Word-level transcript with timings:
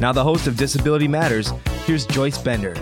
Now, 0.00 0.12
the 0.12 0.24
host 0.24 0.48
of 0.48 0.56
Disability 0.56 1.06
Matters, 1.06 1.52
here's 1.86 2.04
Joyce 2.04 2.36
Bender. 2.36 2.74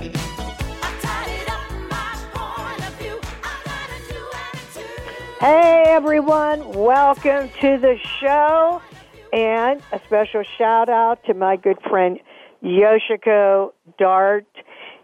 Hey 5.38 5.84
everyone, 5.88 6.72
welcome 6.72 7.50
to 7.60 7.76
the 7.78 7.96
show. 8.20 8.80
And 9.32 9.82
a 9.92 10.00
special 10.06 10.42
shout 10.56 10.88
out 10.88 11.24
to 11.26 11.34
my 11.34 11.56
good 11.56 11.78
friend 11.88 12.18
Yoshiko 12.64 13.72
Dart. 13.98 14.46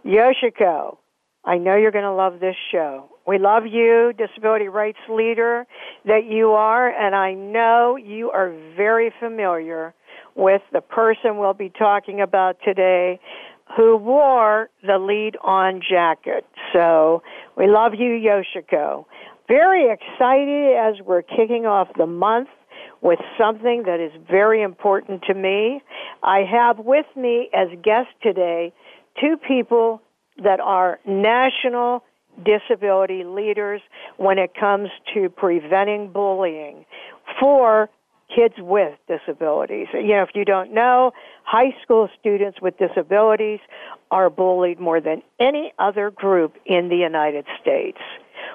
Yoshiko, 0.05 0.97
I 1.45 1.59
know 1.59 1.77
you're 1.77 1.91
going 1.91 2.05
to 2.05 2.13
love 2.13 2.41
this 2.41 2.57
show. 2.71 3.11
We 3.27 3.39
love 3.39 3.67
you, 3.67 4.13
disability 4.17 4.69
rights 4.69 4.99
leader 5.11 5.67
that 6.07 6.25
you 6.25 6.53
are, 6.53 6.89
and 6.89 7.15
I 7.15 7.35
know 7.35 7.97
you 7.97 8.31
are 8.31 8.55
very 8.77 9.13
familiar 9.21 9.95
with 10.39 10.63
the 10.73 10.81
person 10.81 11.37
we'll 11.37 11.53
be 11.53 11.69
talking 11.69 12.21
about 12.21 12.57
today 12.65 13.21
who 13.77 13.97
wore 13.97 14.71
the 14.87 14.97
lead 14.99 15.37
on 15.43 15.83
jacket. 15.87 16.47
So 16.73 17.23
we 17.57 17.67
love 17.67 17.93
you, 17.95 18.11
Yoshiko. 18.11 19.05
Very 19.49 19.91
excited 19.93 20.77
as 20.77 21.05
we're 21.05 21.23
kicking 21.23 21.67
off 21.67 21.89
the 21.99 22.07
month 22.07 22.49
with 23.03 23.19
something 23.37 23.83
that 23.87 24.01
is 24.01 24.13
very 24.31 24.63
important 24.63 25.23
to 25.23 25.35
me. 25.35 25.83
I 26.23 26.45
have 26.51 26.79
with 26.79 27.07
me 27.17 27.51
as 27.53 27.69
guests 27.83 28.13
today 28.23 28.73
two 29.21 29.37
people 29.37 30.01
that 30.43 30.61
are 30.61 31.01
national 31.05 32.05
disability 32.45 33.25
leaders 33.25 33.81
when 34.17 34.39
it 34.39 34.53
comes 34.55 34.89
to 35.15 35.29
preventing 35.29 36.13
bullying 36.13 36.85
for 37.41 37.91
kids 38.35 38.55
with 38.59 38.99
disabilities. 39.09 39.87
You 39.93 40.09
know, 40.09 40.23
if 40.23 40.31
you 40.35 40.45
don't 40.45 40.73
know, 40.73 41.13
high 41.45 41.75
school 41.83 42.09
students 42.21 42.61
with 42.61 42.75
disabilities 42.79 43.61
are 44.11 44.31
bullied 44.31 44.79
more 44.79 45.01
than 45.01 45.23
any 45.41 45.73
other 45.79 46.11
group 46.11 46.55
in 46.67 46.89
the 46.89 46.97
United 46.97 47.47
States. 47.61 47.99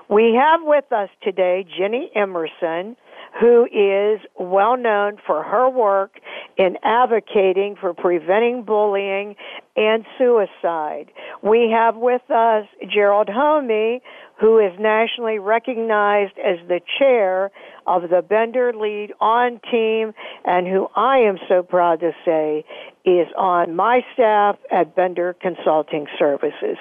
We 0.09 0.39
have 0.39 0.61
with 0.63 0.91
us 0.91 1.09
today 1.21 1.66
Ginny 1.77 2.11
Emerson, 2.16 2.95
who 3.39 3.66
is 3.66 4.21
well 4.39 4.77
known 4.77 5.17
for 5.25 5.44
her 5.44 5.69
work 5.69 6.19
in 6.58 6.78
advocating 6.84 7.76
for 7.80 7.94
preventing 7.94 8.64
bullying 8.64 9.36
and 9.76 10.06
suicide. 10.18 11.12
We 11.42 11.73
have 11.76 11.96
with 11.96 12.22
us 12.30 12.66
Gerald 12.94 13.30
Homme, 13.30 14.00
who 14.40 14.59
is 14.59 14.72
nationally 14.80 15.40
recognized 15.40 16.38
as 16.38 16.59
the 16.68 16.81
chair 17.00 17.52
of 17.88 18.04
the 18.04 18.22
Bender 18.22 18.74
Lead 18.74 19.13
On 19.19 19.59
team 19.72 20.13
and 20.46 20.68
who 20.68 20.88
I 20.96 21.19
am 21.19 21.38
so 21.47 21.63
proud 21.63 22.02
to 22.02 22.12
say 22.25 22.66
is 23.06 23.28
on 23.38 23.75
my 23.75 24.02
staff 24.13 24.58
at 24.72 24.96
Bender 24.96 25.36
Consulting 25.42 26.08
Services. 26.18 26.78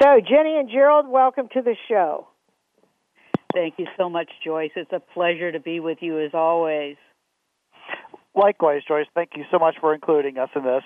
So, 0.00 0.20
Ginny 0.20 0.56
and 0.58 0.70
Gerald, 0.70 1.08
welcome 1.08 1.48
to 1.52 1.62
the 1.62 1.76
show. 1.88 2.28
Thank 3.52 3.74
you 3.78 3.86
so 3.96 4.10
much, 4.10 4.28
Joyce. 4.44 4.72
It's 4.76 4.92
a 4.92 5.00
pleasure 5.00 5.50
to 5.50 5.60
be 5.60 5.80
with 5.80 5.98
you 6.00 6.20
as 6.20 6.32
always. 6.34 6.96
Likewise, 8.36 8.82
Joyce. 8.86 9.06
Thank 9.14 9.30
you 9.34 9.44
so 9.50 9.58
much 9.58 9.76
for 9.80 9.94
including 9.94 10.38
us 10.38 10.50
in 10.54 10.62
this. 10.62 10.82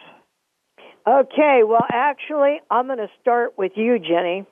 Okay, 1.06 1.62
well, 1.66 1.86
actually, 1.90 2.60
I'm 2.70 2.86
going 2.86 2.98
to 2.98 3.08
start 3.20 3.58
with 3.58 3.72
you, 3.74 3.98
Ginny. 3.98 4.46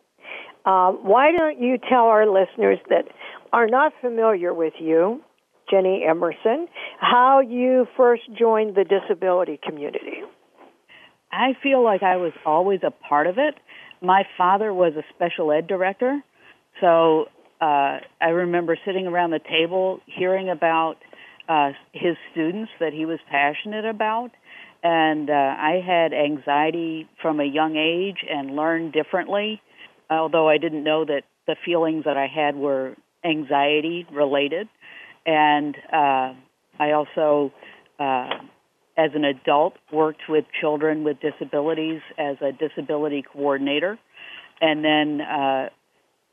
Uh, 0.64 0.92
why 0.92 1.31
don't 1.36 1.60
you 1.60 1.78
tell 1.78 2.06
our 2.06 2.26
listeners 2.26 2.78
that 2.88 3.04
are 3.53 3.66
not 3.66 3.92
familiar 4.00 4.53
with 4.53 4.72
you, 4.81 5.22
Ginny 5.70 6.04
Emerson, 6.09 6.66
how 6.98 7.41
you 7.41 7.86
first 7.97 8.22
joined 8.38 8.75
the 8.75 8.84
disability 8.84 9.60
community? 9.62 10.22
I 11.30 11.53
feel 11.62 11.84
like 11.84 12.03
I 12.03 12.16
was 12.16 12.32
always 12.44 12.80
a 12.82 12.91
part 12.91 13.26
of 13.26 13.38
it. 13.38 13.54
My 14.00 14.25
father 14.36 14.72
was 14.72 14.94
a 14.97 15.03
special 15.15 15.53
ed 15.53 15.66
director, 15.66 16.22
so 16.80 17.26
uh, 17.60 17.98
I 18.20 18.28
remember 18.32 18.78
sitting 18.84 19.06
around 19.06 19.30
the 19.30 19.41
table 19.41 20.00
hearing 20.06 20.48
about 20.48 20.97
uh, 21.48 21.70
his 21.92 22.16
students 22.32 22.70
that 22.81 22.92
he 22.92 23.06
was 23.06 23.19
passionate 23.31 23.84
about. 23.84 24.31
And 24.82 25.28
uh, 25.28 25.32
I 25.32 25.82
had 25.84 26.12
anxiety 26.12 27.09
from 27.20 27.41
a 27.41 27.44
young 27.44 27.76
age 27.76 28.25
and 28.28 28.54
learned 28.54 28.92
differently, 28.92 29.60
although 30.10 30.48
I 30.48 30.59
didn't 30.59 30.84
know 30.84 31.04
that 31.04 31.22
the 31.47 31.56
feelings 31.64 32.04
that 32.04 32.16
I 32.16 32.26
had 32.26 32.54
were 32.54 32.94
anxiety 33.25 34.06
related. 34.12 34.69
And 35.26 35.75
uh, 35.92 36.34
I 36.78 36.92
also, 36.92 37.53
uh, 37.98 38.30
as 38.97 39.10
an 39.15 39.25
adult, 39.25 39.75
worked 39.92 40.22
with 40.28 40.44
children 40.60 41.03
with 41.03 41.16
disabilities 41.20 42.00
as 42.16 42.36
a 42.41 42.53
disability 42.53 43.25
coordinator. 43.32 43.98
And 44.60 44.84
then 44.84 45.20
uh, 45.20 45.69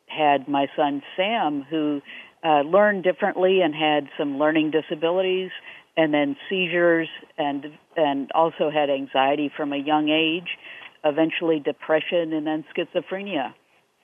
had 0.07 0.47
my 0.47 0.67
son 0.75 1.01
Sam, 1.15 1.65
who 1.69 2.01
uh, 2.43 2.61
learned 2.61 3.03
differently 3.03 3.61
and 3.61 3.73
had 3.73 4.07
some 4.17 4.37
learning 4.37 4.71
disabilities, 4.71 5.51
and 5.97 6.13
then 6.13 6.35
seizures, 6.49 7.07
and 7.37 7.65
and 7.95 8.31
also 8.33 8.69
had 8.69 8.89
anxiety 8.89 9.51
from 9.55 9.73
a 9.73 9.77
young 9.77 10.09
age, 10.09 10.57
eventually 11.03 11.59
depression, 11.59 12.33
and 12.33 12.45
then 12.45 12.65
schizophrenia. 12.75 13.53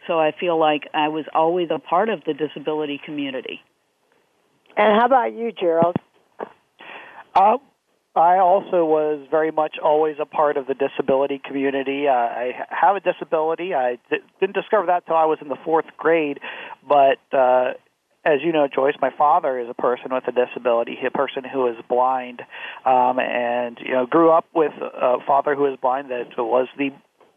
So 0.07 0.19
I 0.19 0.31
feel 0.37 0.59
like 0.59 0.83
I 0.93 1.09
was 1.09 1.25
always 1.33 1.69
a 1.69 1.79
part 1.79 2.09
of 2.09 2.23
the 2.25 2.33
disability 2.33 2.99
community. 3.05 3.61
And 4.75 4.99
how 4.99 5.05
about 5.05 5.33
you, 5.33 5.51
Gerald? 5.51 5.95
Uh, 7.35 7.57
I 8.15 8.39
also 8.39 8.83
was 8.83 9.25
very 9.31 9.51
much 9.51 9.77
always 9.81 10.17
a 10.19 10.25
part 10.25 10.57
of 10.57 10.67
the 10.67 10.73
disability 10.73 11.41
community. 11.43 12.07
Uh, 12.07 12.11
I 12.11 12.51
have 12.69 12.97
a 12.97 12.99
disability. 12.99 13.73
I 13.73 13.99
didn't 14.39 14.53
discover 14.53 14.87
that 14.87 15.05
till 15.05 15.15
I 15.15 15.25
was 15.25 15.37
in 15.41 15.47
the 15.47 15.57
fourth 15.63 15.85
grade, 15.97 16.39
but 16.87 17.19
uh, 17.31 17.71
as 18.25 18.39
you 18.43 18.51
know, 18.51 18.67
Joyce, 18.67 18.95
my 19.01 19.11
father 19.17 19.59
is 19.59 19.69
a 19.69 19.73
person 19.73 20.13
with 20.13 20.25
a 20.27 20.31
disability, 20.31 20.97
a 21.05 21.09
person 21.09 21.43
who 21.43 21.67
is 21.67 21.75
blind, 21.87 22.41
um, 22.85 23.17
and 23.19 23.77
you 23.79 23.93
know, 23.93 24.05
grew 24.05 24.29
up 24.29 24.45
with 24.53 24.73
a 24.73 25.17
father 25.25 25.55
who 25.55 25.71
is 25.71 25.79
blind 25.81 26.11
that 26.11 26.37
was 26.37 26.67
the 26.77 26.89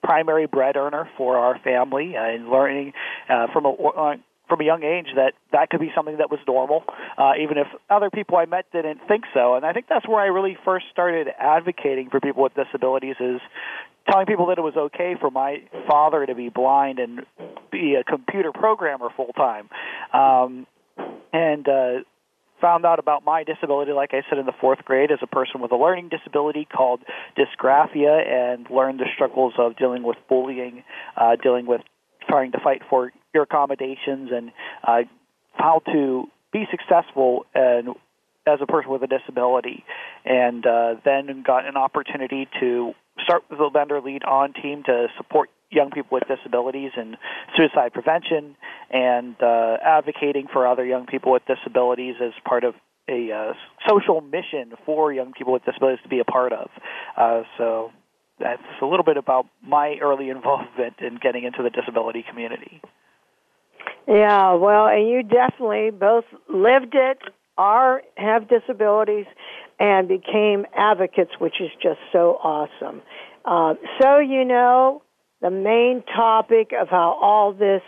primary 0.03 0.47
bread 0.47 0.77
earner 0.77 1.09
for 1.17 1.39
our 1.39 1.59
family, 1.61 2.15
and 2.17 2.49
learning 2.49 2.93
uh, 3.31 3.47
from 3.53 3.65
a 3.65 3.73
uh, 3.73 4.15
from 4.49 4.61
a 4.61 4.65
young 4.65 4.83
age 4.83 5.07
that 5.17 5.33
that 5.53 5.71
could 5.71 5.81
be 5.81 5.91
something 5.95 6.19
that 6.19 6.31
was 6.31 6.41
normal, 6.47 6.85
uh, 7.17 7.33
even 7.41 7.59
if 7.59 7.67
other 7.89 8.11
people 8.11 8.37
I 8.37 8.45
met 8.45 8.67
didn't 8.73 9.01
think 9.09 9.25
so. 9.33 9.55
And 9.55 9.65
I 9.65 9.73
think 9.73 9.87
that's 9.89 10.07
where 10.07 10.21
I 10.21 10.27
really 10.27 10.57
first 10.65 10.87
started 10.93 11.29
advocating 11.39 12.11
for 12.11 12.21
people 12.21 12.43
with 12.43 12.53
disabilities 12.55 13.17
is 13.21 13.41
telling 14.11 14.27
people 14.27 14.47
that 14.47 14.59
it 14.59 14.63
was 14.63 14.77
okay 14.77 15.17
for 15.19 15.31
my 15.31 15.63
father 15.89 16.27
to 16.27 16.35
be 16.35 16.51
blind 16.51 16.99
and 16.99 17.21
be 17.73 17.95
a 17.95 18.05
computer 18.05 18.53
programmer 18.53 19.09
full 19.17 19.33
time. 19.33 19.69
Um, 20.13 20.67
and 21.33 21.67
uh, 21.69 22.05
found 22.61 22.87
out 22.87 22.99
about 22.99 23.25
my 23.25 23.45
disability, 23.45 23.93
like 23.93 24.11
I 24.13 24.23
said, 24.29 24.39
in 24.39 24.47
the 24.47 24.53
fourth 24.61 24.85
grade 24.85 25.11
as 25.11 25.19
a 25.23 25.27
person 25.27 25.61
with 25.61 25.73
a 25.73 25.77
learning 25.77 26.11
disability 26.11 26.67
called 26.67 27.01
dysgraphia, 27.37 28.27
and 28.27 28.67
learned 28.71 29.01
the 29.01 29.07
struggles 29.15 29.55
of 29.59 29.77
dealing 29.77 30.03
with 30.03 30.17
bullying, 30.29 30.85
uh, 31.17 31.37
dealing 31.43 31.67
with 31.67 31.81
trying 32.29 32.53
to 32.53 32.59
fight 32.63 32.83
for 32.89 33.13
your 33.35 33.43
accommodations, 33.43 34.31
and 34.33 34.53
uh, 34.87 35.03
how 35.53 35.81
to 35.93 36.25
be 36.53 36.65
successful 36.71 37.45
and 37.55 37.89
as 38.47 38.59
a 38.61 38.67
person 38.67 38.91
with 38.91 39.03
a 39.03 39.07
disability, 39.07 39.85
and 40.25 40.67
uh, 40.67 40.95
then 41.05 41.43
got 41.47 41.67
an 41.67 41.77
opportunity 41.77 42.47
to 42.61 42.93
start 43.23 43.43
with 43.49 43.59
the 43.59 43.71
Bender 43.73 44.01
Lead 44.01 44.23
On 44.25 44.53
team 44.53 44.83
to 44.85 45.07
support 45.17 45.49
young 45.71 45.91
people 45.91 46.11
with 46.13 46.25
disabilities 46.29 46.93
and 46.97 47.17
suicide 47.57 47.93
prevention, 47.93 48.57
and 48.91 49.35
uh, 49.43 49.79
advocating 49.83 50.47
for 50.53 50.67
other 50.67 50.85
young 50.85 51.07
people 51.07 51.33
with 51.33 51.43
disabilities 51.47 52.17
as 52.23 52.33
part 52.45 52.65
of 52.65 52.75
a 53.09 53.31
uh, 53.33 53.53
social 53.89 54.21
mission 54.21 54.73
for 54.87 55.13
young 55.13 55.33
people 55.33 55.53
with 55.53 55.65
disabilities 55.65 56.03
to 56.03 56.09
be 56.09 56.21
a 56.21 56.25
part 56.25 56.53
of. 56.53 56.71
Uh, 57.17 57.43
so 57.59 57.91
that's 58.39 58.63
a 58.83 58.87
little 58.87 59.05
bit 59.05 59.17
about 59.17 59.47
my 59.63 59.97
early 60.01 60.31
involvement 60.37 60.95
in 61.01 61.19
getting 61.21 61.45
into 61.45 61.63
the 61.63 61.71
disability 61.71 62.25
community. 62.29 62.81
Yeah, 64.07 64.55
well, 64.55 64.87
and 64.87 65.09
you 65.09 65.23
definitely 65.23 65.91
both 65.91 66.25
lived 66.53 66.95
it, 66.95 67.19
are 67.57 68.03
have 68.17 68.49
disabilities, 68.49 69.27
and 69.81 70.09
became 70.09 70.67
advocates, 70.77 71.33
which 71.39 71.61
is 71.61 71.71
just 71.83 71.99
so 72.13 72.39
awesome. 72.43 73.03
Uh, 73.45 73.75
so 74.01 74.19
you 74.19 74.45
know 74.45 75.03
the 75.41 75.51
main 75.51 76.03
topic 76.15 76.73
of 76.79 76.89
how 76.89 77.19
all 77.21 77.53
this 77.53 77.83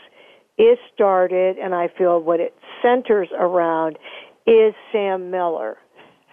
is 0.59 0.79
started, 0.95 1.59
and 1.59 1.75
I 1.75 1.89
feel 1.89 2.21
what 2.21 2.41
it 2.41 2.55
centers 2.83 3.29
around 3.39 3.99
is 4.47 4.75
Sam 4.93 5.31
Miller. 5.31 5.77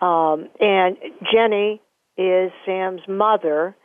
Um, 0.01 0.49
and 0.59 0.97
Ginny 1.31 1.81
is 2.17 2.51
Sam's 2.65 3.01
mother, 3.07 3.75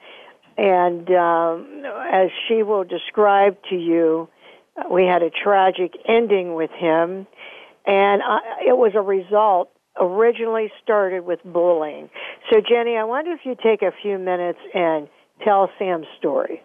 and 0.57 1.09
um, 1.11 1.83
as 2.13 2.31
she 2.47 2.63
will 2.63 2.85
describe 2.85 3.57
to 3.71 3.77
you, 3.77 4.29
we 4.91 5.05
had 5.05 5.23
a 5.23 5.31
tragic 5.31 5.93
ending 6.09 6.55
with 6.55 6.71
him, 6.71 7.27
and 7.87 8.23
I, 8.23 8.39
it 8.67 8.77
was 8.77 8.93
a 8.95 9.01
result 9.01 9.71
originally 10.01 10.71
started 10.83 11.25
with 11.25 11.41
bullying. 11.45 12.09
So, 12.51 12.61
Ginny, 12.61 12.97
I 12.97 13.05
wonder 13.05 13.33
if 13.33 13.41
you 13.45 13.57
take 13.63 13.83
a 13.83 13.93
few 14.03 14.19
minutes 14.19 14.59
and 14.75 15.09
tell 15.45 15.71
Sam's 15.79 16.07
story. 16.19 16.63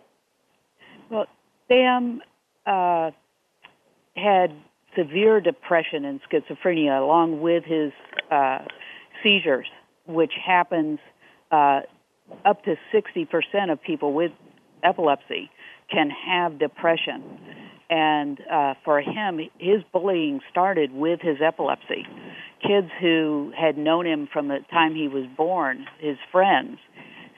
Well, 1.09 1.25
Sam 1.67 2.21
uh, 2.65 3.11
had 4.15 4.53
severe 4.95 5.41
depression 5.41 6.05
and 6.05 6.19
schizophrenia 6.31 7.01
along 7.01 7.41
with 7.41 7.63
his 7.63 7.91
uh, 8.31 8.59
seizures, 9.23 9.67
which 10.07 10.33
happens 10.45 10.99
uh, 11.51 11.81
up 12.45 12.63
to 12.63 12.75
60% 12.93 13.71
of 13.71 13.81
people 13.81 14.13
with 14.13 14.31
epilepsy 14.83 15.49
can 15.89 16.09
have 16.09 16.59
depression. 16.59 17.23
And 17.95 18.39
uh, 18.51 18.73
for 18.83 19.01
him, 19.01 19.39
his 19.59 19.83
bullying 19.91 20.39
started 20.49 20.91
with 20.91 21.19
his 21.21 21.37
epilepsy. 21.45 22.07
Kids 22.59 22.87
who 22.99 23.51
had 23.55 23.77
known 23.77 24.07
him 24.07 24.27
from 24.33 24.47
the 24.47 24.59
time 24.71 24.95
he 24.95 25.07
was 25.07 25.25
born, 25.37 25.85
his 25.99 26.17
friends, 26.31 26.79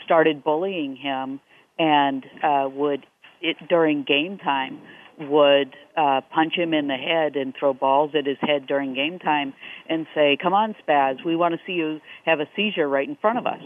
started 0.06 0.46
bullying 0.46 0.96
him 0.96 1.42
and 1.78 2.24
uh, 2.42 2.70
would, 2.72 3.06
it, 3.42 3.58
during 3.68 4.06
game 4.08 4.38
time, 4.38 4.80
would 5.20 5.76
uh, 5.98 6.22
punch 6.34 6.54
him 6.56 6.74
in 6.74 6.88
the 6.88 6.96
head 6.96 7.36
and 7.36 7.54
throw 7.60 7.74
balls 7.74 8.12
at 8.18 8.26
his 8.26 8.38
head 8.40 8.66
during 8.66 8.94
game 8.94 9.20
time 9.20 9.54
and 9.90 10.08
say, 10.16 10.38
Come 10.42 10.54
on, 10.54 10.74
Spaz, 10.88 11.16
we 11.26 11.36
want 11.36 11.54
to 11.54 11.60
see 11.68 11.74
you 11.74 12.00
have 12.26 12.40
a 12.40 12.48
seizure 12.56 12.88
right 12.88 13.10
in 13.10 13.18
front 13.18 13.40
of 13.40 13.46
us. 13.46 13.62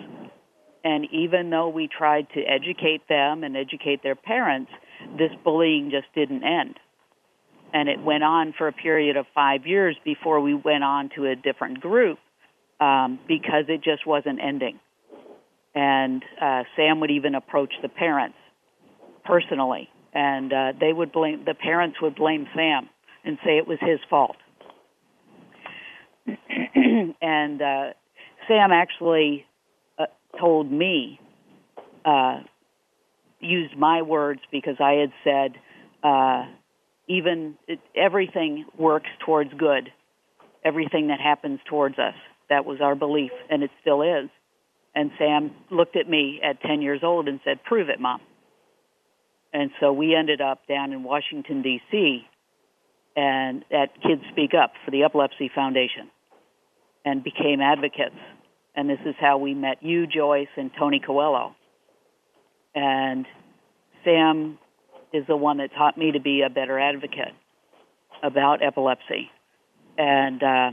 And 0.83 1.05
even 1.11 1.51
though 1.51 1.69
we 1.69 1.87
tried 1.87 2.29
to 2.33 2.41
educate 2.41 3.07
them 3.07 3.43
and 3.43 3.55
educate 3.55 4.01
their 4.01 4.15
parents, 4.15 4.71
this 5.17 5.31
bullying 5.43 5.91
just 5.91 6.07
didn't 6.13 6.43
end. 6.43 6.75
And 7.73 7.87
it 7.87 8.01
went 8.01 8.23
on 8.23 8.53
for 8.57 8.67
a 8.67 8.73
period 8.73 9.15
of 9.15 9.25
five 9.33 9.65
years 9.65 9.95
before 10.03 10.39
we 10.39 10.53
went 10.53 10.83
on 10.83 11.09
to 11.15 11.25
a 11.25 11.35
different 11.35 11.81
group 11.81 12.17
um, 12.79 13.19
because 13.27 13.65
it 13.67 13.83
just 13.83 14.07
wasn't 14.07 14.39
ending. 14.41 14.79
And 15.75 16.23
uh, 16.41 16.63
Sam 16.75 16.99
would 17.01 17.11
even 17.11 17.35
approach 17.35 17.73
the 17.81 17.89
parents 17.89 18.37
personally, 19.23 19.87
and 20.13 20.51
uh, 20.51 20.73
they 20.79 20.91
would 20.91 21.11
blame 21.11 21.43
the 21.45 21.53
parents 21.53 21.97
would 22.01 22.15
blame 22.15 22.47
Sam 22.55 22.89
and 23.23 23.37
say 23.45 23.57
it 23.57 23.67
was 23.67 23.77
his 23.79 23.99
fault. 24.09 24.37
and 27.21 27.61
uh, 27.61 27.93
Sam 28.47 28.71
actually 28.71 29.45
uh, 29.97 30.05
told 30.39 30.71
me, 30.71 31.19
uh, 32.03 32.39
used 33.39 33.77
my 33.77 34.01
words 34.01 34.41
because 34.51 34.75
I 34.79 34.93
had 34.93 35.11
said, 35.23 35.53
uh, 36.03 36.45
even 37.07 37.55
it, 37.67 37.79
everything 37.95 38.65
works 38.77 39.09
towards 39.25 39.51
good. 39.57 39.91
Everything 40.63 41.07
that 41.07 41.19
happens 41.19 41.59
towards 41.69 41.97
us. 41.97 42.15
That 42.49 42.65
was 42.65 42.79
our 42.81 42.95
belief, 42.95 43.31
and 43.49 43.63
it 43.63 43.71
still 43.81 44.01
is. 44.01 44.29
And 44.95 45.11
Sam 45.17 45.51
looked 45.71 45.95
at 45.95 46.09
me 46.09 46.41
at 46.43 46.61
10 46.61 46.81
years 46.81 47.01
old 47.03 47.27
and 47.27 47.39
said, 47.43 47.63
Prove 47.63 47.89
it, 47.89 47.99
Mom. 47.99 48.21
And 49.53 49.71
so 49.79 49.93
we 49.93 50.15
ended 50.15 50.41
up 50.41 50.67
down 50.67 50.91
in 50.93 51.03
Washington, 51.03 51.61
D.C., 51.61 52.25
and 53.15 53.65
at 53.71 53.93
Kids 54.01 54.21
Speak 54.31 54.51
Up 54.53 54.73
for 54.85 54.91
the 54.91 55.03
Epilepsy 55.03 55.51
Foundation 55.53 56.09
and 57.03 57.23
became 57.23 57.59
advocates. 57.59 58.15
And 58.75 58.89
this 58.89 58.99
is 59.05 59.15
how 59.19 59.37
we 59.37 59.53
met 59.53 59.81
you, 59.81 60.05
Joyce, 60.07 60.47
and 60.55 60.71
Tony 60.77 61.01
Coelho. 61.05 61.55
And 62.75 63.25
Sam 64.03 64.57
is 65.13 65.25
the 65.27 65.35
one 65.35 65.57
that 65.57 65.71
taught 65.77 65.97
me 65.97 66.11
to 66.11 66.19
be 66.19 66.43
a 66.45 66.49
better 66.49 66.79
advocate 66.79 67.33
about 68.23 68.61
epilepsy. 68.63 69.29
And 69.97 70.43
uh, 70.43 70.71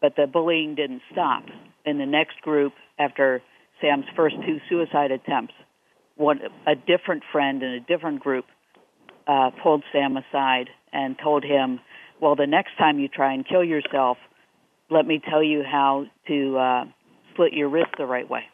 but 0.00 0.14
the 0.16 0.26
bullying 0.26 0.74
didn't 0.74 1.02
stop. 1.12 1.44
In 1.84 1.98
the 1.98 2.06
next 2.06 2.40
group, 2.42 2.72
after 2.98 3.42
Sam's 3.80 4.04
first 4.16 4.36
two 4.46 4.58
suicide 4.68 5.10
attempts, 5.10 5.54
one 6.16 6.40
a 6.66 6.74
different 6.74 7.22
friend 7.32 7.62
in 7.62 7.70
a 7.70 7.80
different 7.80 8.20
group 8.20 8.44
uh, 9.26 9.50
pulled 9.62 9.84
Sam 9.92 10.16
aside 10.16 10.68
and 10.92 11.16
told 11.22 11.44
him, 11.44 11.80
"Well, 12.20 12.34
the 12.34 12.46
next 12.46 12.76
time 12.78 12.98
you 12.98 13.08
try 13.08 13.32
and 13.34 13.46
kill 13.46 13.64
yourself, 13.64 14.18
let 14.90 15.06
me 15.06 15.20
tell 15.30 15.42
you 15.42 15.62
how 15.62 16.06
to 16.28 16.58
uh, 16.58 16.84
split 17.32 17.52
your 17.52 17.68
wrist 17.68 17.92
the 17.98 18.06
right 18.06 18.28
way." 18.28 18.44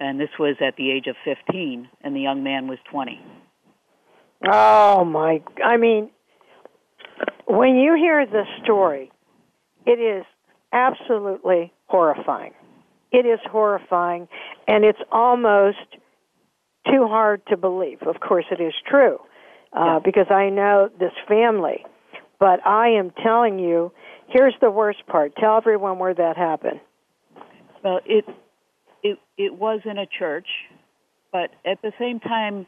And 0.00 0.18
this 0.18 0.30
was 0.38 0.56
at 0.66 0.76
the 0.76 0.90
age 0.90 1.06
of 1.06 1.16
15, 1.24 1.88
and 2.02 2.16
the 2.16 2.20
young 2.20 2.42
man 2.42 2.66
was 2.66 2.78
20. 2.90 3.20
Oh 4.50 5.04
my! 5.04 5.42
I 5.62 5.76
mean, 5.76 6.10
when 7.46 7.76
you 7.76 7.94
hear 7.94 8.24
this 8.24 8.46
story, 8.64 9.12
it 9.84 10.00
is 10.00 10.24
absolutely 10.72 11.72
horrifying. 11.86 12.54
It 13.12 13.26
is 13.26 13.40
horrifying, 13.50 14.28
and 14.66 14.84
it's 14.84 15.00
almost 15.12 15.78
too 16.86 17.06
hard 17.06 17.42
to 17.48 17.56
believe. 17.56 17.98
Of 18.02 18.20
course, 18.20 18.46
it 18.50 18.62
is 18.62 18.72
true 18.88 19.18
uh, 19.76 19.84
yeah. 19.84 19.98
because 20.02 20.26
I 20.30 20.48
know 20.48 20.88
this 20.98 21.12
family. 21.28 21.84
But 22.38 22.66
I 22.66 22.88
am 22.90 23.12
telling 23.22 23.58
you, 23.58 23.92
here's 24.28 24.54
the 24.62 24.70
worst 24.70 25.06
part. 25.06 25.36
Tell 25.36 25.58
everyone 25.58 25.98
where 25.98 26.14
that 26.14 26.38
happened. 26.38 26.80
Well, 27.84 28.00
it 28.06 28.24
it 29.02 29.18
it 29.36 29.54
was 29.54 29.80
in 29.84 29.98
a 29.98 30.06
church, 30.06 30.46
but 31.32 31.50
at 31.64 31.80
the 31.82 31.92
same 31.98 32.20
time, 32.20 32.66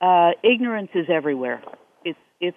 uh, 0.00 0.30
ignorance 0.42 0.90
is 0.94 1.06
everywhere. 1.08 1.62
It's 2.04 2.18
it's 2.40 2.56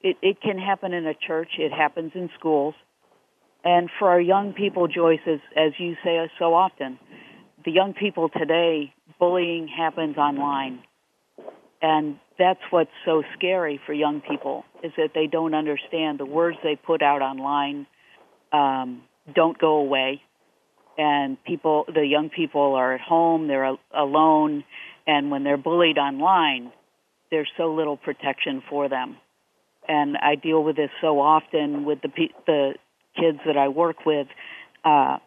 it, 0.00 0.16
it 0.22 0.40
can 0.40 0.58
happen 0.58 0.92
in 0.92 1.06
a 1.06 1.14
church. 1.14 1.50
It 1.58 1.72
happens 1.72 2.12
in 2.14 2.30
schools. 2.38 2.74
And 3.64 3.90
for 3.98 4.08
our 4.08 4.20
young 4.20 4.52
people, 4.52 4.86
Joyce, 4.86 5.20
as, 5.26 5.40
as 5.56 5.72
you 5.78 5.96
say 6.04 6.30
so 6.38 6.54
often, 6.54 6.98
the 7.64 7.72
young 7.72 7.92
people 7.92 8.28
today, 8.28 8.94
bullying 9.18 9.68
happens 9.68 10.16
online. 10.16 10.80
And 11.82 12.18
that's 12.38 12.60
what's 12.70 12.90
so 13.04 13.22
scary 13.36 13.80
for 13.84 13.92
young 13.92 14.20
people 14.20 14.64
is 14.82 14.92
that 14.96 15.10
they 15.14 15.26
don't 15.26 15.54
understand 15.54 16.18
the 16.18 16.26
words 16.26 16.56
they 16.62 16.76
put 16.76 17.02
out 17.02 17.20
online 17.20 17.86
um, 18.52 19.02
don't 19.34 19.58
go 19.58 19.76
away. 19.76 20.22
And 20.98 21.42
people, 21.44 21.84
the 21.86 22.04
young 22.04 22.28
people 22.28 22.74
are 22.74 22.92
at 22.92 23.00
home, 23.00 23.46
they're 23.46 23.64
a- 23.64 23.78
alone, 23.94 24.64
and 25.06 25.30
when 25.30 25.44
they're 25.44 25.56
bullied 25.56 25.96
online, 25.96 26.72
there's 27.30 27.48
so 27.56 27.72
little 27.72 27.96
protection 27.96 28.62
for 28.68 28.88
them. 28.88 29.16
And 29.86 30.16
I 30.16 30.34
deal 30.34 30.62
with 30.62 30.76
this 30.76 30.90
so 31.00 31.20
often 31.20 31.84
with 31.84 32.00
the 32.02 32.10
the 32.46 32.74
kids 33.18 33.38
that 33.46 33.56
I 33.56 33.68
work 33.68 34.04
with 34.04 34.26
uh, 34.84 35.18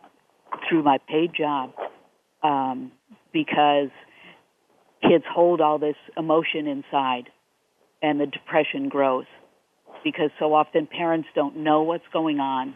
through 0.70 0.84
my 0.84 1.00
paid 1.08 1.32
job 1.34 1.74
um, 2.44 2.92
because 3.34 3.90
kids 5.02 5.24
hold 5.28 5.62
all 5.62 5.80
this 5.80 5.96
emotion 6.18 6.68
inside 6.68 7.30
and 8.02 8.20
the 8.20 8.26
depression 8.26 8.90
grows 8.90 9.26
because 10.04 10.30
so 10.40 10.54
often 10.54 10.88
parents 10.88 11.28
don't 11.36 11.58
know 11.58 11.84
what's 11.84 12.04
going 12.14 12.40
on 12.40 12.76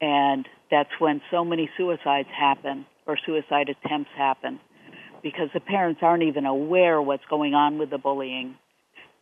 and 0.00 0.46
that's 0.70 0.90
when 0.98 1.20
so 1.30 1.44
many 1.44 1.70
suicides 1.76 2.28
happen 2.36 2.86
or 3.06 3.18
suicide 3.24 3.68
attempts 3.68 4.10
happen 4.16 4.60
because 5.22 5.48
the 5.54 5.60
parents 5.60 6.00
aren't 6.02 6.22
even 6.22 6.46
aware 6.46 7.00
what's 7.00 7.24
going 7.30 7.54
on 7.54 7.78
with 7.78 7.90
the 7.90 7.98
bullying 7.98 8.56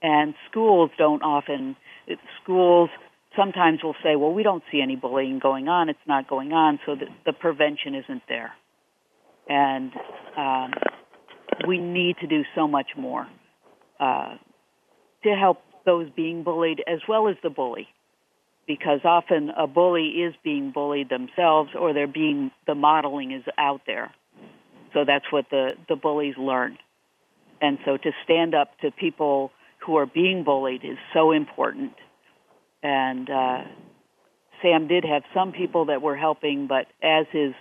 and 0.03 0.35
schools 0.51 0.91
don't 0.99 1.23
often 1.23 1.77
schools 2.43 2.91
sometimes 3.37 3.81
we'll 3.83 3.97
say, 4.03 4.17
well, 4.17 4.33
we 4.33 4.43
don't 4.43 4.63
see 4.71 4.81
any 4.81 4.97
bullying 4.97 5.39
going 5.39 5.69
on. 5.69 5.89
It's 5.89 5.99
not 6.07 6.29
going 6.29 6.53
on, 6.53 6.79
so 6.87 6.95
the, 6.95 7.07
the 7.27 7.33
prevention 7.33 7.95
isn't 7.95 8.23
there. 8.29 8.53
And 9.49 9.93
um, 10.37 10.73
we 11.67 11.79
need 11.79 12.17
to 12.21 12.27
do 12.27 12.43
so 12.55 12.67
much 12.67 12.89
more 12.97 13.27
uh, 14.01 14.37
to 15.23 15.31
help 15.31 15.59
those 15.85 16.09
being 16.17 16.43
bullied 16.43 16.83
as 16.87 17.01
well 17.09 17.29
as 17.29 17.37
the 17.43 17.51
bully. 17.51 17.89
Because 18.67 19.01
often 19.05 19.51
a 19.51 19.67
bully 19.67 20.07
is 20.09 20.35
being 20.45 20.73
bullied 20.73 21.09
themselves 21.11 21.71
or 21.79 21.93
they're 21.93 22.07
being, 22.07 22.51
the 22.67 22.75
modeling 22.75 23.33
is 23.33 23.45
out 23.59 23.83
there. 23.87 24.13
So 24.95 25.05
that's 25.07 25.27
what 25.31 25.47
the, 25.51 25.73
the 25.89 25.97
bullies 25.97 26.37
learn 26.39 26.79
And 27.61 27.79
so 27.85 27.97
to 27.97 28.11
stand 28.25 28.55
up 28.55 28.79
to 28.81 28.91
people 28.91 29.51
who 29.87 29.97
are 29.97 30.07
being 30.07 30.45
bullied 30.45 30.85
is 30.85 30.99
so 31.15 31.33
important. 31.33 31.93
And 32.83 33.31
uh, 33.31 33.59
Sam 34.63 34.89
did 34.89 35.05
have 35.05 35.23
some 35.35 35.53
people 35.53 35.87
that 35.87 36.03
were 36.03 36.17
helping, 36.17 36.67
but 36.67 36.87
as 37.03 37.27
his 37.33 37.55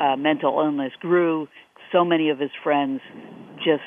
uh, 0.00 0.16
mental 0.16 0.60
illness 0.60 0.92
grew, 1.00 1.48
so 1.92 2.04
many 2.04 2.30
of 2.30 2.38
his 2.38 2.50
friends 2.62 3.00
just 3.58 3.82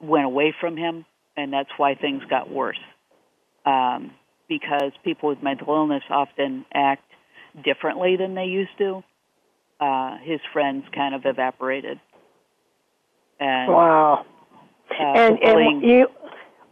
went 0.00 0.24
away 0.26 0.54
from 0.60 0.76
him, 0.76 1.04
and 1.36 1.52
that's 1.52 1.70
why 1.76 1.94
things 1.94 2.22
got 2.28 2.50
worse. 2.50 2.80
Um, 3.64 4.12
because 4.48 4.92
people 5.04 5.28
with 5.28 5.42
mental 5.42 5.74
illness 5.74 6.02
often 6.10 6.64
act 6.72 7.02
differently 7.64 8.16
than 8.16 8.34
they 8.34 8.44
used 8.44 8.76
to. 8.78 9.02
Uh, 9.80 10.16
his 10.22 10.40
friends 10.52 10.84
kind 10.94 11.14
of 11.14 11.22
evaporated. 11.24 12.00
And, 13.38 13.72
wow. 13.72 14.24
Uh, 14.90 15.02
and 15.04 15.38
and 15.42 15.82
you, 15.82 16.06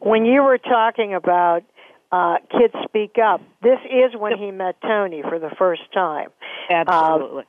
when 0.00 0.24
you 0.24 0.42
were 0.42 0.58
talking 0.58 1.14
about 1.14 1.62
uh, 2.10 2.36
kids 2.50 2.74
speak 2.84 3.16
up, 3.22 3.40
this 3.62 3.78
is 3.84 4.18
when 4.18 4.38
he 4.38 4.50
met 4.50 4.80
Tony 4.80 5.22
for 5.22 5.38
the 5.38 5.50
first 5.58 5.82
time. 5.92 6.28
Absolutely. 6.70 7.40
Um, 7.40 7.44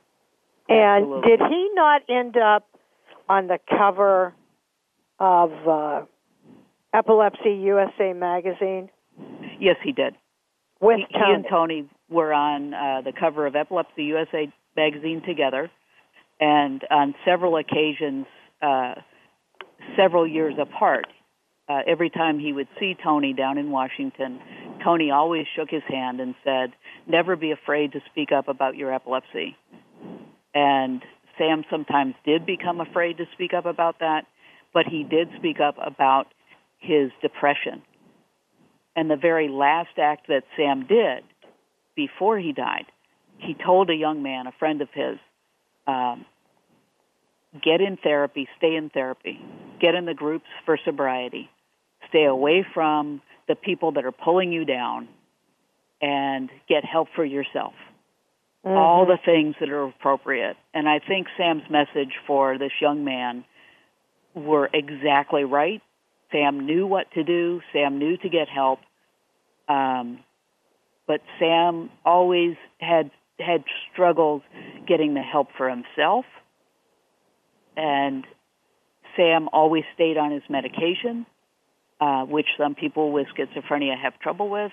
and 0.68 1.04
Absolutely. 1.04 1.30
did 1.30 1.40
he 1.48 1.70
not 1.74 2.02
end 2.08 2.36
up 2.36 2.68
on 3.28 3.46
the 3.46 3.58
cover 3.70 4.34
of 5.18 5.50
uh, 5.68 6.04
Epilepsy 6.92 7.52
USA 7.62 8.12
magazine? 8.12 8.90
Yes, 9.60 9.76
he 9.82 9.92
did. 9.92 10.14
With 10.80 10.98
he, 10.98 11.06
Tony. 11.12 11.24
he 11.26 11.34
and 11.34 11.44
Tony 11.48 11.88
were 12.10 12.32
on 12.32 12.74
uh, 12.74 13.00
the 13.02 13.12
cover 13.18 13.46
of 13.46 13.56
Epilepsy 13.56 14.04
USA 14.04 14.52
magazine 14.76 15.22
together, 15.26 15.70
and 16.40 16.82
on 16.90 17.14
several 17.24 17.56
occasions, 17.56 18.26
uh, 18.62 18.94
several 19.96 20.26
years 20.26 20.54
apart. 20.60 21.06
Uh, 21.68 21.80
every 21.84 22.10
time 22.10 22.38
he 22.38 22.52
would 22.52 22.68
see 22.78 22.94
Tony 23.02 23.32
down 23.32 23.58
in 23.58 23.72
Washington, 23.72 24.38
Tony 24.84 25.10
always 25.10 25.46
shook 25.56 25.68
his 25.68 25.82
hand 25.88 26.20
and 26.20 26.36
said, 26.44 26.72
"Never 27.08 27.34
be 27.34 27.50
afraid 27.50 27.92
to 27.92 28.00
speak 28.10 28.30
up 28.30 28.46
about 28.46 28.76
your 28.76 28.94
epilepsy." 28.94 29.56
And 30.54 31.02
Sam 31.38 31.64
sometimes 31.68 32.14
did 32.24 32.46
become 32.46 32.80
afraid 32.80 33.16
to 33.18 33.26
speak 33.32 33.52
up 33.52 33.66
about 33.66 33.98
that, 33.98 34.26
but 34.72 34.86
he 34.86 35.02
did 35.02 35.28
speak 35.36 35.58
up 35.58 35.76
about 35.84 36.28
his 36.78 37.10
depression. 37.20 37.82
And 38.96 39.10
the 39.10 39.16
very 39.16 39.48
last 39.48 39.98
act 39.98 40.28
that 40.28 40.44
Sam 40.56 40.86
did 40.86 41.22
before 41.94 42.38
he 42.38 42.52
died, 42.52 42.86
he 43.38 43.54
told 43.54 43.90
a 43.90 43.94
young 43.94 44.22
man, 44.22 44.46
a 44.46 44.52
friend 44.52 44.80
of 44.80 44.88
his, 44.94 45.18
um, 45.86 46.24
get 47.62 47.82
in 47.82 47.98
therapy, 47.98 48.48
stay 48.56 48.74
in 48.74 48.88
therapy, 48.88 49.38
get 49.80 49.94
in 49.94 50.06
the 50.06 50.14
groups 50.14 50.46
for 50.64 50.78
sobriety, 50.82 51.50
stay 52.08 52.24
away 52.24 52.66
from 52.74 53.20
the 53.48 53.54
people 53.54 53.92
that 53.92 54.04
are 54.04 54.12
pulling 54.12 54.50
you 54.50 54.64
down, 54.64 55.08
and 56.00 56.50
get 56.68 56.84
help 56.84 57.08
for 57.14 57.24
yourself. 57.24 57.74
Mm-hmm. 58.64 58.76
All 58.76 59.06
the 59.06 59.18
things 59.24 59.54
that 59.60 59.68
are 59.68 59.84
appropriate. 59.84 60.56
And 60.74 60.88
I 60.88 60.98
think 60.98 61.28
Sam's 61.36 61.68
message 61.70 62.14
for 62.26 62.58
this 62.58 62.72
young 62.80 63.04
man 63.04 63.44
were 64.34 64.68
exactly 64.72 65.44
right. 65.44 65.82
Sam 66.32 66.66
knew 66.66 66.86
what 66.86 67.10
to 67.12 67.22
do. 67.22 67.60
Sam 67.72 67.98
knew 67.98 68.16
to 68.18 68.28
get 68.28 68.48
help. 68.48 68.80
Um, 69.68 70.20
but 71.06 71.20
Sam 71.38 71.90
always 72.04 72.56
had 72.78 73.10
had 73.38 73.64
struggles 73.92 74.42
getting 74.88 75.14
the 75.14 75.20
help 75.20 75.48
for 75.56 75.68
himself. 75.68 76.24
And 77.76 78.24
Sam 79.16 79.48
always 79.52 79.84
stayed 79.94 80.16
on 80.16 80.30
his 80.30 80.42
medication, 80.48 81.26
uh, 82.00 82.24
which 82.24 82.46
some 82.56 82.74
people 82.74 83.12
with 83.12 83.26
schizophrenia 83.36 84.00
have 84.00 84.18
trouble 84.20 84.48
with. 84.48 84.72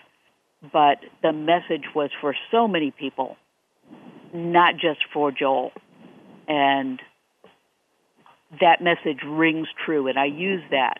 But 0.71 0.99
the 1.21 1.33
message 1.33 1.83
was 1.93 2.09
for 2.21 2.35
so 2.51 2.67
many 2.67 2.91
people, 2.91 3.35
not 4.33 4.75
just 4.75 4.99
for 5.13 5.31
Joel. 5.31 5.73
And 6.47 7.01
that 8.61 8.81
message 8.81 9.19
rings 9.25 9.67
true, 9.85 10.07
and 10.07 10.17
I 10.17 10.25
use 10.25 10.61
that, 10.71 10.99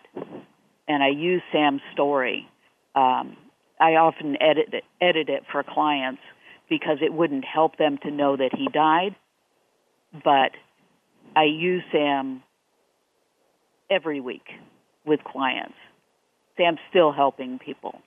and 0.88 1.02
I 1.02 1.08
use 1.08 1.42
Sam's 1.52 1.80
story. 1.92 2.46
Um, 2.94 3.36
I 3.80 3.96
often 3.96 4.36
edit 4.40 4.72
it, 4.72 4.84
edit 5.00 5.28
it 5.28 5.42
for 5.50 5.62
clients 5.62 6.22
because 6.68 6.98
it 7.02 7.12
wouldn't 7.12 7.44
help 7.44 7.76
them 7.76 7.98
to 8.02 8.10
know 8.10 8.36
that 8.36 8.50
he 8.56 8.68
died, 8.72 9.14
but 10.24 10.52
I 11.36 11.44
use 11.44 11.82
Sam 11.92 12.42
every 13.90 14.20
week 14.20 14.46
with 15.04 15.20
clients. 15.24 15.74
Sam's 16.56 16.78
still 16.88 17.12
helping 17.12 17.58
people. 17.58 18.00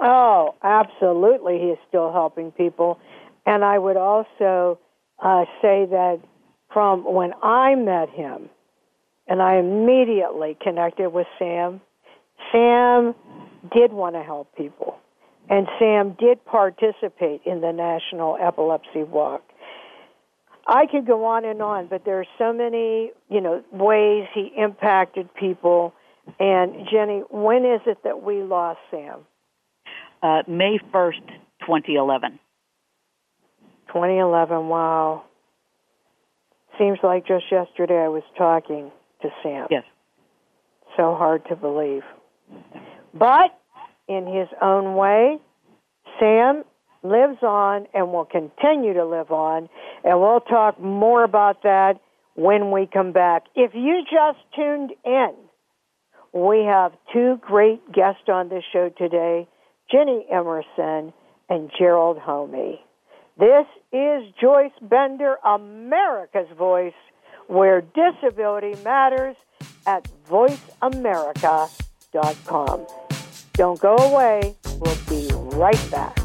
Oh, 0.00 0.54
absolutely, 0.62 1.58
he 1.58 1.66
is 1.66 1.78
still 1.88 2.12
helping 2.12 2.52
people. 2.52 2.98
And 3.44 3.64
I 3.64 3.78
would 3.78 3.96
also 3.96 4.78
uh, 5.18 5.44
say 5.60 5.86
that 5.90 6.20
from 6.72 7.04
when 7.04 7.32
I 7.42 7.74
met 7.74 8.10
him, 8.10 8.48
and 9.26 9.42
I 9.42 9.56
immediately 9.56 10.56
connected 10.60 11.10
with 11.10 11.26
Sam, 11.38 11.80
Sam 12.52 13.14
did 13.74 13.92
want 13.92 14.14
to 14.14 14.22
help 14.22 14.54
people. 14.56 14.96
And 15.48 15.66
Sam 15.78 16.16
did 16.18 16.44
participate 16.44 17.42
in 17.44 17.60
the 17.60 17.72
National 17.72 18.36
Epilepsy 18.40 19.02
Walk. 19.02 19.42
I 20.66 20.86
could 20.86 21.06
go 21.06 21.24
on 21.24 21.44
and 21.44 21.60
on, 21.60 21.88
but 21.88 22.04
there 22.04 22.20
are 22.20 22.26
so 22.38 22.52
many, 22.52 23.10
you 23.28 23.40
know, 23.40 23.64
ways 23.72 24.28
he 24.34 24.52
impacted 24.56 25.28
people. 25.34 25.92
And 26.38 26.86
Ginny, 26.90 27.22
when 27.30 27.64
is 27.64 27.80
it 27.86 27.98
that 28.04 28.22
we 28.22 28.42
lost 28.42 28.78
Sam? 28.90 29.20
Uh, 30.22 30.42
May 30.46 30.78
1st, 30.92 31.26
2011. 31.60 32.38
2011, 33.88 34.68
wow. 34.68 35.24
Seems 36.78 36.98
like 37.02 37.26
just 37.26 37.44
yesterday 37.50 38.04
I 38.04 38.08
was 38.08 38.22
talking 38.38 38.92
to 39.22 39.28
Sam. 39.42 39.66
Yes. 39.70 39.82
So 40.96 41.14
hard 41.16 41.44
to 41.48 41.56
believe. 41.56 42.02
But 43.14 43.58
in 44.08 44.26
his 44.26 44.48
own 44.60 44.94
way, 44.94 45.38
Sam 46.18 46.64
lives 47.02 47.42
on 47.42 47.86
and 47.94 48.12
will 48.12 48.24
continue 48.24 48.94
to 48.94 49.04
live 49.04 49.30
on. 49.30 49.68
And 50.04 50.20
we'll 50.20 50.40
talk 50.40 50.80
more 50.80 51.24
about 51.24 51.62
that 51.62 52.00
when 52.34 52.70
we 52.70 52.88
come 52.92 53.12
back. 53.12 53.44
If 53.54 53.72
you 53.74 54.02
just 54.04 54.38
tuned 54.54 54.92
in, 55.04 55.34
we 56.32 56.64
have 56.64 56.92
two 57.12 57.38
great 57.40 57.92
guests 57.92 58.28
on 58.28 58.48
this 58.48 58.64
show 58.72 58.90
today 58.90 59.48
Ginny 59.90 60.26
Emerson 60.30 61.12
and 61.48 61.70
Gerald 61.76 62.18
Homme. 62.18 62.78
This 63.38 63.66
is 63.92 64.22
Joyce 64.40 64.70
Bender, 64.82 65.36
America's 65.44 66.48
Voice, 66.56 66.92
where 67.48 67.80
disability 67.80 68.80
matters 68.84 69.36
at 69.86 70.08
voiceamerica.com. 70.28 71.89
Don't 73.52 73.80
go 73.80 73.96
away. 73.96 74.56
We'll 74.80 74.96
be 75.08 75.28
right 75.56 75.90
back. 75.90 76.19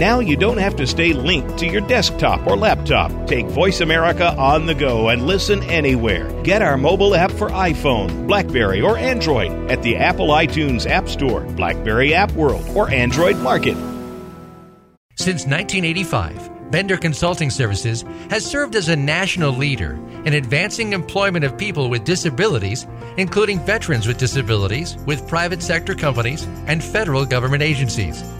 Now 0.00 0.20
you 0.20 0.34
don't 0.34 0.56
have 0.56 0.76
to 0.76 0.86
stay 0.86 1.12
linked 1.12 1.58
to 1.58 1.66
your 1.66 1.82
desktop 1.82 2.46
or 2.46 2.56
laptop. 2.56 3.10
Take 3.26 3.44
Voice 3.48 3.82
America 3.82 4.34
on 4.38 4.64
the 4.64 4.74
go 4.74 5.10
and 5.10 5.26
listen 5.26 5.62
anywhere. 5.64 6.32
Get 6.42 6.62
our 6.62 6.78
mobile 6.78 7.14
app 7.14 7.30
for 7.30 7.50
iPhone, 7.50 8.26
Blackberry, 8.26 8.80
or 8.80 8.96
Android 8.96 9.52
at 9.70 9.82
the 9.82 9.98
Apple 9.98 10.28
iTunes 10.28 10.88
App 10.88 11.06
Store, 11.06 11.42
Blackberry 11.42 12.14
App 12.14 12.32
World, 12.32 12.66
or 12.74 12.88
Android 12.90 13.36
Market. 13.40 13.76
Since 15.16 15.44
1985, 15.44 16.70
Bender 16.70 16.96
Consulting 16.96 17.50
Services 17.50 18.02
has 18.30 18.42
served 18.42 18.76
as 18.76 18.88
a 18.88 18.96
national 18.96 19.52
leader 19.52 20.00
in 20.24 20.32
advancing 20.32 20.94
employment 20.94 21.44
of 21.44 21.58
people 21.58 21.90
with 21.90 22.04
disabilities, 22.04 22.86
including 23.18 23.60
veterans 23.66 24.06
with 24.06 24.16
disabilities, 24.16 24.96
with 25.04 25.28
private 25.28 25.62
sector 25.62 25.94
companies 25.94 26.46
and 26.66 26.82
federal 26.82 27.26
government 27.26 27.62
agencies. 27.62 28.24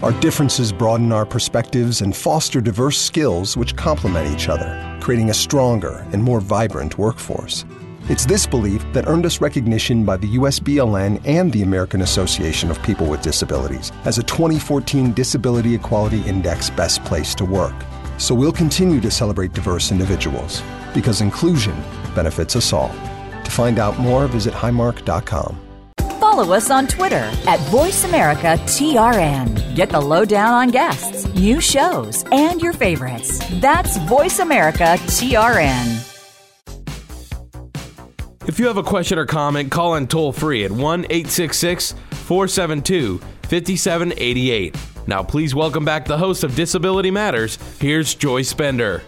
Our 0.00 0.12
differences 0.20 0.72
broaden 0.72 1.10
our 1.10 1.26
perspectives 1.26 2.02
and 2.02 2.14
foster 2.14 2.60
diverse 2.60 2.96
skills 2.96 3.56
which 3.56 3.74
complement 3.74 4.32
each 4.32 4.48
other, 4.48 4.96
creating 5.02 5.30
a 5.30 5.34
stronger 5.34 6.06
and 6.12 6.22
more 6.22 6.40
vibrant 6.40 6.98
workforce. 6.98 7.64
It's 8.08 8.24
this 8.24 8.46
belief 8.46 8.84
that 8.92 9.08
earned 9.08 9.26
us 9.26 9.40
recognition 9.40 10.04
by 10.04 10.16
the 10.16 10.36
USBLN 10.36 11.20
and 11.26 11.52
the 11.52 11.62
American 11.62 12.02
Association 12.02 12.70
of 12.70 12.80
People 12.84 13.08
with 13.08 13.22
Disabilities 13.22 13.90
as 14.04 14.18
a 14.18 14.22
2014 14.22 15.12
Disability 15.14 15.74
Equality 15.74 16.22
Index 16.22 16.70
Best 16.70 17.04
Place 17.04 17.34
to 17.34 17.44
Work. 17.44 17.74
So 18.18 18.36
we'll 18.36 18.52
continue 18.52 19.00
to 19.00 19.10
celebrate 19.10 19.52
diverse 19.52 19.90
individuals 19.90 20.62
because 20.94 21.20
inclusion 21.20 21.74
benefits 22.14 22.54
us 22.54 22.72
all. 22.72 22.90
To 23.44 23.50
find 23.50 23.80
out 23.80 23.98
more, 23.98 24.28
visit 24.28 24.54
highmark.com. 24.54 25.67
Follow 26.38 26.54
us 26.54 26.70
on 26.70 26.86
Twitter 26.86 27.32
at 27.48 27.58
VoiceAmericaTRN. 27.72 29.74
Get 29.74 29.90
the 29.90 30.00
lowdown 30.00 30.52
on 30.52 30.68
guests, 30.68 31.26
new 31.34 31.60
shows, 31.60 32.24
and 32.30 32.62
your 32.62 32.72
favorites. 32.72 33.40
That's 33.54 33.98
VoiceAmericaTRN. 33.98 35.96
If 38.46 38.60
you 38.60 38.68
have 38.68 38.76
a 38.76 38.84
question 38.84 39.18
or 39.18 39.26
comment, 39.26 39.72
call 39.72 39.96
in 39.96 40.06
toll 40.06 40.30
free 40.30 40.64
at 40.64 40.70
1 40.70 41.06
866 41.10 41.96
472 42.10 43.18
5788. 43.18 44.76
Now, 45.08 45.24
please 45.24 45.56
welcome 45.56 45.84
back 45.84 46.04
the 46.04 46.18
host 46.18 46.44
of 46.44 46.54
Disability 46.54 47.10
Matters. 47.10 47.58
Here's 47.80 48.14
Joyce 48.14 48.54
Bender. 48.54 49.02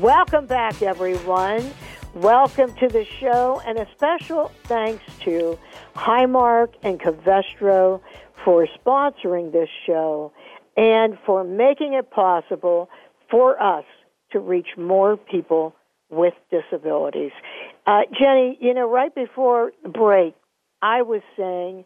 Welcome 0.00 0.46
back, 0.46 0.80
everyone. 0.80 1.74
Welcome 2.16 2.74
to 2.80 2.88
the 2.88 3.06
show, 3.20 3.62
and 3.64 3.78
a 3.78 3.86
special 3.94 4.50
thanks 4.64 5.04
to 5.20 5.56
Highmark 5.94 6.70
and 6.82 6.98
Covestro 6.98 8.00
for 8.44 8.66
sponsoring 8.84 9.52
this 9.52 9.68
show 9.86 10.32
and 10.76 11.16
for 11.24 11.44
making 11.44 11.92
it 11.92 12.10
possible 12.10 12.90
for 13.30 13.62
us 13.62 13.84
to 14.32 14.40
reach 14.40 14.66
more 14.76 15.16
people 15.16 15.76
with 16.10 16.34
disabilities. 16.50 17.30
Uh, 17.86 18.00
Ginny, 18.18 18.58
you 18.60 18.74
know, 18.74 18.90
right 18.90 19.14
before 19.14 19.70
break, 19.84 20.34
I 20.82 21.02
was 21.02 21.22
saying 21.36 21.84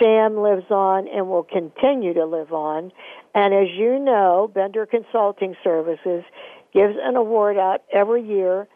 Sam 0.00 0.38
lives 0.38 0.70
on 0.70 1.08
and 1.08 1.28
will 1.28 1.44
continue 1.44 2.14
to 2.14 2.24
live 2.24 2.54
on. 2.54 2.90
And 3.34 3.52
as 3.52 3.68
you 3.76 3.98
know, 3.98 4.50
Bender 4.52 4.86
Consulting 4.86 5.56
Services 5.62 6.24
gives 6.72 6.94
an 7.02 7.16
award 7.16 7.58
out 7.58 7.82
every 7.92 8.26
year 8.26 8.66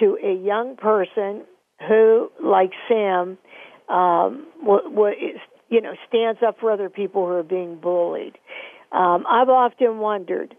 to 0.00 0.18
a 0.22 0.34
young 0.34 0.76
person 0.76 1.42
who, 1.86 2.30
like 2.42 2.70
Sam, 2.88 3.38
um, 3.88 4.46
w- 4.60 4.90
w- 4.90 5.38
you 5.68 5.80
know, 5.80 5.94
stands 6.08 6.40
up 6.46 6.58
for 6.60 6.70
other 6.72 6.90
people 6.90 7.26
who 7.26 7.32
are 7.32 7.42
being 7.42 7.76
bullied. 7.76 8.36
Um, 8.92 9.24
I've 9.28 9.48
often 9.48 9.98
wondered, 9.98 10.56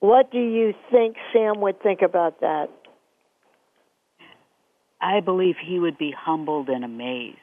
what 0.00 0.30
do 0.30 0.38
you 0.38 0.74
think 0.90 1.16
Sam 1.32 1.60
would 1.60 1.82
think 1.82 2.02
about 2.02 2.40
that? 2.40 2.68
I 5.00 5.20
believe 5.20 5.56
he 5.64 5.78
would 5.78 5.98
be 5.98 6.14
humbled 6.16 6.68
and 6.68 6.84
amazed 6.84 7.38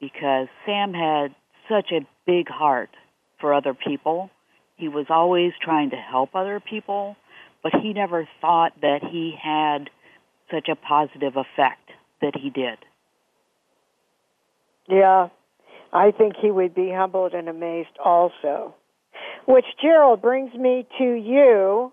because 0.00 0.48
Sam 0.66 0.92
had 0.92 1.34
such 1.68 1.92
a 1.92 2.06
big 2.26 2.48
heart 2.48 2.90
for 3.40 3.54
other 3.54 3.74
people. 3.74 4.30
He 4.76 4.88
was 4.88 5.06
always 5.08 5.52
trying 5.62 5.90
to 5.90 5.96
help 5.96 6.34
other 6.34 6.60
people 6.60 7.16
but 7.64 7.72
he 7.82 7.94
never 7.94 8.28
thought 8.42 8.72
that 8.82 9.00
he 9.10 9.34
had 9.42 9.90
such 10.52 10.68
a 10.68 10.76
positive 10.76 11.32
effect 11.36 11.90
that 12.20 12.34
he 12.36 12.50
did. 12.50 12.78
Yeah, 14.86 15.28
I 15.92 16.10
think 16.10 16.34
he 16.40 16.50
would 16.50 16.74
be 16.74 16.92
humbled 16.94 17.32
and 17.32 17.48
amazed 17.48 17.96
also. 18.04 18.74
Which, 19.46 19.64
Gerald, 19.80 20.20
brings 20.20 20.52
me 20.54 20.86
to 20.98 21.04
you 21.04 21.92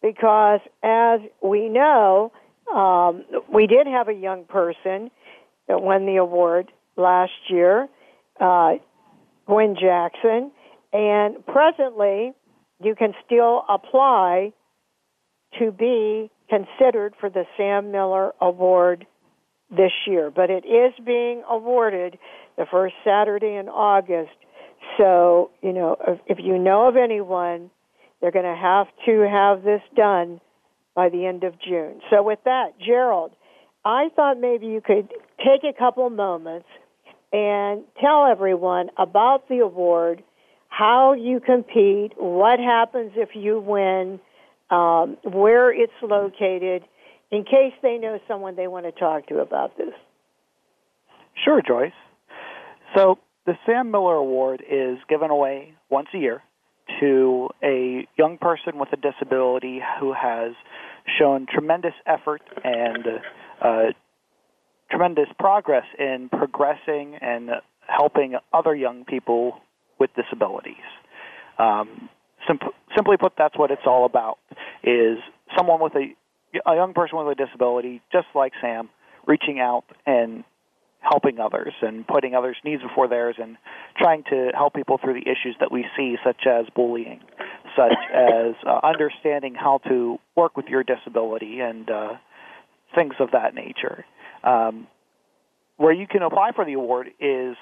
because, 0.00 0.60
as 0.82 1.20
we 1.42 1.68
know, 1.68 2.32
um, 2.72 3.24
we 3.52 3.66
did 3.66 3.88
have 3.88 4.08
a 4.08 4.14
young 4.14 4.44
person 4.44 5.10
that 5.66 5.82
won 5.82 6.06
the 6.06 6.16
award 6.16 6.70
last 6.96 7.32
year, 7.48 7.88
uh, 8.40 8.74
Gwen 9.46 9.74
Jackson, 9.74 10.52
and 10.92 11.44
presently 11.46 12.32
you 12.80 12.94
can 12.94 13.12
still 13.26 13.64
apply 13.68 14.52
to 15.58 15.72
be 15.72 16.30
considered 16.48 17.14
for 17.20 17.30
the 17.30 17.44
Sam 17.56 17.90
Miller 17.90 18.32
Award 18.40 19.06
this 19.70 19.92
year, 20.06 20.30
but 20.30 20.50
it 20.50 20.64
is 20.66 20.92
being 21.04 21.42
awarded 21.48 22.18
the 22.56 22.66
first 22.70 22.94
Saturday 23.04 23.54
in 23.54 23.68
August. 23.68 24.32
So, 24.98 25.50
you 25.62 25.72
know, 25.72 25.96
if, 26.06 26.20
if 26.26 26.38
you 26.44 26.58
know 26.58 26.88
of 26.88 26.96
anyone, 26.96 27.70
they're 28.20 28.32
going 28.32 28.44
to 28.44 28.60
have 28.60 28.88
to 29.06 29.28
have 29.28 29.62
this 29.62 29.82
done 29.96 30.40
by 30.94 31.08
the 31.08 31.26
end 31.26 31.44
of 31.44 31.54
June. 31.60 32.00
So, 32.10 32.22
with 32.22 32.40
that, 32.44 32.72
Gerald, 32.84 33.32
I 33.84 34.08
thought 34.14 34.38
maybe 34.38 34.66
you 34.66 34.80
could 34.80 35.08
take 35.38 35.64
a 35.64 35.76
couple 35.78 36.08
moments 36.10 36.66
and 37.32 37.84
tell 38.00 38.26
everyone 38.26 38.90
about 38.98 39.48
the 39.48 39.58
award, 39.58 40.22
how 40.68 41.12
you 41.12 41.40
compete, 41.40 42.12
what 42.16 42.58
happens 42.58 43.12
if 43.14 43.30
you 43.34 43.60
win, 43.60 44.20
um, 44.70 45.16
where 45.24 45.72
it's 45.72 45.92
located, 46.02 46.84
in 47.30 47.44
case 47.44 47.72
they 47.82 47.98
know 47.98 48.18
someone 48.28 48.56
they 48.56 48.66
want 48.66 48.86
to 48.86 48.92
talk 48.92 49.26
to 49.28 49.38
about 49.38 49.76
this. 49.76 49.94
Sure, 51.44 51.62
Joyce. 51.66 51.92
So 52.94 53.18
the 53.46 53.54
Sam 53.66 53.90
Miller 53.90 54.16
Award 54.16 54.62
is 54.68 54.98
given 55.08 55.30
away 55.30 55.74
once 55.88 56.08
a 56.14 56.18
year 56.18 56.42
to 57.00 57.48
a 57.62 58.06
young 58.18 58.38
person 58.38 58.78
with 58.78 58.88
a 58.92 58.96
disability 58.96 59.80
who 60.00 60.12
has 60.12 60.52
shown 61.18 61.46
tremendous 61.52 61.94
effort 62.06 62.42
and 62.64 63.04
uh, 63.62 63.82
tremendous 64.90 65.28
progress 65.38 65.84
in 65.98 66.28
progressing 66.28 67.16
and 67.20 67.50
helping 67.86 68.36
other 68.52 68.74
young 68.74 69.04
people 69.04 69.60
with 69.98 70.10
disabilities. 70.14 70.74
Um, 71.58 72.08
simply 72.94 73.16
put, 73.16 73.32
that's 73.36 73.56
what 73.56 73.70
it's 73.70 73.86
all 73.86 74.04
about. 74.04 74.38
Is 74.82 75.18
someone 75.56 75.80
with 75.80 75.94
a 75.94 76.14
a 76.66 76.74
young 76.74 76.94
person 76.94 77.18
with 77.18 77.38
a 77.38 77.44
disability, 77.46 78.02
just 78.12 78.26
like 78.34 78.52
Sam, 78.60 78.88
reaching 79.26 79.60
out 79.60 79.84
and 80.06 80.44
helping 81.00 81.40
others 81.40 81.72
and 81.80 82.06
putting 82.06 82.34
others' 82.34 82.56
needs 82.64 82.82
before 82.82 83.08
theirs 83.08 83.36
and 83.40 83.56
trying 83.98 84.22
to 84.30 84.50
help 84.54 84.74
people 84.74 84.98
through 85.02 85.14
the 85.14 85.22
issues 85.30 85.56
that 85.60 85.72
we 85.72 85.86
see, 85.96 86.16
such 86.24 86.46
as 86.46 86.66
bullying, 86.74 87.20
such 87.76 87.96
as 88.14 88.54
uh, 88.66 88.80
understanding 88.82 89.54
how 89.54 89.78
to 89.88 90.18
work 90.36 90.56
with 90.56 90.66
your 90.66 90.82
disability 90.82 91.60
and 91.60 91.90
uh, 91.90 92.14
things 92.94 93.14
of 93.18 93.30
that 93.32 93.54
nature. 93.54 94.04
Um, 94.44 94.86
where 95.76 95.92
you 95.92 96.06
can 96.06 96.22
apply 96.22 96.50
for 96.54 96.66
the 96.66 96.74
award 96.74 97.08
is 97.18 97.56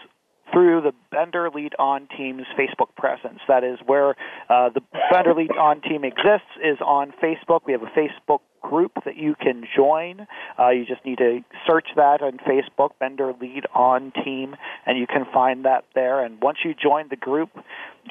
through 0.53 0.83
the 0.83 0.93
Bender 1.11 1.51
Lead 1.55 1.75
On 1.79 2.09
Team's 2.17 2.47
Facebook 2.59 2.95
presence. 2.97 3.41
That 3.49 3.65
is 3.65 3.79
where 3.87 4.11
uh, 4.49 4.71
the 4.71 4.81
Bender 5.11 5.35
Lead 5.35 5.51
On 5.53 5.81
Team 5.81 6.05
exists 6.05 6.51
is 6.63 6.79
on 6.85 7.13
Facebook. 7.23 7.61
We 7.67 7.73
have 7.73 7.83
a 7.83 7.99
Facebook 7.99 8.41
group 8.61 8.93
that 9.05 9.17
you 9.17 9.35
can 9.41 9.65
join. 9.77 10.27
Uh, 10.59 10.71
you 10.71 10.85
just 10.85 11.05
need 11.05 11.19
to 11.19 11.41
search 11.67 11.89
that 11.97 12.23
on 12.23 12.39
Facebook, 12.39 12.91
Bender 12.99 13.33
Lead 13.41 13.65
On 13.75 14.13
Team, 14.25 14.57
and 14.87 14.99
you 14.99 15.07
can 15.07 15.25
find 15.33 15.65
that 15.65 15.85
there. 15.95 16.25
And 16.25 16.41
once 16.41 16.59
you 16.65 16.75
join 16.75 17.09
the 17.09 17.17
group, 17.17 17.51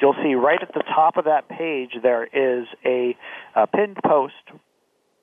you'll 0.00 0.16
see 0.22 0.34
right 0.34 0.60
at 0.60 0.72
the 0.74 0.82
top 0.82 1.16
of 1.16 1.24
that 1.24 1.48
page 1.48 1.90
there 2.02 2.24
is 2.24 2.66
a, 2.84 3.16
a 3.54 3.66
pinned 3.66 3.98
post 4.04 4.34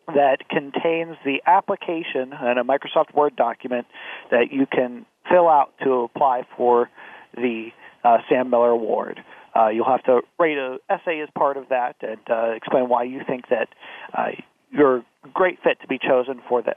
that 0.08 0.48
contains 0.50 1.18
the 1.26 1.42
application 1.46 2.34
and 2.34 2.60
a 2.60 2.64
Microsoft 2.64 3.14
Word 3.14 3.36
document 3.36 3.88
that 4.32 4.52
you 4.52 4.66
can 4.66 5.06
fill 5.30 5.48
out 5.48 5.74
to 5.84 6.02
apply 6.02 6.44
for 6.56 6.90
the 7.36 7.70
uh, 8.04 8.18
Sam 8.30 8.50
Miller 8.50 8.70
Award. 8.70 9.20
Uh, 9.56 9.70
you'll 9.70 9.86
have 9.86 10.04
to 10.04 10.22
write 10.38 10.58
an 10.58 10.80
essay 10.90 11.22
as 11.22 11.30
part 11.38 11.58
of 11.58 11.70
that 11.70 11.96
and 12.02 12.20
uh, 12.30 12.52
explain 12.56 12.90
why 12.90 13.04
you 13.04 13.22
think 13.26 13.48
that 13.50 13.70
uh, 14.14 14.32
you're 14.72 14.98
a 14.98 15.04
great 15.34 15.60
fit 15.64 15.80
to 15.82 15.88
be 15.88 15.98
chosen 15.98 16.42
for 16.48 16.62
this. 16.62 16.76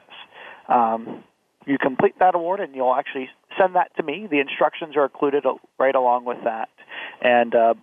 Um, 0.68 1.24
you 1.66 1.76
complete 1.76 2.18
that 2.20 2.34
award, 2.34 2.60
and 2.60 2.74
you'll 2.74 2.94
actually 2.94 3.28
send 3.58 3.74
that 3.74 3.94
to 3.96 4.02
me. 4.02 4.26
The 4.30 4.40
instructions 4.40 4.96
are 4.96 5.04
included 5.04 5.44
right 5.78 5.94
along 5.94 6.24
with 6.24 6.38
that, 6.44 6.68
and 7.20 7.54
uh, 7.54 7.74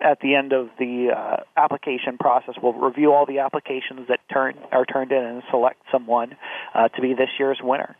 at 0.00 0.20
the 0.20 0.34
end 0.34 0.52
of 0.52 0.68
the 0.78 1.08
uh, 1.16 1.36
application 1.56 2.18
process, 2.18 2.54
we'll 2.62 2.72
review 2.72 3.12
all 3.12 3.26
the 3.26 3.38
applications 3.38 4.08
that 4.08 4.20
turn 4.32 4.54
are 4.72 4.84
turned 4.84 5.12
in 5.12 5.22
and 5.22 5.42
select 5.50 5.80
someone 5.90 6.36
uh, 6.74 6.88
to 6.88 7.00
be 7.00 7.14
this 7.14 7.30
year's 7.38 7.58
winner. 7.62 7.96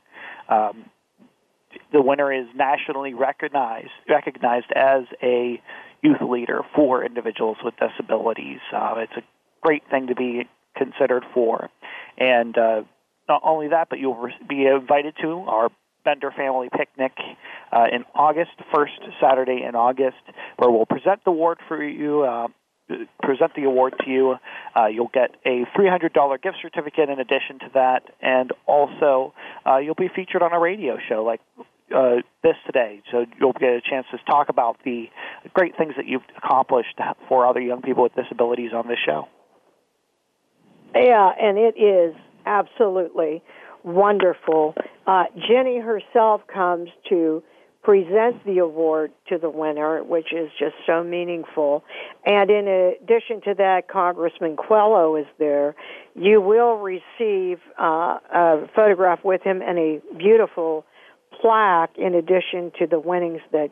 Um, 0.48 0.90
the 1.92 2.02
winner 2.02 2.32
is 2.32 2.46
nationally 2.54 3.14
recognized 3.14 3.90
recognized 4.08 4.72
as 4.74 5.04
a 5.22 5.60
youth 6.02 6.20
leader 6.20 6.62
for 6.74 7.04
individuals 7.04 7.56
with 7.64 7.74
disabilities. 7.76 8.60
Uh, 8.74 8.94
it's 8.98 9.12
a 9.16 9.22
great 9.62 9.82
thing 9.90 10.08
to 10.08 10.14
be 10.14 10.48
considered 10.76 11.24
for, 11.34 11.70
and 12.18 12.56
uh, 12.56 12.82
not 13.28 13.42
only 13.44 13.68
that, 13.68 13.88
but 13.88 13.98
you'll 13.98 14.28
be 14.48 14.66
invited 14.66 15.14
to 15.22 15.44
our 15.48 15.70
Bender 16.06 16.30
Family 16.30 16.68
Picnic 16.70 17.12
uh, 17.72 17.86
in 17.92 18.04
August, 18.14 18.52
first 18.72 18.92
Saturday 19.20 19.64
in 19.68 19.74
August, 19.74 20.22
where 20.56 20.70
we'll 20.70 20.86
present 20.86 21.22
the 21.24 21.30
award 21.30 21.58
for 21.66 21.84
you. 21.84 22.22
Uh, 22.22 22.46
present 23.20 23.50
the 23.56 23.64
award 23.64 23.94
to 24.04 24.08
you. 24.08 24.36
Uh, 24.76 24.86
you'll 24.86 25.10
get 25.12 25.34
a 25.44 25.64
$300 25.76 26.40
gift 26.40 26.58
certificate 26.62 27.08
in 27.10 27.18
addition 27.18 27.58
to 27.58 27.66
that, 27.74 28.02
and 28.22 28.52
also 28.66 29.34
uh, 29.66 29.78
you'll 29.78 29.96
be 29.96 30.08
featured 30.14 30.40
on 30.40 30.52
a 30.52 30.60
radio 30.60 30.96
show 31.08 31.24
like 31.24 31.40
uh, 31.94 32.16
this 32.44 32.54
today. 32.64 33.02
So 33.10 33.26
you'll 33.40 33.54
get 33.54 33.70
a 33.70 33.80
chance 33.80 34.06
to 34.12 34.18
talk 34.30 34.48
about 34.48 34.76
the 34.84 35.06
great 35.52 35.76
things 35.76 35.94
that 35.96 36.06
you've 36.06 36.22
accomplished 36.38 36.98
for 37.28 37.44
other 37.44 37.60
young 37.60 37.82
people 37.82 38.04
with 38.04 38.14
disabilities 38.14 38.70
on 38.72 38.86
this 38.86 38.98
show. 39.04 39.26
Yeah, 40.94 41.30
and 41.40 41.58
it 41.58 41.76
is 41.76 42.14
absolutely 42.46 43.42
wonderful. 43.82 44.74
Uh, 45.06 45.24
Ginny 45.48 45.78
herself 45.78 46.42
comes 46.52 46.88
to 47.08 47.42
present 47.86 48.44
the 48.44 48.58
award 48.58 49.12
to 49.28 49.38
the 49.38 49.48
winner, 49.48 50.02
which 50.02 50.32
is 50.32 50.50
just 50.58 50.74
so 50.84 51.04
meaningful. 51.04 51.84
And 52.24 52.50
in 52.50 52.66
addition 52.66 53.40
to 53.42 53.54
that, 53.58 53.82
Congressman 53.88 54.56
Coelho 54.56 55.14
is 55.14 55.26
there. 55.38 55.76
You 56.16 56.40
will 56.40 56.78
receive 56.78 57.58
uh, 57.80 58.18
a 58.34 58.66
photograph 58.74 59.20
with 59.24 59.42
him 59.42 59.62
and 59.62 59.78
a 59.78 60.00
beautiful 60.18 60.84
plaque 61.40 61.96
in 61.96 62.14
addition 62.14 62.72
to 62.80 62.88
the 62.88 62.98
winnings 62.98 63.42
that 63.52 63.70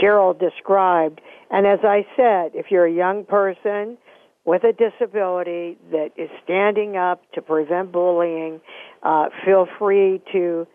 Gerald 0.00 0.40
described. 0.40 1.20
And 1.50 1.64
as 1.64 1.80
I 1.84 2.04
said, 2.16 2.58
if 2.58 2.66
you're 2.70 2.86
a 2.86 2.92
young 2.92 3.24
person, 3.24 3.96
with 4.44 4.64
a 4.64 4.72
disability 4.72 5.78
that 5.92 6.10
is 6.16 6.28
standing 6.42 6.96
up 6.96 7.22
to 7.32 7.40
prevent 7.40 7.92
bullying, 7.92 8.60
uh, 9.02 9.26
feel 9.44 9.66
free 9.78 10.22
to 10.32 10.66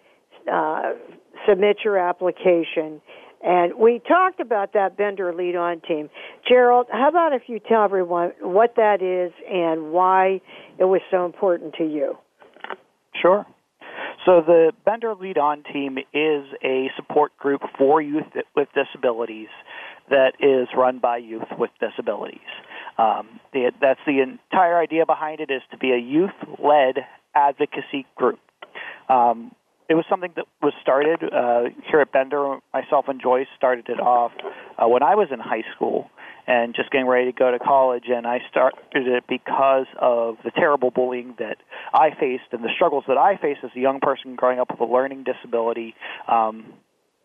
uh, 0.51 0.93
submit 1.47 1.77
your 1.83 1.97
application. 1.97 3.01
And 3.43 3.75
we 3.79 4.01
talked 4.07 4.39
about 4.39 4.73
that 4.73 4.97
Bender 4.97 5.33
lead 5.33 5.55
on 5.55 5.81
team. 5.81 6.09
Gerald, 6.47 6.87
how 6.91 7.07
about 7.09 7.33
if 7.33 7.43
you 7.47 7.59
tell 7.59 7.83
everyone 7.83 8.31
what 8.41 8.75
that 8.77 9.01
is 9.01 9.31
and 9.49 9.91
why 9.91 10.41
it 10.79 10.85
was 10.85 11.01
so 11.11 11.25
important 11.25 11.75
to 11.75 11.83
you? 11.83 12.17
Sure. 13.21 13.45
So 14.25 14.41
the 14.45 14.71
Bender 14.85 15.15
Lead 15.15 15.37
On 15.37 15.63
team 15.71 15.97
is 15.97 16.43
a 16.63 16.89
support 16.97 17.37
group 17.37 17.61
for 17.77 18.01
youth 18.01 18.25
with 18.55 18.67
disabilities 18.75 19.47
that 20.09 20.33
is 20.39 20.67
run 20.75 20.99
by 20.99 21.17
youth 21.17 21.47
with 21.57 21.69
disabilities. 21.79 22.39
Um, 22.97 23.39
the, 23.53 23.71
that's 23.79 23.99
the 24.05 24.21
entire 24.21 24.79
idea 24.79 25.05
behind 25.05 25.39
it 25.39 25.51
is 25.51 25.61
to 25.71 25.77
be 25.77 25.91
a 25.91 25.97
youth-led 25.97 27.05
advocacy 27.35 28.05
group. 28.15 28.39
Um, 29.09 29.51
it 29.89 29.93
was 29.93 30.03
something 30.09 30.31
that 30.35 30.45
was 30.61 30.73
started 30.81 31.23
uh, 31.23 31.69
here 31.89 32.01
at 32.01 32.11
Bender. 32.11 32.57
Myself 32.73 33.05
and 33.07 33.21
Joyce 33.21 33.47
started 33.55 33.87
it 33.87 33.99
off 33.99 34.31
uh, 34.77 34.87
when 34.87 35.01
I 35.01 35.15
was 35.15 35.29
in 35.31 35.39
high 35.39 35.63
school 35.75 36.09
and 36.45 36.75
just 36.75 36.91
getting 36.91 37.07
ready 37.07 37.31
to 37.31 37.37
go 37.37 37.51
to 37.51 37.59
college. 37.59 38.05
And 38.07 38.27
I 38.27 38.39
started 38.49 38.79
it 38.93 39.23
because 39.29 39.85
of 39.99 40.37
the 40.43 40.51
terrible 40.51 40.91
bullying 40.91 41.35
that 41.39 41.57
I 41.93 42.09
faced 42.19 42.51
and 42.51 42.63
the 42.63 42.69
struggles 42.75 43.05
that 43.07 43.17
I 43.17 43.37
faced 43.37 43.61
as 43.63 43.71
a 43.75 43.79
young 43.79 43.99
person 44.01 44.35
growing 44.35 44.59
up 44.59 44.71
with 44.71 44.79
a 44.81 44.91
learning 44.91 45.23
disability. 45.23 45.95
Um, 46.27 46.73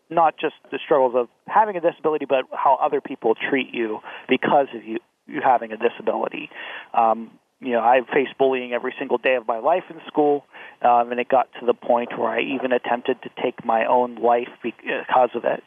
not 0.09 0.35
just 0.39 0.55
the 0.71 0.79
struggles 0.83 1.13
of 1.15 1.27
having 1.47 1.75
a 1.75 1.81
disability, 1.81 2.25
but 2.25 2.45
how 2.51 2.77
other 2.81 3.01
people 3.01 3.33
treat 3.35 3.73
you 3.73 3.99
because 4.29 4.67
of 4.75 4.85
you 4.85 4.99
you 5.25 5.39
having 5.41 5.71
a 5.71 5.77
disability. 5.77 6.49
Um, 6.93 7.31
you 7.63 7.71
know, 7.73 7.79
I 7.79 8.01
faced 8.13 8.37
bullying 8.37 8.73
every 8.73 8.93
single 8.99 9.17
day 9.17 9.35
of 9.35 9.47
my 9.47 9.59
life 9.59 9.83
in 9.89 9.97
school, 10.07 10.45
um, 10.81 11.11
and 11.11 11.19
it 11.19 11.29
got 11.29 11.47
to 11.59 11.65
the 11.65 11.73
point 11.73 12.17
where 12.17 12.29
I 12.29 12.41
even 12.41 12.71
attempted 12.71 13.21
to 13.23 13.29
take 13.41 13.63
my 13.65 13.85
own 13.85 14.15
life 14.15 14.49
because 14.61 15.29
of 15.35 15.45
it. 15.45 15.63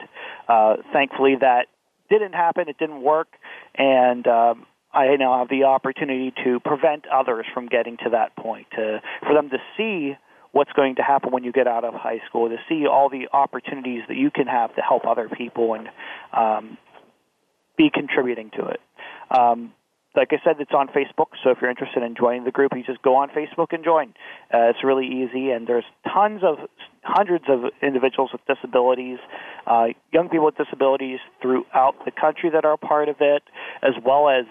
Uh, 0.49 0.77
thankfully, 0.93 1.37
that 1.41 1.67
didn't 2.11 2.35
happen. 2.35 2.69
It 2.69 2.79
didn't 2.79 3.03
work, 3.03 3.29
and 3.75 4.27
um, 4.27 4.67
I 4.93 5.17
now 5.17 5.39
have 5.39 5.49
the 5.49 5.65
opportunity 5.65 6.33
to 6.45 6.61
prevent 6.61 7.07
others 7.07 7.47
from 7.53 7.67
getting 7.67 7.97
to 8.05 8.11
that 8.11 8.37
point. 8.37 8.67
To 8.77 9.01
for 9.23 9.35
them 9.35 9.51
to 9.51 9.59
see 9.77 10.17
what's 10.53 10.73
going 10.73 10.95
to 10.97 11.03
happen 11.03 11.33
when 11.33 11.45
you 11.45 11.53
get 11.53 11.67
out 11.67 11.85
of 11.85 11.95
high 11.95 12.21
school, 12.29 12.49
to 12.49 12.57
see 12.69 12.87
all 12.87 13.11
the 13.11 13.29
opportunities 13.33 14.03
that 14.09 14.17
you 14.17 14.31
can 14.31 14.47
have 14.47 14.75
to 14.75 14.81
help 14.81 15.07
other 15.07 15.29
people 15.29 15.75
and 15.75 15.89
um, 16.33 16.79
be 17.77 17.91
contributing 17.93 18.51
to 18.57 18.67
it. 18.67 18.81
Um, 19.31 19.73
like 20.17 20.33
I 20.33 20.39
said, 20.43 20.57
it's 20.59 20.73
on 20.73 20.89
Facebook, 20.89 21.37
so 21.45 21.51
if 21.51 21.59
you're 21.61 21.71
interested 21.71 22.03
in 22.03 22.15
joining 22.15 22.45
the 22.45 22.51
group, 22.51 22.73
you 22.75 22.83
just 22.83 23.03
go 23.03 23.17
on 23.17 23.29
Facebook 23.29 23.73
and 23.73 23.85
join. 23.85 24.15
Uh, 24.53 24.71
it's 24.71 24.83
really 24.83 25.07
easy, 25.07 25.51
and 25.51 25.67
there's 25.67 25.85
tons 26.13 26.41
of 26.43 26.59
hundreds 27.03 27.45
of 27.49 27.71
individuals 27.83 28.31
with 28.33 28.41
disabilities, 28.47 29.19
uh, 29.67 29.87
young 30.13 30.29
people 30.29 30.47
with 30.47 30.57
disabilities 30.57 31.21
throughout 31.41 31.95
the 32.05 32.11
country 32.11 32.51
that 32.51 32.65
are 32.65 32.77
part 32.77 33.09
of 33.09 33.17
it, 33.21 33.43
as 33.83 33.93
well 34.05 34.29
as 34.29 34.47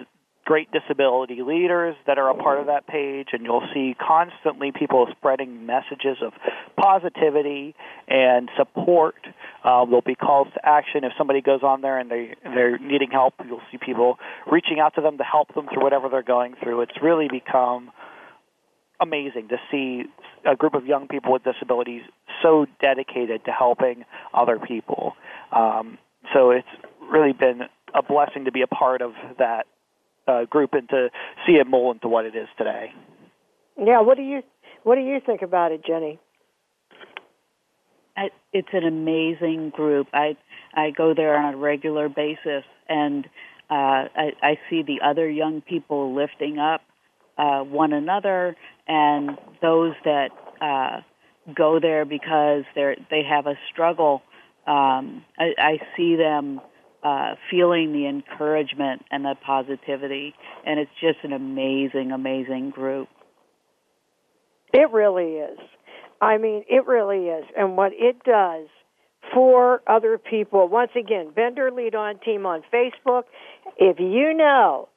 great 0.46 0.70
disability 0.72 1.42
leaders 1.42 1.96
that 2.06 2.18
are 2.18 2.30
a 2.30 2.36
part 2.36 2.60
of 2.60 2.68
that 2.68 2.88
page, 2.88 3.30
and 3.34 3.44
you'll 3.44 3.68
see 3.74 3.96
constantly 4.00 4.72
people 4.72 5.08
spreading 5.18 5.66
messages 5.66 6.18
of 6.22 6.34
positivity 6.78 7.76
and 8.08 8.50
support. 8.56 9.16
Uh, 9.64 9.84
there'll 9.86 10.02
be 10.02 10.16
calls 10.16 10.48
to 10.54 10.60
action 10.64 11.04
if 11.04 11.12
somebody 11.18 11.42
goes 11.42 11.64
on 11.64 11.82
there 11.82 11.98
and 11.98 12.10
they 12.12 12.36
they're 12.44 12.78
needing 12.78 13.10
help. 13.12 13.34
You'll 13.46 13.62
see 13.72 13.80
people 13.84 14.18
reaching 14.50 14.80
out 14.80 14.94
to 14.96 15.02
them 15.02 15.18
to 15.18 15.24
help 15.24 15.54
them 15.56 15.68
through 15.74 15.84
whatever 15.84 16.10
they're 16.10 16.24
going 16.24 16.54
through. 16.62 16.82
It's 16.82 17.02
really 17.02 17.28
become 17.28 17.92
amazing 19.02 19.50
to 19.50 19.58
see 19.72 20.04
a 20.50 20.56
group 20.56 20.76
of 20.76 20.86
young 20.86 21.08
people 21.08 21.34
with 21.34 21.44
disabilities 21.44 22.04
so 22.42 22.68
dedicated 22.80 23.44
to 23.46 23.52
helping 23.52 24.06
other 24.34 24.60
people. 24.60 25.14
Um, 25.52 25.98
so 26.34 26.52
it's 26.52 26.68
really 27.12 27.34
been 27.34 27.62
a 27.94 28.04
blessing 28.04 28.46
to 28.46 28.52
be 28.52 28.62
a 28.62 28.68
part 28.68 29.02
of 29.02 29.14
that 29.40 29.66
uh, 30.28 30.46
group 30.46 30.74
and 30.74 30.88
to 30.90 31.10
see 31.46 31.54
it 31.54 31.68
mold 31.68 31.98
into 31.98 32.08
what 32.08 32.26
it 32.26 32.36
is 32.36 32.48
today. 32.58 32.94
Yeah, 33.78 34.02
what 34.02 34.18
do 34.18 34.24
you 34.24 34.42
what 34.84 34.96
do 34.96 35.02
you 35.02 35.20
think 35.26 35.42
about 35.42 35.72
it, 35.72 35.84
Ginny? 35.86 36.20
I, 38.18 38.30
it's 38.54 38.70
an 38.72 38.86
amazing 38.86 39.72
group. 39.76 40.08
I 40.14 40.38
I 40.74 40.92
go 40.92 41.14
there 41.14 41.36
on 41.38 41.54
a 41.54 41.58
regular 41.58 42.08
basis, 42.08 42.64
and 42.88 43.26
uh, 43.70 44.08
I, 44.16 44.32
I 44.42 44.60
see 44.70 44.84
the 44.84 45.02
other 45.04 45.30
young 45.30 45.62
people 45.62 46.16
lifting 46.16 46.60
up 46.60 46.82
uh, 47.38 47.62
one 47.62 47.94
another, 47.94 48.56
and 48.88 49.32
those 49.62 49.94
that 50.06 50.30
uh, 50.62 51.02
go 51.54 51.80
there 51.80 52.06
because 52.06 52.64
they 52.76 52.96
they 53.10 53.24
have 53.24 53.48
a 53.48 53.56
struggle. 53.72 54.22
Um, 54.68 55.24
I, 55.38 55.54
I 55.58 55.78
see 55.98 56.16
them 56.16 56.62
uh, 57.06 57.36
feeling 57.52 57.94
the 57.94 58.08
encouragement 58.08 59.04
and 59.12 59.24
the 59.24 59.36
positivity. 59.46 60.34
And 60.66 60.80
it's 60.80 60.92
just 61.00 61.20
an 61.24 61.34
amazing, 61.34 62.12
amazing 62.12 62.72
group. 62.72 63.08
It 64.74 64.92
really 64.92 65.34
is. 65.34 65.60
I 66.20 66.40
mean, 66.40 66.64
it 66.68 66.88
really 66.88 67.28
is. 67.28 67.46
And 67.56 67.78
what 67.78 67.92
it 67.94 68.24
does 68.24 68.68
for 69.34 69.82
other 69.88 70.18
people, 70.18 70.68
once 70.68 70.92
again, 71.00 71.32
Bender 71.36 71.70
Lead 71.72 71.94
On 71.94 72.18
Team 72.20 72.46
on 72.48 72.64
Facebook. 72.74 73.24
If 73.78 74.00
you 74.00 74.34
know 74.34 74.90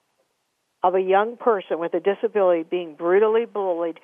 of 0.83 0.94
a 0.94 1.01
young 1.01 1.37
person 1.37 1.79
with 1.79 1.92
a 1.92 2.01
disability 2.01 2.62
being 2.62 2.94
brutally 2.94 3.44
bullied, 3.44 3.99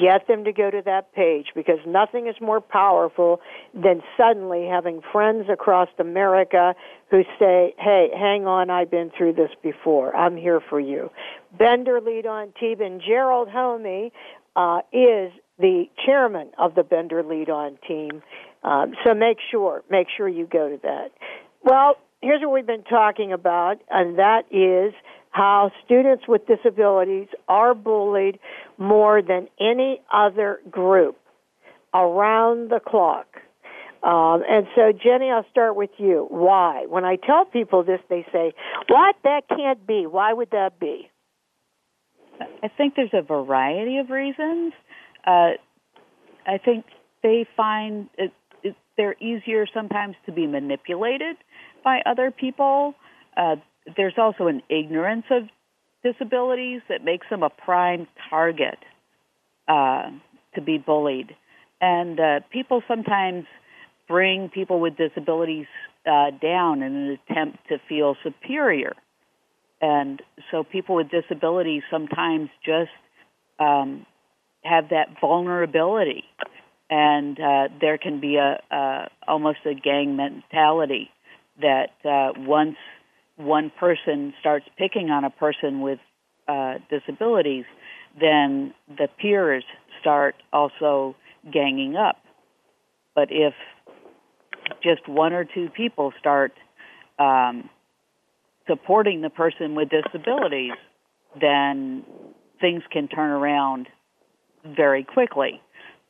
get 0.00 0.26
them 0.28 0.44
to 0.44 0.52
go 0.52 0.70
to 0.70 0.82
that 0.84 1.12
page 1.14 1.46
because 1.54 1.78
nothing 1.86 2.26
is 2.26 2.34
more 2.40 2.60
powerful 2.60 3.40
than 3.74 4.02
suddenly 4.16 4.66
having 4.70 5.00
friends 5.12 5.48
across 5.50 5.88
America 5.98 6.74
who 7.10 7.22
say, 7.38 7.74
hey, 7.78 8.08
hang 8.12 8.46
on, 8.46 8.70
I've 8.70 8.90
been 8.90 9.10
through 9.16 9.34
this 9.34 9.50
before. 9.62 10.14
I'm 10.14 10.36
here 10.36 10.60
for 10.68 10.80
you. 10.80 11.10
Bender 11.58 12.00
Lead 12.00 12.26
on 12.26 12.52
Team 12.60 12.80
and 12.80 13.00
Gerald 13.00 13.48
Homme 13.48 14.10
uh, 14.56 14.78
is 14.92 15.32
the 15.58 15.84
chairman 16.04 16.50
of 16.58 16.74
the 16.74 16.82
Bender 16.82 17.22
Lead 17.22 17.50
On 17.50 17.78
team. 17.86 18.22
Um, 18.62 18.94
so 19.04 19.14
make 19.14 19.38
sure, 19.50 19.82
make 19.90 20.08
sure 20.14 20.28
you 20.28 20.46
go 20.46 20.68
to 20.68 20.78
that. 20.82 21.12
Well, 21.62 21.96
here's 22.20 22.40
what 22.40 22.52
we've 22.52 22.66
been 22.66 22.84
talking 22.84 23.32
about, 23.32 23.76
and 23.90 24.18
that 24.18 24.42
is 24.50 24.94
how 25.36 25.70
students 25.84 26.24
with 26.26 26.46
disabilities 26.46 27.28
are 27.46 27.74
bullied 27.74 28.38
more 28.78 29.20
than 29.20 29.48
any 29.60 30.00
other 30.10 30.60
group 30.70 31.18
around 31.92 32.70
the 32.70 32.80
clock. 32.80 33.26
Um, 34.02 34.42
and 34.48 34.66
so, 34.74 34.92
Ginny, 34.92 35.30
I'll 35.30 35.44
start 35.50 35.76
with 35.76 35.90
you. 35.98 36.26
Why? 36.30 36.86
When 36.88 37.04
I 37.04 37.16
tell 37.16 37.44
people 37.44 37.84
this, 37.84 38.00
they 38.08 38.24
say, 38.32 38.54
"What? 38.88 39.16
That 39.24 39.42
can't 39.48 39.86
be. 39.86 40.06
Why 40.06 40.32
would 40.32 40.50
that 40.52 40.78
be?" 40.78 41.10
I 42.62 42.68
think 42.68 42.94
there's 42.94 43.12
a 43.12 43.22
variety 43.22 43.98
of 43.98 44.08
reasons. 44.08 44.72
Uh, 45.26 45.52
I 46.46 46.58
think 46.64 46.86
they 47.22 47.46
find 47.56 48.08
it, 48.16 48.32
it, 48.62 48.74
they're 48.96 49.16
easier 49.20 49.66
sometimes 49.74 50.16
to 50.24 50.32
be 50.32 50.46
manipulated 50.46 51.36
by 51.84 52.00
other 52.06 52.30
people. 52.30 52.94
Uh, 53.36 53.56
there's 53.96 54.14
also 54.18 54.46
an 54.46 54.62
ignorance 54.68 55.26
of 55.30 55.44
disabilities 56.02 56.82
that 56.88 57.04
makes 57.04 57.26
them 57.30 57.42
a 57.42 57.50
prime 57.50 58.06
target 58.30 58.78
uh, 59.68 60.10
to 60.54 60.60
be 60.60 60.78
bullied. 60.78 61.34
And 61.80 62.18
uh, 62.18 62.40
people 62.50 62.82
sometimes 62.88 63.44
bring 64.08 64.48
people 64.48 64.80
with 64.80 64.96
disabilities 64.96 65.66
uh, 66.06 66.30
down 66.40 66.82
in 66.82 66.94
an 66.94 67.18
attempt 67.28 67.58
to 67.68 67.78
feel 67.88 68.16
superior. 68.22 68.94
And 69.80 70.22
so 70.50 70.64
people 70.64 70.94
with 70.96 71.08
disabilities 71.10 71.82
sometimes 71.90 72.48
just 72.64 72.90
um, 73.58 74.06
have 74.62 74.90
that 74.90 75.20
vulnerability, 75.20 76.24
and 76.88 77.38
uh, 77.38 77.68
there 77.80 77.98
can 77.98 78.20
be 78.20 78.36
a, 78.36 78.60
a 78.70 79.10
almost 79.26 79.58
a 79.66 79.74
gang 79.74 80.16
mentality 80.16 81.10
that 81.60 81.90
uh, 82.04 82.32
once 82.38 82.76
one 83.36 83.70
person 83.78 84.32
starts 84.40 84.66
picking 84.78 85.10
on 85.10 85.24
a 85.24 85.30
person 85.30 85.80
with 85.80 85.98
uh, 86.48 86.74
disabilities, 86.90 87.64
then 88.18 88.72
the 88.88 89.08
peers 89.20 89.64
start 90.00 90.36
also 90.52 91.14
ganging 91.52 91.96
up. 91.96 92.16
But 93.14 93.28
if 93.30 93.54
just 94.82 95.08
one 95.08 95.32
or 95.32 95.44
two 95.44 95.68
people 95.68 96.12
start 96.18 96.52
um, 97.18 97.68
supporting 98.66 99.20
the 99.20 99.30
person 99.30 99.74
with 99.74 99.88
disabilities, 99.88 100.72
then 101.40 102.04
things 102.60 102.82
can 102.90 103.08
turn 103.08 103.30
around 103.30 103.88
very 104.64 105.04
quickly. 105.04 105.60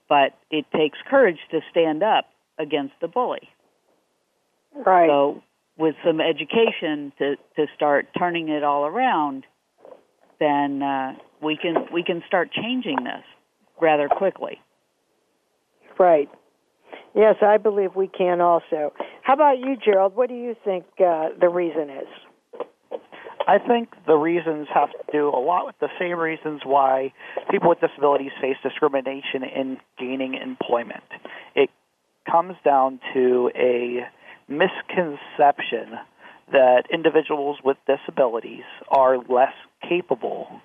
But 0.09 0.39
it 0.51 0.65
takes 0.75 0.99
courage 1.09 1.39
to 1.51 1.61
stand 1.71 2.03
up 2.03 2.27
against 2.59 2.95
the 3.01 3.09
bully. 3.09 3.49
Right. 4.75 5.09
So, 5.09 5.43
with 5.79 5.95
some 6.05 6.21
education 6.21 7.12
to 7.19 7.37
to 7.57 7.67
start 7.75 8.09
turning 8.19 8.49
it 8.49 8.65
all 8.65 8.87
around, 8.87 9.45
then 10.41 10.83
uh, 10.83 11.15
we 11.43 11.57
can 11.61 11.87
we 11.93 12.03
can 12.03 12.23
start 12.27 12.51
changing 12.53 12.97
this 13.05 13.25
rather 13.81 14.09
quickly. 14.09 14.61
Right. 15.99 16.29
Yes, 17.15 17.37
I 17.41 17.57
believe 17.57 17.97
we 17.97 18.09
can 18.09 18.41
also. 18.41 18.93
How 19.23 19.35
about 19.35 19.59
you, 19.59 19.77
Gerald? 19.83 20.15
What 20.15 20.29
do 20.29 20.35
you 20.35 20.55
think 20.65 20.85
uh, 20.99 21.31
the 21.41 21.49
reason 21.49 21.89
is? 21.89 23.01
I 23.49 23.59
think 23.59 23.91
the 24.07 24.17
reasons 24.17 24.67
have 24.75 24.91
to 24.91 25.12
do 25.12 25.29
a 25.29 25.39
lot 25.39 25.67
with 25.67 25.77
the 25.81 25.89
same 26.01 26.19
reasons 26.19 26.62
why 26.65 27.12
people 27.51 27.69
with 27.69 27.81
disabilities 27.81 28.33
face 28.41 28.57
discrimination 28.62 29.45
in 29.45 29.79
gaining 29.99 30.35
employment. 30.35 31.05
It 31.55 31.71
comes 32.31 32.57
down 32.65 32.99
to 33.15 33.51
a 33.55 34.01
misconception 34.49 35.99
that 36.53 36.85
individuals 36.93 37.59
with 37.65 37.77
disabilities 37.87 38.65
are 38.89 39.19
less 39.19 39.55
capable 39.89 40.61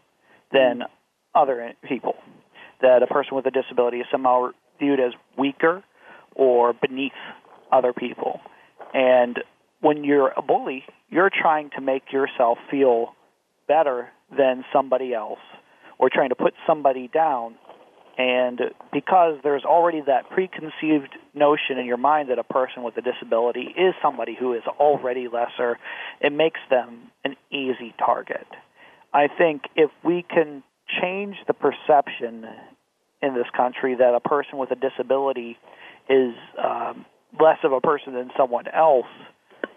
than 0.52 0.80
mm. 0.80 0.86
other 1.34 1.74
people. 1.88 2.16
That 2.82 3.04
a 3.04 3.08
person 3.08 3.36
with 3.36 3.46
a 3.46 3.52
disability 3.52 3.98
is 3.98 4.08
somehow 4.12 4.50
viewed 4.80 5.00
as 5.00 5.14
weaker 5.38 5.84
or 6.36 6.74
beneath 6.74 7.12
other 7.72 7.94
people. 7.94 8.40
And 8.94 9.40
when 9.82 10.04
you're 10.04 10.32
a 10.36 10.42
bully, 10.42 10.84
you're 11.10 11.30
trying 11.30 11.70
to 11.76 11.82
make 11.82 12.12
yourself 12.12 12.58
feel 12.70 13.16
better 13.68 14.10
than 14.36 14.64
somebody 14.74 15.14
else 15.14 15.40
or 15.98 16.10
trying 16.10 16.30
to 16.30 16.36
put 16.36 16.54
somebody 16.68 17.10
down. 17.14 17.56
And 18.18 18.60
because 18.92 19.40
there's 19.44 19.64
already 19.64 20.02
that 20.06 20.30
preconceived 20.30 21.16
notion 21.34 21.78
in 21.80 21.86
your 21.86 21.98
mind 21.98 22.30
that 22.30 22.40
a 22.40 22.44
person 22.44 22.84
with 22.84 22.98
a 22.98 23.02
disability 23.02 23.74
is 23.78 23.94
somebody 24.02 24.36
who 24.38 24.54
is 24.54 24.64
already 24.80 25.28
lesser, 25.28 25.78
it 26.20 26.32
makes 26.32 26.60
them 26.70 27.12
an 27.24 27.36
easy 27.52 27.94
target. 28.04 28.48
I 29.14 29.28
think 29.28 29.64
if 29.76 29.92
we 30.04 30.26
can 30.30 30.64
change 31.02 31.36
the 31.48 31.54
perception 31.54 32.46
in 33.22 33.34
this 33.34 33.48
country 33.56 33.96
that 33.96 34.14
a 34.14 34.20
person 34.20 34.58
with 34.58 34.72
a 34.72 34.76
disability 34.76 35.58
is 36.10 36.34
um, 36.62 37.06
less 37.40 37.60
of 37.64 37.72
a 37.72 37.80
person 37.80 38.14
than 38.14 38.32
someone 38.38 38.68
else, 38.68 39.06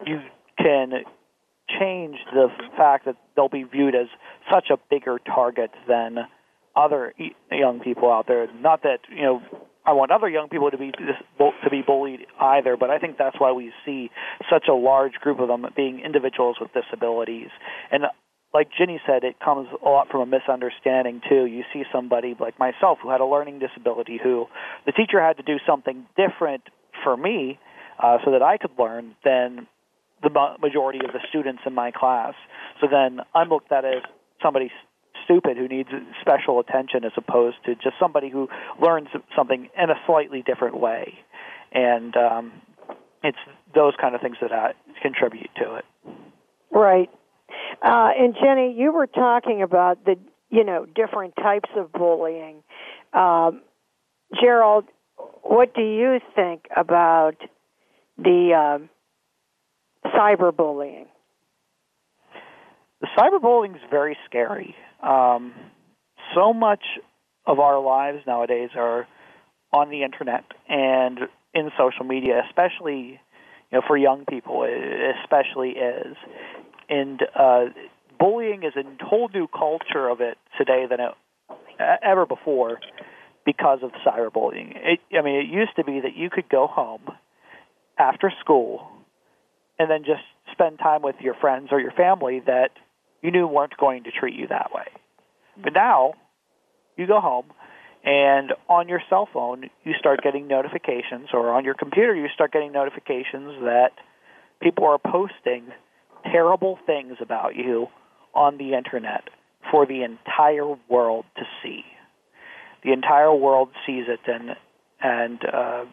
you 0.07 0.21
can 0.59 1.05
change 1.79 2.17
the 2.33 2.49
fact 2.77 3.07
that 3.07 3.17
they'll 3.37 3.49
be 3.49 3.65
viewed 3.65 3.95
as 3.95 4.07
such 4.53 4.71
a 4.71 4.79
bigger 4.91 5.19
target 5.19 5.71
than 5.89 6.19
other 6.77 7.15
young 7.51 7.81
people 7.81 8.11
out 8.11 8.27
there. 8.27 8.47
Not 8.61 8.83
that 8.83 8.99
you 9.11 9.23
know 9.23 9.43
I 9.87 9.93
want 9.93 10.11
other 10.11 10.29
young 10.29 10.49
people 10.49 10.71
to 10.71 10.79
be 10.79 10.93
to 10.93 11.71
be 11.71 11.83
bullied 11.83 12.27
either, 12.41 12.77
but 12.77 12.91
I 12.91 12.99
think 12.99 13.19
that's 13.19 13.39
why 13.39 13.53
we 13.53 13.73
see 13.85 14.11
such 14.51 14.65
a 14.69 14.75
large 14.75 15.15
group 15.15 15.41
of 15.41 15.49
them 15.49 15.67
being 15.77 16.01
individuals 16.01 16.57
with 16.61 16.71
disabilities. 16.73 17.49
And 17.93 18.05
like 18.55 18.69
Ginny 18.79 19.01
said, 19.05 19.25
it 19.25 19.39
comes 19.45 19.69
a 19.85 19.89
lot 19.89 20.09
from 20.11 20.21
a 20.21 20.27
misunderstanding 20.27 21.21
too. 21.29 21.45
You 21.45 21.65
see 21.73 21.83
somebody 21.93 22.35
like 22.39 22.59
myself 22.59 22.99
who 23.03 23.11
had 23.11 23.21
a 23.21 23.27
learning 23.27 23.59
disability 23.59 24.19
who 24.23 24.47
the 24.87 24.93
teacher 24.93 25.21
had 25.21 25.37
to 25.37 25.43
do 25.43 25.57
something 25.67 26.07
different 26.17 26.63
for 27.03 27.17
me 27.17 27.59
uh, 28.03 28.19
so 28.25 28.31
that 28.31 28.43
I 28.43 28.57
could 28.57 28.71
learn 28.79 29.17
than 29.25 29.67
the 30.23 30.31
majority 30.63 31.01
of 31.05 31.13
the 31.13 31.21
students 31.29 31.63
in 31.67 31.75
my 31.75 31.91
class. 31.91 32.35
So 32.81 32.87
then 32.91 33.21
I'm 33.35 33.51
looked 33.51 33.71
at 33.71 33.85
as 33.85 34.03
somebody 34.43 34.71
stupid 35.25 35.57
who 35.57 35.69
needs 35.69 35.89
special 36.21 36.61
attention 36.61 37.05
as 37.05 37.13
opposed 37.17 37.57
to 37.67 37.75
just 37.75 37.97
somebody 37.99 38.29
who 38.31 38.49
learns 38.81 39.09
something 39.37 39.69
in 39.77 39.91
a 39.91 39.95
slightly 40.07 40.43
different 40.43 40.79
way. 40.79 41.15
And 41.73 42.17
um, 42.17 42.53
it's 43.23 43.39
those 43.75 43.95
kind 44.01 44.15
of 44.15 44.21
things 44.21 44.37
that 44.41 44.53
I 44.53 44.73
contribute 45.03 45.51
to 45.57 45.77
it. 45.77 45.85
Right. 46.71 47.11
Uh, 47.83 48.11
and 48.19 48.35
Ginny, 48.35 48.75
you 48.77 48.93
were 48.93 49.07
talking 49.07 49.63
about 49.63 50.05
the 50.05 50.17
you 50.51 50.65
know 50.65 50.87
different 50.87 51.35
types 51.37 51.71
of 51.77 51.93
bullying. 51.93 52.63
Um, 53.13 53.63
Gerald, 54.41 54.85
what 55.43 55.75
do 55.75 55.83
you 55.83 56.21
think 56.35 56.67
about 56.77 57.37
the 58.19 58.53
um, 58.55 58.89
cyberbullying? 60.07 61.07
The 63.05 63.21
cyberbullying 63.21 63.77
is 63.77 63.83
very 63.91 64.17
scary. 64.25 64.75
Um, 65.03 65.53
so 66.35 66.55
much 66.55 66.83
of 67.47 67.59
our 67.59 67.79
lives 67.79 68.21
nowadays 68.27 68.71
are 68.77 69.07
on 69.75 69.91
the 69.91 70.05
internet 70.05 70.45
and 70.71 71.19
in 71.53 71.71
social 71.77 72.07
media, 72.07 72.41
especially 72.49 73.21
you 73.71 73.79
know 73.79 73.83
for 73.87 73.99
young 73.99 74.25
people, 74.25 74.63
especially 75.23 75.73
is 75.73 76.17
and 76.89 77.21
uh, 77.39 77.65
bullying 78.19 78.63
is 78.63 78.73
a 78.75 79.05
whole 79.05 79.29
new 79.35 79.49
culture 79.49 80.09
of 80.09 80.23
it 80.23 80.39
today 80.57 80.87
than 80.89 81.01
it, 81.01 81.13
ever 82.03 82.25
before 82.25 82.79
because 83.45 83.81
of 83.83 83.91
cyberbullying. 84.07 84.77
It, 84.77 85.01
I 85.15 85.21
mean, 85.21 85.35
it 85.35 85.47
used 85.53 85.77
to 85.77 85.85
be 85.85 86.01
that 86.01 86.17
you 86.17 86.31
could 86.31 86.49
go 86.49 86.67
home 86.67 87.03
after 87.99 88.33
school 88.41 88.89
and 89.79 89.91
then 89.91 90.05
just 90.07 90.23
spend 90.53 90.79
time 90.79 91.03
with 91.03 91.17
your 91.21 91.35
friends 91.35 91.69
or 91.71 91.81
your 91.81 91.93
family 91.93 92.41
that 92.47 92.71
you 93.25 93.31
knew 93.31 93.49
weren't 93.49 93.77
going 93.79 94.05
to 94.05 94.11
treat 94.13 94.35
you 94.35 94.47
that 94.49 94.71
way. 94.73 94.85
But 95.61 95.73
now 95.73 96.15
you 96.97 97.07
go 97.07 97.21
home 97.21 97.47
and 98.05 98.53
on 98.69 98.89
your 98.89 99.01
cell 99.09 99.27
phone 99.33 99.71
you 99.83 99.95
start 99.99 100.21
getting 100.23 100.47
notifications 100.47 101.31
or 101.33 101.51
on 101.53 101.65
your 101.65 101.75
computer 101.75 102.15
you 102.15 102.29
start 102.35 102.53
getting 102.53 102.71
notifications 102.71 103.63
that 103.63 103.93
people 104.61 104.85
are 104.85 104.99
posting 104.99 105.65
terrible 106.31 106.79
things 106.87 107.17
about 107.21 107.57
you 107.57 107.87
on 108.35 108.59
the 108.59 108.75
internet 108.75 109.25
for 109.71 109.87
the 109.87 110.03
entire 110.03 110.77
world 110.89 111.25
to 111.37 111.43
see. 111.63 111.85
The 112.85 112.93
entire 112.93 113.35
world 113.35 113.71
sees 113.87 114.05
it, 114.09 114.21
and 114.27 114.57
and 115.01 115.41
uh, 115.45 115.85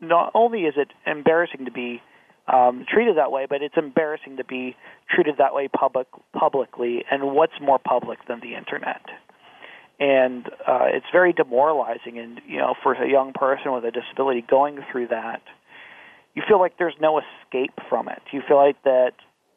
not 0.00 0.32
only 0.34 0.62
is 0.62 0.74
it 0.76 0.88
embarrassing 1.06 1.66
to 1.66 1.70
be 1.70 2.00
um, 2.48 2.84
treated 2.92 3.16
that 3.16 3.30
way, 3.30 3.46
but 3.48 3.62
it's 3.62 3.76
embarrassing 3.76 4.36
to 4.38 4.44
be 4.44 4.76
treated 5.10 5.36
that 5.38 5.54
way 5.54 5.68
public 5.68 6.08
publicly. 6.32 7.04
And 7.10 7.32
what's 7.34 7.54
more 7.60 7.78
public 7.78 8.18
than 8.26 8.40
the 8.40 8.54
internet? 8.54 9.02
And 10.00 10.46
uh, 10.66 10.86
it's 10.86 11.06
very 11.12 11.32
demoralizing, 11.32 12.18
and 12.18 12.40
you 12.46 12.58
know, 12.58 12.74
for 12.82 12.94
a 12.94 13.08
young 13.08 13.32
person 13.32 13.72
with 13.72 13.84
a 13.84 13.90
disability 13.90 14.44
going 14.48 14.78
through 14.90 15.08
that 15.08 15.42
you 16.34 16.42
feel 16.48 16.58
like 16.58 16.78
there's 16.78 16.94
no 17.00 17.20
escape 17.20 17.74
from 17.88 18.08
it. 18.08 18.22
You 18.32 18.42
feel 18.46 18.56
like 18.56 18.82
that 18.84 19.12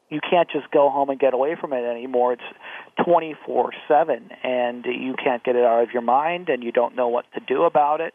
you 0.10 0.20
can't 0.20 0.50
just 0.50 0.70
go 0.72 0.90
home 0.90 1.10
and 1.10 1.20
get 1.20 1.34
away 1.34 1.56
from 1.60 1.74
it 1.74 1.84
anymore. 1.84 2.34
It's 2.34 3.06
24 3.06 3.72
7, 3.88 4.30
and 4.44 4.86
you 4.86 5.16
can't 5.22 5.44
get 5.44 5.56
it 5.56 5.64
out 5.64 5.84
of 5.84 5.90
your 5.92 6.02
mind, 6.02 6.50
and 6.50 6.64
you 6.64 6.72
don't 6.72 6.96
know 6.96 7.08
what 7.08 7.26
to 7.34 7.40
do 7.40 7.64
about 7.64 8.02
it. 8.02 8.14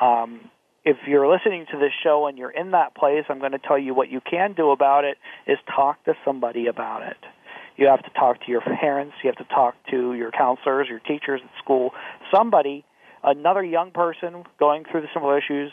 Um, 0.00 0.48
if 0.88 0.96
you're 1.06 1.30
listening 1.30 1.66
to 1.70 1.78
this 1.78 1.92
show 2.02 2.26
and 2.26 2.38
you're 2.38 2.50
in 2.50 2.70
that 2.70 2.94
place, 2.94 3.24
I'm 3.28 3.40
going 3.40 3.52
to 3.52 3.58
tell 3.58 3.78
you 3.78 3.92
what 3.92 4.10
you 4.10 4.22
can 4.22 4.54
do 4.54 4.70
about 4.70 5.04
it 5.04 5.18
is 5.46 5.58
talk 5.76 6.02
to 6.04 6.14
somebody 6.24 6.66
about 6.66 7.02
it. 7.02 7.18
You 7.76 7.88
have 7.88 8.02
to 8.04 8.10
talk 8.18 8.40
to 8.46 8.50
your 8.50 8.62
parents, 8.62 9.12
you 9.22 9.28
have 9.28 9.46
to 9.46 9.54
talk 9.54 9.74
to 9.90 10.14
your 10.14 10.30
counselors, 10.30 10.88
your 10.88 11.00
teachers 11.00 11.42
at 11.44 11.50
school, 11.62 11.90
somebody, 12.34 12.86
another 13.22 13.62
young 13.62 13.90
person 13.90 14.44
going 14.58 14.84
through 14.90 15.02
the 15.02 15.08
similar 15.12 15.36
issues. 15.36 15.70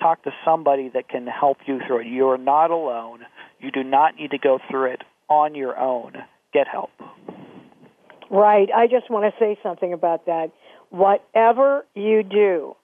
Talk 0.00 0.22
to 0.24 0.30
somebody 0.44 0.90
that 0.94 1.08
can 1.08 1.26
help 1.26 1.58
you 1.66 1.80
through 1.84 2.02
it. 2.02 2.06
You 2.06 2.28
are 2.28 2.38
not 2.38 2.70
alone. 2.70 3.20
You 3.58 3.72
do 3.72 3.82
not 3.82 4.14
need 4.14 4.30
to 4.30 4.38
go 4.38 4.60
through 4.70 4.92
it 4.92 5.02
on 5.28 5.56
your 5.56 5.76
own. 5.76 6.12
Get 6.54 6.68
help. 6.68 6.90
Right. 8.30 8.68
I 8.74 8.86
just 8.86 9.10
want 9.10 9.32
to 9.32 9.38
say 9.40 9.58
something 9.60 9.92
about 9.92 10.26
that. 10.26 10.52
Whatever 10.90 11.84
you 11.94 12.22
do, 12.22 12.76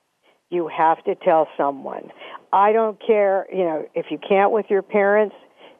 you 0.49 0.67
have 0.67 1.03
to 1.05 1.15
tell 1.15 1.47
someone. 1.57 2.11
I 2.51 2.71
don't 2.71 2.99
care, 3.05 3.45
you 3.51 3.63
know, 3.63 3.87
if 3.93 4.07
you 4.09 4.17
can't 4.17 4.51
with 4.51 4.65
your 4.69 4.81
parents, 4.81 5.35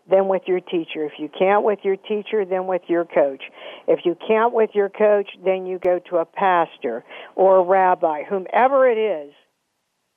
then 0.09 0.27
with 0.27 0.43
your 0.47 0.59
teacher. 0.59 1.05
If 1.05 1.13
you 1.19 1.29
can't 1.37 1.63
with 1.63 1.79
your 1.83 1.95
teacher, 1.95 2.45
then 2.45 2.67
with 2.67 2.81
your 2.87 3.05
coach. 3.05 3.43
If 3.87 3.99
you 4.05 4.17
can't 4.27 4.53
with 4.53 4.71
your 4.73 4.89
coach, 4.89 5.29
then 5.43 5.65
you 5.65 5.79
go 5.79 5.99
to 6.09 6.17
a 6.17 6.25
pastor 6.25 7.03
or 7.35 7.57
a 7.57 7.63
rabbi, 7.63 8.23
whomever 8.23 8.89
it 8.89 8.97
is. 8.97 9.33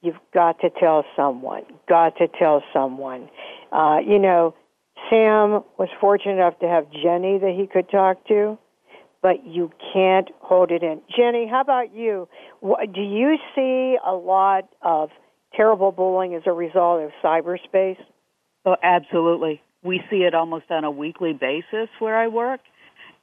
You've 0.01 0.17
got 0.35 0.61
to 0.61 0.71
tell 0.71 1.05
someone. 1.15 1.63
Got 1.89 2.17
to 2.19 2.29
tell 2.39 2.63
someone. 2.73 3.29
Uh, 3.71 3.99
you 4.05 4.19
know, 4.19 4.55
Sam 5.09 5.63
was 5.79 5.89
fortunate 6.01 6.35
enough 6.35 6.59
to 6.61 6.69
have 6.69 6.91
Ginny 6.91 7.39
that 7.39 7.55
he 7.57 7.67
could 7.67 7.91
talk 7.91 8.27
to 8.29 8.59
but 9.23 9.47
you 9.47 9.71
can't 9.93 10.29
hold 10.41 10.71
it 10.71 10.83
in. 10.83 11.01
Ginny, 11.17 11.47
how 11.49 11.61
about 11.61 11.95
you? 11.95 12.29
Do 12.61 13.01
you 13.01 13.39
see 13.55 13.97
a 14.05 14.13
lot 14.13 14.69
of 14.83 15.11
terrible 15.55 15.93
bullying 15.93 16.35
as 16.35 16.43
a 16.47 16.53
result 16.53 17.03
of 17.03 17.11
cyberspace? 17.25 17.99
Oh, 18.67 18.77
absolutely. 18.83 19.63
We 19.85 20.01
see 20.11 20.19
it 20.19 20.35
almost 20.35 20.71
on 20.71 20.85
a 20.85 20.91
weekly 20.91 21.33
basis 21.33 21.89
where 22.01 22.17
I 22.17 22.29
work. 22.29 22.61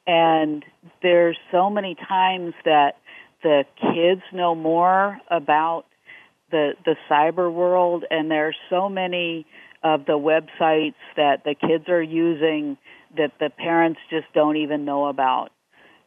And 0.07 0.63
there's 1.01 1.37
so 1.51 1.69
many 1.69 1.95
times 1.95 2.53
that 2.65 2.93
the 3.43 3.63
kids 3.79 4.21
know 4.33 4.55
more 4.55 5.19
about 5.29 5.85
the 6.51 6.71
the 6.83 6.95
cyber 7.09 7.53
world 7.53 8.05
and 8.09 8.29
there's 8.29 8.55
so 8.69 8.89
many 8.89 9.45
of 9.83 10.05
the 10.05 10.13
websites 10.13 10.95
that 11.15 11.43
the 11.45 11.55
kids 11.55 11.87
are 11.87 12.01
using 12.01 12.77
that 13.15 13.31
the 13.39 13.49
parents 13.49 13.99
just 14.09 14.25
don't 14.33 14.57
even 14.57 14.83
know 14.83 15.05
about 15.05 15.51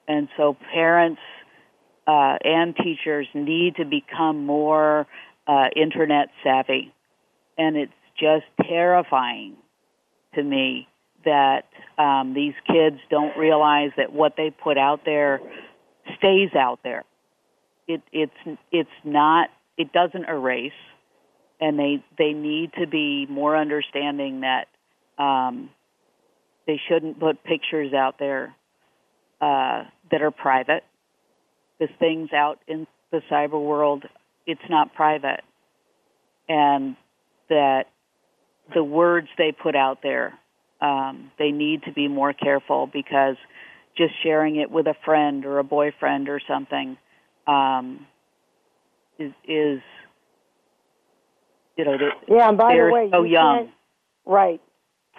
and 0.09 0.29
so 0.37 0.57
parents 0.73 1.21
uh, 2.07 2.37
and 2.45 2.75
teachers 2.77 3.27
need 3.35 3.77
to 3.77 3.85
become 3.85 4.45
more 4.45 5.07
uh, 5.47 5.67
internet 5.77 6.29
savvy. 6.43 6.93
And 7.57 7.77
it's 7.77 7.93
just 8.19 8.45
terrifying 8.69 9.57
to 10.35 10.43
me 10.43 10.89
that 11.25 11.65
um, 11.99 12.35
these 12.35 12.55
kids 12.67 12.97
don't 13.11 13.37
realize 13.37 13.91
that 13.97 14.13
what 14.13 14.35
they 14.37 14.51
put 14.51 14.79
out 14.79 15.01
there 15.05 15.41
stays 16.19 16.51
out 16.57 16.81
there. 16.83 17.05
It, 17.87 18.03
it's 18.13 18.59
it's 18.71 18.91
not 19.05 19.51
it 19.77 19.93
doesn't 19.93 20.29
erase, 20.29 20.73
and 21.61 21.79
they 21.79 22.03
they 22.17 22.33
need 22.33 22.73
to 22.81 22.87
be 22.87 23.27
more 23.29 23.57
understanding 23.57 24.43
that 24.43 24.67
um, 25.23 25.71
they 26.67 26.81
shouldn't 26.89 27.21
put 27.21 27.45
pictures 27.45 27.93
out 27.93 28.19
there 28.19 28.55
uh, 29.43 29.85
that 30.11 30.23
are 30.23 30.31
private. 30.31 30.85
The 31.81 31.89
things 31.99 32.31
out 32.33 32.61
in 32.69 32.87
the 33.11 33.21
cyber 33.31 33.61
world, 33.61 34.05
it's 34.47 34.63
not 34.71 34.95
private. 34.95 35.41
And 36.49 36.97
that 37.49 37.87
the 38.73 38.85
words 38.85 39.27
they 39.37 39.53
put 39.53 39.75
out 39.75 39.99
there, 40.03 40.35
um, 40.81 41.33
they 41.39 41.51
need 41.51 41.83
to 41.85 41.93
be 41.93 42.07
more 42.09 42.33
careful 42.33 42.89
because 42.91 43.37
just 43.97 44.15
sharing 44.23 44.57
it 44.57 44.71
with 44.71 44.87
a 44.87 44.95
friend 45.05 45.45
or 45.45 45.59
a 45.59 45.65
boyfriend 45.65 46.29
or 46.29 46.41
something 46.49 46.97
um, 47.47 48.07
is, 49.19 49.33
is 49.47 49.81
you 51.77 51.85
know, 51.85 51.97
yeah. 52.29 52.49
And 52.49 52.59
by 52.59 52.75
the 52.75 52.91
way, 52.93 53.09
so 53.11 53.25
you 53.25 53.33
young, 53.33 53.73
right? 54.25 54.61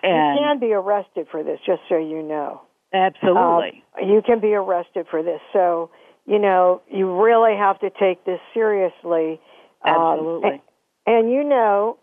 And 0.02 0.40
you 0.40 0.46
can 0.46 0.60
be 0.60 0.74
arrested 0.74 1.28
for 1.32 1.44
this, 1.44 1.60
just 1.66 1.82
so 1.90 1.98
you 1.98 2.24
know. 2.24 2.62
Absolutely. 2.94 3.84
Uh, 4.00 4.06
you 4.06 4.22
can 4.26 4.40
be 4.40 4.54
arrested 4.54 5.08
for 5.10 5.24
this. 5.24 5.40
So, 5.52 5.90
you 6.26 6.40
know, 6.40 6.82
you 6.92 7.22
really 7.22 7.56
have 7.58 7.80
to 7.80 7.90
take 7.90 8.24
this 8.26 8.40
seriously. 8.54 9.40
Um, 9.86 9.96
Absolutely. 9.96 10.50
Um, 10.50 10.62
and, 11.06 11.16
and 11.18 11.32
you 11.32 11.44
know, 11.44 11.98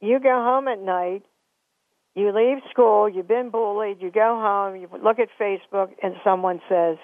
you 0.00 0.18
go 0.20 0.30
home 0.30 0.68
at 0.68 0.80
night, 0.80 1.22
you 2.14 2.32
leave 2.34 2.58
school, 2.70 3.08
you've 3.08 3.28
been 3.28 3.50
bullied, 3.50 3.98
you 4.00 4.10
go 4.10 4.36
home, 4.40 4.76
you 4.76 4.88
look 5.02 5.18
at 5.18 5.28
Facebook, 5.40 5.90
and 6.02 6.14
someone 6.24 6.60
says, 6.68 6.96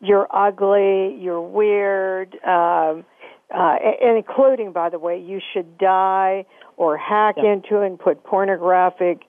You're 0.00 0.28
ugly, 0.34 1.16
you're 1.20 1.42
weird, 1.42 2.36
um, 2.46 3.04
uh, 3.52 3.76
and 4.00 4.16
including, 4.16 4.72
by 4.72 4.90
the 4.90 4.98
way, 4.98 5.20
you 5.20 5.40
should 5.52 5.78
die 5.78 6.46
or 6.76 6.96
hack 6.96 7.36
yeah. 7.36 7.52
into 7.52 7.82
it 7.82 7.86
and 7.86 7.98
put 7.98 8.24
pornographic 8.24 9.20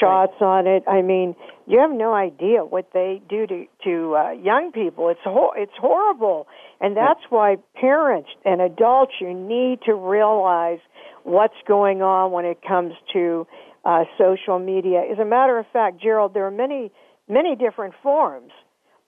shots 0.00 0.34
right. 0.40 0.46
on 0.46 0.66
it. 0.66 0.84
I 0.86 1.02
mean, 1.02 1.34
you 1.66 1.78
have 1.80 1.90
no 1.90 2.12
idea 2.12 2.64
what 2.64 2.90
they 2.92 3.22
do 3.28 3.46
to 3.46 3.66
to 3.84 4.16
uh, 4.16 4.30
young 4.32 4.72
people. 4.72 5.08
It's 5.08 5.20
ho- 5.24 5.52
it's 5.56 5.72
horrible, 5.78 6.46
and 6.80 6.96
that's 6.96 7.20
why 7.30 7.56
parents 7.74 8.28
and 8.44 8.60
adults 8.60 9.12
you 9.20 9.32
need 9.32 9.80
to 9.86 9.94
realize 9.94 10.80
what's 11.22 11.54
going 11.66 12.02
on 12.02 12.32
when 12.32 12.44
it 12.44 12.58
comes 12.66 12.92
to 13.12 13.46
uh, 13.84 14.04
social 14.18 14.58
media. 14.58 15.02
As 15.10 15.18
a 15.18 15.24
matter 15.24 15.58
of 15.58 15.66
fact, 15.72 16.02
Gerald, 16.02 16.34
there 16.34 16.46
are 16.46 16.50
many 16.50 16.92
many 17.28 17.56
different 17.56 17.94
forms 18.02 18.50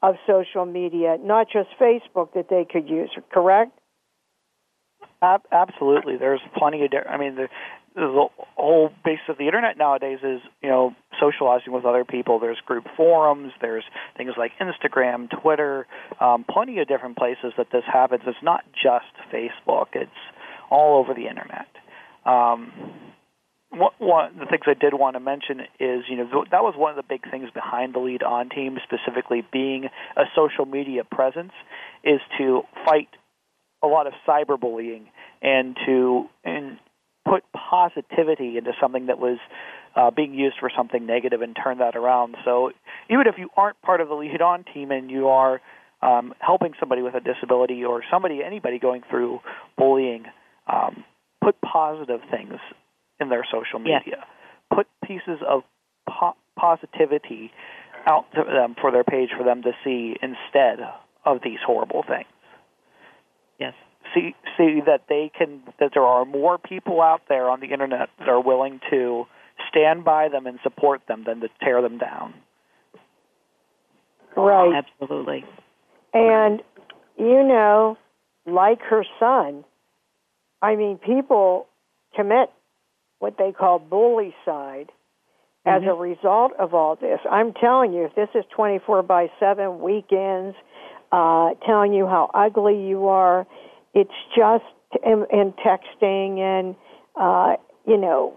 of 0.02 0.14
social 0.26 0.66
media, 0.66 1.16
not 1.20 1.46
just 1.52 1.68
Facebook, 1.80 2.34
that 2.34 2.48
they 2.48 2.66
could 2.70 2.88
use. 2.88 3.10
Correct? 3.32 3.72
Absolutely, 5.22 6.16
there's 6.16 6.40
plenty 6.56 6.84
of. 6.84 6.90
I 7.08 7.16
mean, 7.16 7.36
the, 7.36 7.48
the 7.94 8.26
whole 8.56 8.90
base 9.04 9.20
of 9.28 9.38
the 9.38 9.46
internet 9.46 9.78
nowadays 9.78 10.18
is 10.22 10.40
you 10.60 10.68
know 10.68 10.96
socializing 11.20 11.72
with 11.72 11.84
other 11.84 12.04
people. 12.04 12.40
There's 12.40 12.58
group 12.66 12.86
forums. 12.96 13.52
There's 13.60 13.84
things 14.16 14.32
like 14.36 14.50
Instagram, 14.60 15.28
Twitter, 15.40 15.86
um, 16.20 16.44
plenty 16.50 16.80
of 16.80 16.88
different 16.88 17.16
places 17.16 17.52
that 17.56 17.68
this 17.70 17.84
happens. 17.90 18.22
It's 18.26 18.36
not 18.42 18.64
just 18.72 19.06
Facebook. 19.32 19.88
It's 19.94 20.10
all 20.70 20.98
over 20.98 21.14
the 21.14 21.28
internet. 21.28 21.68
Um, 22.26 22.72
one 23.70 24.32
of 24.32 24.38
the 24.38 24.46
things 24.46 24.64
I 24.66 24.74
did 24.74 24.92
want 24.92 25.14
to 25.14 25.20
mention 25.20 25.60
is, 25.80 26.04
you 26.08 26.16
know, 26.16 26.44
that 26.50 26.62
was 26.62 26.74
one 26.76 26.90
of 26.90 26.96
the 26.96 27.02
big 27.08 27.30
things 27.30 27.48
behind 27.54 27.94
the 27.94 28.00
Lead 28.00 28.22
On 28.22 28.50
team, 28.50 28.78
specifically 28.84 29.46
being 29.50 29.88
a 30.16 30.24
social 30.34 30.66
media 30.66 31.04
presence, 31.04 31.52
is 32.04 32.20
to 32.38 32.62
fight 32.84 33.08
a 33.82 33.86
lot 33.86 34.06
of 34.06 34.12
cyberbullying 34.26 35.02
and 35.42 35.76
to 35.86 36.26
and 36.44 36.78
put 37.24 37.44
positivity 37.52 38.58
into 38.58 38.72
something 38.80 39.06
that 39.06 39.18
was 39.18 39.38
uh, 39.94 40.10
being 40.10 40.34
used 40.34 40.56
for 40.58 40.70
something 40.76 41.06
negative 41.06 41.42
and 41.42 41.56
turn 41.62 41.78
that 41.78 41.96
around. 41.96 42.36
So 42.44 42.72
even 43.10 43.26
if 43.26 43.34
you 43.38 43.48
aren't 43.56 43.80
part 43.82 44.00
of 44.00 44.08
the 44.08 44.14
Lead 44.14 44.40
On 44.40 44.64
team 44.74 44.90
and 44.90 45.10
you 45.10 45.28
are 45.28 45.60
um, 46.00 46.34
helping 46.40 46.72
somebody 46.80 47.02
with 47.02 47.14
a 47.14 47.20
disability 47.20 47.84
or 47.84 48.02
somebody, 48.10 48.40
anybody 48.44 48.78
going 48.78 49.02
through 49.08 49.40
bullying, 49.78 50.24
um, 50.66 51.04
put 51.42 51.60
positive 51.60 52.20
things 52.30 52.54
in 53.20 53.28
their 53.28 53.46
social 53.50 53.78
media. 53.78 54.00
Yes. 54.06 54.18
Put 54.74 54.86
pieces 55.04 55.40
of 55.46 55.62
po- 56.08 56.36
positivity 56.58 57.52
out 58.06 58.24
to 58.34 58.42
them 58.44 58.74
for 58.80 58.90
their 58.90 59.04
page 59.04 59.28
for 59.36 59.44
them 59.44 59.62
to 59.62 59.72
see 59.84 60.16
instead 60.20 60.80
of 61.24 61.38
these 61.44 61.58
horrible 61.64 62.02
things. 62.02 62.26
Yes. 63.58 63.74
See 64.14 64.34
see 64.58 64.80
that 64.86 65.02
they 65.08 65.30
can 65.36 65.62
that 65.78 65.90
there 65.94 66.04
are 66.04 66.24
more 66.24 66.58
people 66.58 67.00
out 67.00 67.22
there 67.28 67.48
on 67.48 67.60
the 67.60 67.68
internet 67.68 68.10
that 68.18 68.28
are 68.28 68.40
willing 68.40 68.80
to 68.90 69.24
stand 69.68 70.04
by 70.04 70.28
them 70.28 70.46
and 70.46 70.58
support 70.62 71.02
them 71.08 71.24
than 71.26 71.40
to 71.40 71.48
tear 71.62 71.80
them 71.80 71.98
down. 71.98 72.34
Right. 74.36 74.82
Absolutely. 75.00 75.44
And 76.12 76.60
you 77.16 77.44
know, 77.44 77.96
like 78.46 78.80
her 78.82 79.04
son, 79.20 79.64
I 80.60 80.76
mean, 80.76 80.98
people 80.98 81.66
commit 82.14 82.50
what 83.18 83.36
they 83.38 83.52
call 83.52 83.78
bully 83.78 84.34
side 84.44 84.90
as 85.64 85.82
mm-hmm. 85.82 85.90
a 85.90 85.94
result 85.94 86.52
of 86.58 86.74
all 86.74 86.96
this. 86.96 87.20
I'm 87.30 87.52
telling 87.52 87.92
you, 87.92 88.04
if 88.04 88.14
this 88.14 88.28
is 88.34 88.44
24 88.54 89.02
by 89.04 89.28
7 89.38 89.80
weekends, 89.80 90.56
uh, 91.12 91.50
telling 91.66 91.92
you 91.92 92.06
how 92.06 92.30
ugly 92.34 92.86
you 92.88 93.08
are. 93.08 93.46
It's 93.94 94.10
just 94.36 94.64
and, 95.04 95.26
and 95.30 95.54
texting 95.56 96.38
and 96.38 96.74
uh, 97.20 97.56
you 97.86 97.98
know 97.98 98.34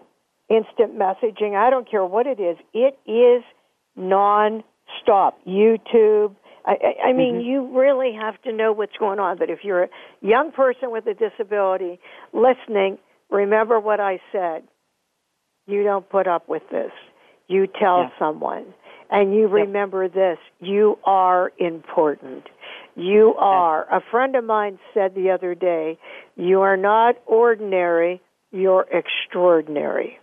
instant 0.50 0.98
messaging. 0.98 1.56
I 1.56 1.70
don't 1.70 1.90
care 1.90 2.06
what 2.06 2.28
it 2.28 2.40
is. 2.40 2.58
It 2.74 3.00
is 3.10 3.44
non-stop. 3.96 5.40
YouTube. 5.48 6.36
I, 6.66 6.72
I, 6.72 7.08
I 7.10 7.14
mean, 7.14 7.36
mm-hmm. 7.36 7.48
you 7.48 7.80
really 7.80 8.14
have 8.14 8.42
to 8.44 8.52
know 8.52 8.72
what's 8.74 8.96
going 8.98 9.20
on. 9.20 9.38
But 9.38 9.50
if 9.50 9.60
you're 9.64 9.84
a 9.84 9.90
young 10.22 10.52
person 10.52 10.92
with 10.92 11.06
a 11.08 11.14
disability 11.14 12.00
listening, 12.34 12.98
remember 13.30 13.80
what 13.80 14.00
I 14.00 14.20
said. 14.32 14.64
You 15.68 15.84
don't 15.84 16.08
put 16.10 16.28
up 16.28 16.48
with 16.48 16.64
this. 16.72 16.92
You 17.48 17.68
tell 17.68 18.02
Yeah. 18.04 18.10
someone. 18.20 18.74
And 19.10 19.36
you 19.36 19.48
remember 19.48 20.08
this. 20.10 20.40
You 20.60 20.98
are 21.06 21.52
important. 21.60 22.48
You 22.96 23.36
are. 23.38 23.84
A 23.94 24.02
friend 24.10 24.36
of 24.36 24.44
mine 24.44 24.80
said 24.94 25.16
the 25.16 25.32
other 25.32 25.54
day, 25.54 25.98
you 26.36 26.62
are 26.62 26.78
not 26.78 27.16
ordinary, 27.26 28.22
you're 28.52 28.86
extraordinary. 28.92 30.20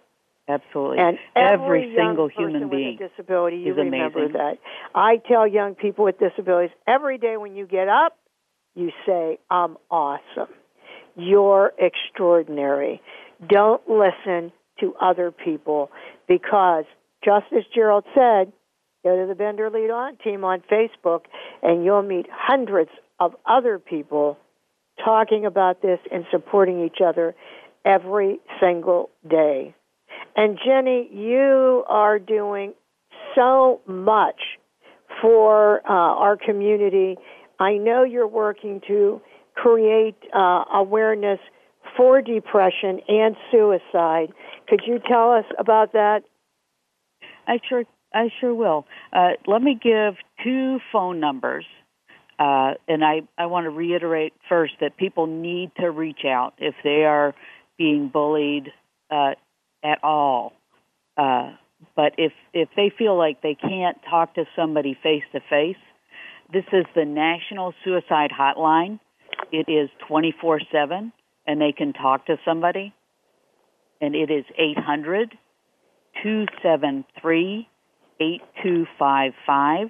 Absolutely. 0.49 0.99
And 0.99 1.19
every 1.37 1.85
every 1.85 1.95
single 1.97 2.29
human 2.29 2.63
with 2.63 2.71
being. 2.71 2.99
a 3.01 3.09
disability, 3.09 3.59
you 3.59 3.73
is 3.73 3.79
remember 3.79 4.25
amazing. 4.25 4.33
that. 4.39 4.59
I 4.95 5.19
tell 5.29 5.47
young 5.47 5.75
people 5.75 6.05
with 6.05 6.19
disabilities 6.19 6.75
every 6.87 7.19
day 7.19 7.37
when 7.37 7.55
you 7.55 7.67
get 7.67 7.89
up, 7.89 8.17
you 8.75 8.91
say, 9.07 9.39
"I'm 9.51 9.77
awesome. 9.91 10.49
You're 11.15 11.73
extraordinary." 11.79 13.01
Don't 13.47 13.89
listen 13.89 14.51
to 14.81 14.95
other 15.01 15.31
people 15.31 15.91
because, 16.27 16.85
just 17.25 17.47
as 17.53 17.65
Gerald 17.75 18.05
said, 18.15 18.53
go 19.03 19.21
to 19.21 19.27
the 19.27 19.35
Bender 19.35 19.71
Lead 19.71 19.91
On 19.91 20.17
team 20.17 20.45
on 20.45 20.63
Facebook, 20.71 21.23
and 21.63 21.85
you'll 21.85 22.03
meet 22.03 22.27
hundreds 22.31 22.91
of 23.19 23.35
other 23.47 23.79
people 23.79 24.39
talking 25.05 25.47
about 25.47 25.83
this 25.83 25.99
and 26.11 26.25
supporting 26.31 26.85
each 26.85 26.99
other 27.05 27.35
every 27.85 28.39
single 28.61 29.11
day. 29.29 29.75
And 30.37 30.59
Ginny, 30.65 31.09
you 31.13 31.85
are 31.89 32.19
doing 32.19 32.75
so 33.35 33.81
much 33.87 34.41
for 35.21 35.81
uh, 35.89 35.93
our 35.93 36.37
community. 36.37 37.17
I 37.59 37.75
know 37.75 38.03
you're 38.05 38.27
working 38.27 38.81
to 38.89 39.21
create 39.55 40.17
uh, 40.35 40.65
awareness 40.75 41.39
for 41.97 42.23
depression 42.23 43.01
and 43.09 43.37
suicide. 43.51 44.33
Could 44.69 44.83
you 44.87 44.99
tell 45.07 45.33
us 45.33 45.45
about 45.59 45.93
that? 45.93 46.23
I 47.47 47.59
sure, 47.69 47.85
I 48.15 48.29
sure 48.41 48.55
will. 48.55 48.87
Uh, 49.13 49.31
let 49.47 49.63
me 49.63 49.79
give 49.81 50.15
two 50.45 50.79
phone 50.93 51.21
numbers, 51.21 51.65
uh, 52.39 52.75
and 52.89 53.05
I, 53.05 53.23
I 53.39 53.47
want 53.47 53.65
to 53.65 53.71
reiterate 53.71 54.33
first 54.49 54.75
that 54.81 54.97
people 54.97 55.27
need 55.27 55.71
to 55.79 55.91
reach 55.91 56.25
out 56.27 56.55
if 56.59 56.75
they 56.85 57.05
are 57.05 57.35
being 57.79 58.09
bullied 58.09 58.69
uh, 59.11 59.33
at 59.83 60.03
all. 60.03 60.53
Uh, 61.17 61.53
but 61.97 62.13
if 62.19 62.33
if 62.55 62.69
they 62.77 62.93
feel 62.97 63.17
like 63.17 63.43
they 63.43 63.57
can't 63.57 63.99
talk 64.09 64.35
to 64.35 64.45
somebody 64.55 64.97
face 65.03 65.25
to 65.33 65.41
face, 65.51 65.77
this 66.53 66.65
is 66.73 66.85
the 66.95 67.05
National 67.05 67.75
Suicide 67.85 68.31
Hotline. 68.31 69.01
It 69.51 69.69
is 69.69 69.91
twenty 70.07 70.35
four 70.41 70.61
seven, 70.71 71.13
and 71.47 71.61
they 71.61 71.73
can 71.73 71.93
talk 71.93 72.27
to 72.27 72.37
somebody. 72.45 72.95
And 74.01 74.15
it 74.15 74.31
is 74.31 74.45
eight 74.59 74.79
hundred 74.79 75.37
273 76.23 77.69
8255 78.21 79.89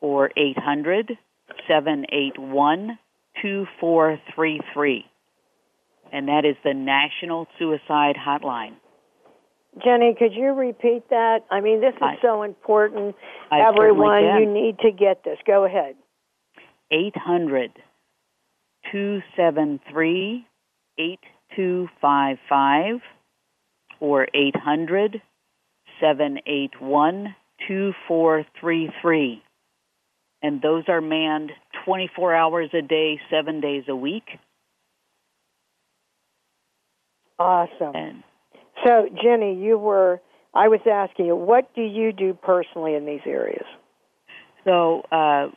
or 0.00 0.30
800 0.36 1.18
781 1.68 2.98
2433. 3.40 5.06
And 6.12 6.28
that 6.28 6.44
is 6.44 6.56
the 6.62 6.74
National 6.74 7.46
Suicide 7.58 8.16
Hotline. 8.16 8.74
Ginny, 9.82 10.14
could 10.18 10.34
you 10.34 10.52
repeat 10.52 11.08
that? 11.08 11.46
I 11.50 11.60
mean, 11.60 11.80
this 11.80 11.94
is 11.94 12.02
I- 12.02 12.18
so 12.20 12.42
important. 12.42 13.16
I 13.50 13.60
Everyone, 13.60 14.22
you 14.22 14.46
need 14.46 14.78
to 14.80 14.90
get 14.90 15.24
this. 15.24 15.38
Go 15.46 15.64
ahead. 15.64 15.96
800 16.90 17.72
273 18.90 20.46
8255 20.98 23.00
or 24.00 24.28
800 24.34 25.22
781 26.02 27.34
2433. 27.68 29.42
And 30.42 30.60
those 30.60 30.84
are 30.88 31.00
manned 31.00 31.52
24 31.86 32.34
hours 32.34 32.70
a 32.74 32.82
day, 32.82 33.20
seven 33.30 33.60
days 33.60 33.84
a 33.88 33.94
week. 33.94 34.24
Awesome. 37.38 37.94
And 37.94 38.22
So, 38.84 39.08
Ginny, 39.22 39.54
you 39.62 39.78
were, 39.78 40.20
I 40.54 40.68
was 40.68 40.80
asking 40.90 41.26
you, 41.26 41.36
what 41.36 41.72
do 41.74 41.82
you 41.82 42.12
do 42.12 42.34
personally 42.34 42.94
in 42.94 43.06
these 43.06 43.20
areas? 43.24 43.64
So, 44.64 45.02
uh, 45.12 45.48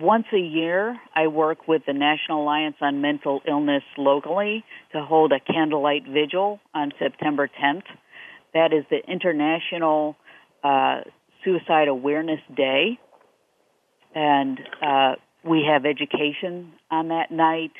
once 0.00 0.26
a 0.32 0.38
year, 0.38 0.96
I 1.14 1.26
work 1.26 1.68
with 1.68 1.82
the 1.86 1.92
National 1.92 2.42
Alliance 2.42 2.76
on 2.80 3.02
Mental 3.02 3.40
Illness 3.46 3.82
locally 3.98 4.64
to 4.92 5.02
hold 5.02 5.32
a 5.32 5.40
candlelight 5.40 6.04
vigil 6.08 6.60
on 6.74 6.92
September 6.98 7.48
10th. 7.48 7.84
That 8.54 8.72
is 8.72 8.84
the 8.88 9.00
International 9.06 10.16
uh, 10.62 11.00
Suicide 11.44 11.88
Awareness 11.88 12.40
Day. 12.56 12.98
And 14.14 14.60
uh, 14.80 15.14
we 15.44 15.66
have 15.68 15.84
education 15.84 16.72
on 16.90 17.08
that 17.08 17.30
night 17.32 17.72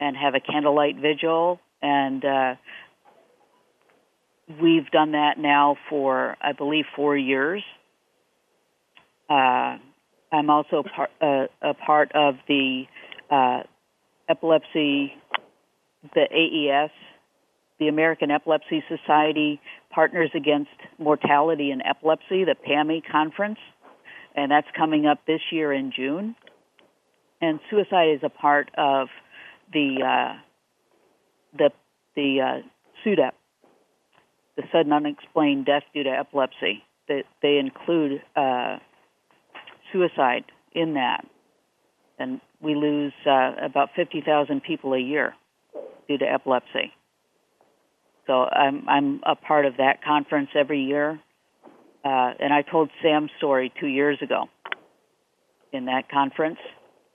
and 0.00 0.16
have 0.16 0.34
a 0.34 0.40
candlelight 0.40 0.96
vigil. 0.96 1.60
And 1.82 2.24
uh, 2.24 2.54
we've 4.62 4.88
done 4.90 5.12
that 5.12 5.38
now 5.38 5.76
for, 5.88 6.36
I 6.40 6.52
believe, 6.52 6.84
four 6.94 7.16
years. 7.16 7.62
Uh, 9.28 9.78
I'm 10.32 10.48
also 10.48 10.84
par- 10.94 11.10
uh, 11.20 11.46
a 11.60 11.74
part 11.74 12.12
of 12.14 12.36
the 12.46 12.84
uh, 13.30 13.62
epilepsy, 14.28 15.12
the 16.14 16.22
AES, 16.30 16.90
the 17.80 17.88
American 17.88 18.30
Epilepsy 18.30 18.84
Society 18.88 19.60
Partners 19.90 20.30
Against 20.36 20.70
Mortality 20.98 21.72
in 21.72 21.80
Epilepsy, 21.82 22.44
the 22.44 22.54
PAME 22.54 23.02
conference, 23.10 23.58
and 24.36 24.52
that's 24.52 24.68
coming 24.76 25.06
up 25.06 25.18
this 25.26 25.40
year 25.50 25.72
in 25.72 25.90
June. 25.90 26.36
And 27.40 27.58
suicide 27.70 28.10
is 28.14 28.20
a 28.22 28.28
part 28.28 28.70
of 28.76 29.08
the 29.72 29.96
uh, 30.06 30.38
the 31.56 31.70
the 32.14 32.40
uh, 32.40 32.68
SUDEP, 33.02 33.32
the 34.56 34.62
sudden 34.70 34.92
unexplained 34.92 35.64
death 35.64 35.84
due 35.94 36.04
to 36.04 36.10
epilepsy. 36.10 36.84
That 37.08 37.24
they 37.42 37.56
include 37.56 38.22
uh, 38.36 38.76
suicide 39.90 40.44
in 40.72 40.94
that, 40.94 41.26
and 42.18 42.42
we 42.60 42.74
lose 42.74 43.14
uh, 43.26 43.52
about 43.62 43.88
fifty 43.96 44.20
thousand 44.20 44.62
people 44.64 44.92
a 44.92 45.00
year 45.00 45.34
due 46.08 46.18
to 46.18 46.26
epilepsy. 46.26 46.92
So 48.30 48.44
I'm 48.44 48.88
I'm 48.88 49.20
a 49.26 49.34
part 49.34 49.66
of 49.66 49.78
that 49.78 50.04
conference 50.04 50.50
every 50.54 50.82
year, 50.82 51.18
uh, 52.04 52.30
and 52.38 52.52
I 52.52 52.62
told 52.62 52.88
Sam's 53.02 53.32
story 53.38 53.72
two 53.80 53.88
years 53.88 54.18
ago 54.22 54.44
in 55.72 55.86
that 55.86 56.08
conference, 56.08 56.58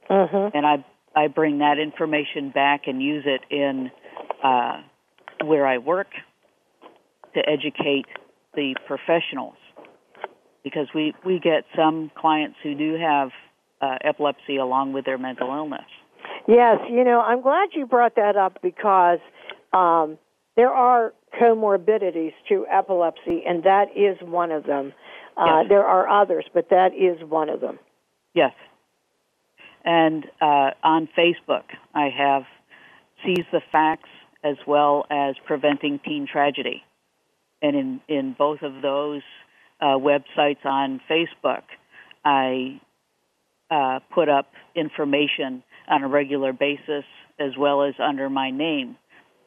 Mm-hmm. 0.10 0.56
and 0.56 0.66
I 0.66 0.86
I 1.16 1.28
bring 1.28 1.60
that 1.60 1.80
information 1.80 2.52
back 2.54 2.82
and 2.88 3.02
use 3.02 3.24
it 3.26 3.42
in 3.50 3.90
uh, 4.44 4.82
where 5.46 5.66
I 5.66 5.78
work 5.78 6.08
to 7.34 7.40
educate 7.40 8.06
the 8.54 8.76
professionals 8.86 9.56
because 10.66 10.88
we 10.94 11.14
we 11.26 11.40
get 11.40 11.64
some 11.78 12.12
clients 12.18 12.58
who 12.62 12.76
do 12.76 12.98
have 13.00 13.30
uh, 13.82 14.00
epilepsy 14.04 14.58
along 14.58 14.92
with 14.92 15.06
their 15.06 15.18
mental 15.18 15.48
illness. 15.48 15.88
Yes, 16.46 16.80
you 16.90 17.06
know, 17.06 17.22
I'm 17.22 17.42
glad 17.42 17.70
you 17.74 17.86
brought 17.86 18.16
that 18.16 18.36
up 18.36 18.60
because 18.62 19.20
um, 19.72 20.18
there 20.56 20.72
are 20.72 21.14
comorbidities 21.40 22.34
to 22.50 22.66
epilepsy, 22.72 23.44
and 23.46 23.64
that 23.64 23.88
is 23.96 24.18
one 24.22 24.52
of 24.52 24.66
them. 24.66 24.94
Uh, 25.38 25.46
Yes. 25.46 25.66
There 25.70 25.84
are 25.86 26.08
others, 26.08 26.46
but 26.54 26.70
that 26.70 26.94
is 26.94 27.22
one 27.30 27.50
of 27.50 27.60
them. 27.60 27.78
Yes. 28.34 28.54
And 29.84 30.26
uh, 30.42 30.72
on 30.84 31.10
Facebook, 31.18 31.64
I 31.94 32.10
have 32.18 32.44
Seize 33.24 33.46
the 33.52 33.62
Facts 33.72 34.10
as 34.44 34.56
well 34.66 35.06
as 35.10 35.36
Preventing 35.46 36.00
Teen 36.06 36.28
Tragedy. 36.32 36.84
And 37.62 37.76
in, 37.76 38.02
in 38.08 38.36
both 38.38 38.62
of 38.62 38.82
those 38.82 39.22
uh, 39.82 39.98
websites 39.98 40.66
on 40.66 41.02
Facebook, 41.10 41.64
I 42.24 42.80
uh, 43.70 44.00
put 44.14 44.30
up 44.30 44.48
information 44.76 45.64
on 45.88 46.04
a 46.04 46.08
regular 46.08 46.54
basis 46.54 47.04
as 47.40 47.52
well 47.58 47.84
as 47.84 47.94
under 48.00 48.30
my 48.30 48.52
name. 48.52 48.98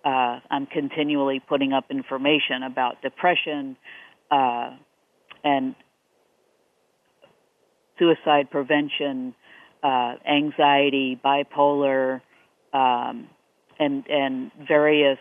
Uh, 0.09 0.40
I'm 0.50 0.64
continually 0.64 1.38
putting 1.46 1.74
up 1.74 1.84
information 1.90 2.62
about 2.62 3.02
depression 3.02 3.76
uh, 4.30 4.70
and 5.44 5.74
suicide 7.98 8.50
prevention, 8.50 9.34
uh, 9.82 10.14
anxiety, 10.26 11.20
bipolar, 11.22 12.22
um, 12.72 13.28
and 13.78 14.04
and 14.09 14.50
various 14.66 15.18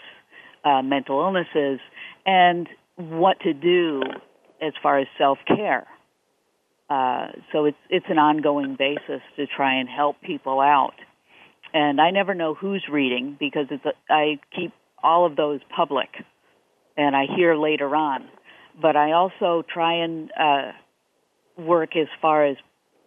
uh, 0.63 0.81
mental 0.81 1.19
illnesses, 1.19 1.81
and 2.25 2.69
what 2.95 3.41
to 3.41 3.53
do 3.53 4.01
as 4.61 4.71
far 4.81 4.99
as 4.99 5.07
self 5.17 5.37
care. 5.47 5.85
Uh, 6.89 7.27
so 7.51 7.65
it's 7.65 7.77
it's 7.89 8.05
an 8.07 8.19
ongoing 8.19 8.77
basis 8.79 9.21
to 9.35 9.47
try 9.47 9.81
and 9.81 9.89
help 9.89 10.15
people 10.21 10.61
out. 10.61 10.93
And 11.73 11.99
I 11.99 12.11
never 12.11 12.33
know 12.33 12.53
who's 12.53 12.85
reading 12.91 13.35
because 13.39 13.67
it's 13.69 13.85
a, 13.85 14.13
I 14.13 14.39
keep 14.55 14.71
all 15.03 15.25
of 15.25 15.35
those 15.35 15.59
public, 15.75 16.09
and 16.95 17.15
I 17.15 17.25
hear 17.35 17.55
later 17.55 17.95
on. 17.95 18.27
But 18.81 18.95
I 18.95 19.13
also 19.13 19.63
try 19.71 20.03
and 20.03 20.31
uh, 20.39 20.71
work 21.57 21.95
as 21.95 22.07
far 22.21 22.45
as 22.45 22.57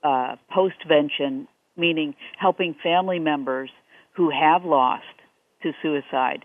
uh, 0.02 0.36
postvention, 0.54 1.46
meaning 1.76 2.14
helping 2.38 2.74
family 2.82 3.18
members 3.18 3.70
who 4.16 4.30
have 4.30 4.64
lost 4.64 5.04
to 5.62 5.72
suicide. 5.82 6.44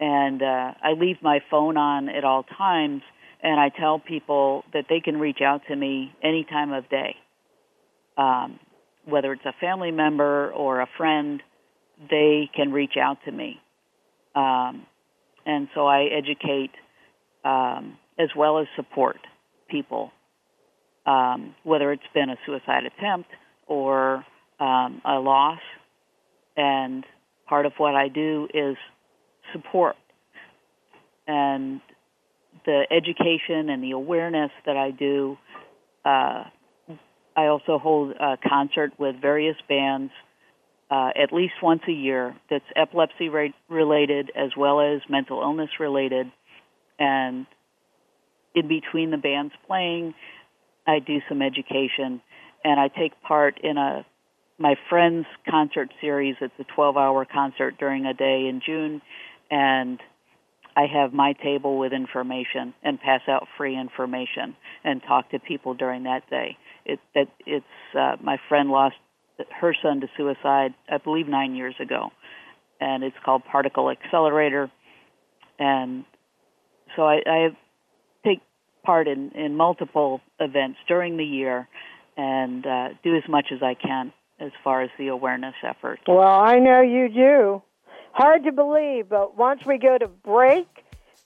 And 0.00 0.42
uh, 0.42 0.72
I 0.82 0.92
leave 0.98 1.16
my 1.22 1.40
phone 1.50 1.76
on 1.76 2.08
at 2.08 2.24
all 2.24 2.42
times, 2.42 3.02
and 3.42 3.60
I 3.60 3.68
tell 3.68 3.98
people 3.98 4.64
that 4.72 4.86
they 4.88 5.00
can 5.00 5.18
reach 5.18 5.40
out 5.44 5.62
to 5.68 5.76
me 5.76 6.12
any 6.22 6.44
time 6.44 6.72
of 6.72 6.88
day. 6.88 7.16
Um, 8.16 8.58
whether 9.04 9.32
it's 9.32 9.44
a 9.44 9.54
family 9.60 9.90
member 9.90 10.50
or 10.52 10.80
a 10.80 10.88
friend, 10.96 11.42
they 12.10 12.50
can 12.54 12.72
reach 12.72 12.96
out 13.00 13.18
to 13.24 13.32
me. 13.32 13.60
Um, 14.34 14.86
and 15.44 15.68
so 15.74 15.86
I 15.86 16.04
educate 16.04 16.70
um, 17.44 17.98
as 18.18 18.28
well 18.36 18.58
as 18.58 18.66
support 18.76 19.18
people, 19.68 20.12
um, 21.06 21.54
whether 21.64 21.92
it's 21.92 22.02
been 22.14 22.30
a 22.30 22.36
suicide 22.46 22.84
attempt 22.84 23.30
or 23.66 24.24
um, 24.60 25.02
a 25.04 25.14
loss. 25.14 25.60
And 26.56 27.04
part 27.48 27.66
of 27.66 27.72
what 27.78 27.94
I 27.94 28.08
do 28.08 28.48
is 28.52 28.76
support. 29.52 29.96
And 31.26 31.80
the 32.66 32.84
education 32.90 33.70
and 33.70 33.82
the 33.82 33.92
awareness 33.92 34.50
that 34.66 34.76
I 34.76 34.90
do, 34.90 35.36
uh, 36.04 36.44
I 37.34 37.46
also 37.46 37.78
hold 37.78 38.12
a 38.12 38.36
concert 38.46 38.92
with 38.98 39.16
various 39.20 39.56
bands 39.68 40.12
uh, 40.92 41.08
at 41.16 41.32
least 41.32 41.54
once 41.62 41.80
a 41.88 41.92
year 41.92 42.36
that's 42.50 42.64
epilepsy 42.76 43.30
rate 43.30 43.54
related 43.70 44.30
as 44.36 44.50
well 44.54 44.80
as 44.80 45.00
mental 45.08 45.40
illness 45.40 45.70
related. 45.80 46.30
And 46.98 47.46
in 48.54 48.68
between 48.68 49.10
the 49.10 49.16
bands 49.16 49.54
playing, 49.66 50.12
I 50.86 50.98
do 50.98 51.20
some 51.30 51.40
education 51.40 52.20
and 52.62 52.78
I 52.78 52.88
take 52.88 53.12
part 53.22 53.58
in 53.62 53.78
a 53.78 54.04
my 54.58 54.74
friend's 54.90 55.26
concert 55.48 55.88
series. 56.00 56.36
It's 56.42 56.52
a 56.60 56.64
12 56.74 56.98
hour 56.98 57.24
concert 57.24 57.78
during 57.78 58.04
a 58.04 58.12
day 58.12 58.46
in 58.46 58.60
June 58.64 59.00
and 59.50 59.98
I 60.76 60.84
have 60.92 61.14
my 61.14 61.32
table 61.32 61.78
with 61.78 61.94
information 61.94 62.74
and 62.82 63.00
pass 63.00 63.22
out 63.28 63.46
free 63.56 63.78
information 63.80 64.56
and 64.84 65.02
talk 65.02 65.30
to 65.30 65.38
people 65.38 65.72
during 65.72 66.02
that 66.02 66.28
day. 66.28 66.58
It 66.84 67.00
that 67.14 67.28
it's 67.46 67.64
uh, 67.98 68.16
my 68.22 68.36
friend 68.50 68.68
lost 68.68 68.96
her 69.50 69.74
son 69.82 70.00
to 70.00 70.08
suicide, 70.16 70.74
I 70.88 70.98
believe, 70.98 71.28
nine 71.28 71.54
years 71.54 71.74
ago, 71.80 72.10
and 72.80 73.02
it's 73.02 73.16
called 73.24 73.42
Particle 73.44 73.90
Accelerator. 73.90 74.70
And 75.58 76.04
so 76.96 77.02
I, 77.02 77.20
I 77.26 77.48
take 78.24 78.40
part 78.84 79.08
in, 79.08 79.30
in 79.32 79.56
multiple 79.56 80.20
events 80.40 80.78
during 80.88 81.16
the 81.16 81.24
year 81.24 81.68
and 82.16 82.66
uh, 82.66 82.88
do 83.02 83.16
as 83.16 83.22
much 83.28 83.46
as 83.52 83.62
I 83.62 83.74
can 83.74 84.12
as 84.40 84.50
far 84.64 84.82
as 84.82 84.90
the 84.98 85.08
awareness 85.08 85.54
effort. 85.62 86.00
Well, 86.06 86.40
I 86.40 86.58
know 86.58 86.80
you 86.80 87.08
do. 87.08 87.62
Hard 88.12 88.44
to 88.44 88.52
believe, 88.52 89.08
but 89.08 89.38
once 89.38 89.64
we 89.64 89.78
go 89.78 89.96
to 89.96 90.08
break, 90.08 90.66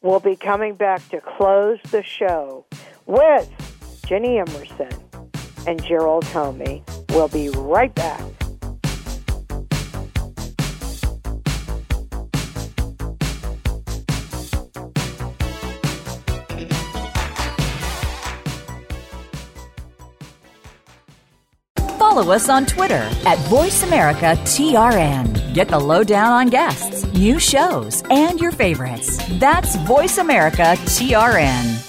we'll 0.03 0.21
be 0.21 0.37
coming 0.37 0.75
back 0.75 1.09
to 1.09 1.21
close 1.21 1.79
the 1.91 2.03
show 2.03 2.67
with 3.07 3.51
Ginny 4.07 4.39
Emerson 4.39 4.91
and 5.67 5.83
Gerald 5.83 6.25
Homme. 6.27 6.85
We'll 7.11 7.29
be 7.29 7.51
right 7.51 7.95
back. 7.95 8.23
Follow 21.99 22.33
us 22.33 22.49
on 22.49 22.65
Twitter 22.65 22.95
at 23.27 23.37
VoiceAmericaTRN. 23.51 25.53
Get 25.53 25.69
the 25.69 25.79
lowdown 25.79 26.33
on 26.33 26.47
guests, 26.49 27.05
new 27.13 27.39
shows, 27.39 28.03
and 28.09 28.41
your 28.41 28.53
favorites. 28.53 29.21
That's 29.39 29.77
VoiceAmericaTRN. 29.77 31.83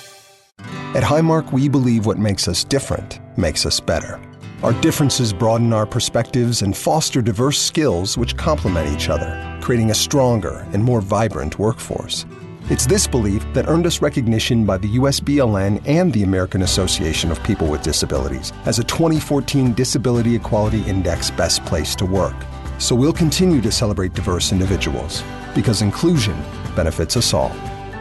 At 0.95 1.03
Highmark, 1.03 1.53
we 1.53 1.70
believe 1.70 2.05
what 2.05 2.18
makes 2.18 2.49
us 2.49 2.65
different 2.65 3.22
makes 3.38 3.65
us 3.65 3.80
better. 3.80 4.20
Our 4.64 4.74
differences 4.82 5.34
broaden 5.34 5.72
our 5.72 5.86
perspectives 5.86 6.64
and 6.64 6.76
foster 6.76 7.22
diverse 7.22 7.62
skills 7.62 8.18
which 8.18 8.36
complement 8.38 8.89
each 8.89 9.08
other, 9.08 9.60
creating 9.62 9.91
a 9.91 9.95
stronger 9.95 10.66
and 10.74 10.84
more 10.84 10.99
vibrant 10.99 11.60
workforce. 11.60 12.26
It's 12.70 12.88
this 12.88 13.05
belief 13.05 13.45
that 13.53 13.70
earned 13.70 13.86
us 13.86 14.01
recognition 14.01 14.66
by 14.66 14.78
the 14.78 14.97
USBLN 14.97 15.88
and 15.88 16.12
the 16.12 16.24
American 16.24 16.64
Association 16.64 17.32
of 17.32 17.41
People 17.43 17.68
with 17.68 17.84
Disabilities 17.84 18.51
as 18.66 18.80
a 18.80 18.84
2014 18.84 19.74
Disability 19.74 20.36
Equality 20.36 20.82
Index 20.84 21.30
Best 21.30 21.64
Place 21.66 21.95
to 21.95 22.05
Work. 22.05 22.36
So 22.80 22.95
we'll 22.95 23.14
continue 23.14 23.62
to 23.62 23.72
celebrate 23.72 24.16
diverse 24.16 24.51
individuals 24.51 25.24
because 25.53 25.84
inclusion 25.84 26.36
benefits 26.76 27.16
us 27.16 27.32
all. 27.34 27.51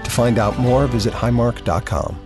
To 0.03 0.11
find 0.11 0.39
out 0.39 0.59
more, 0.59 0.87
visit 0.87 1.13
highmark.com. 1.13 2.26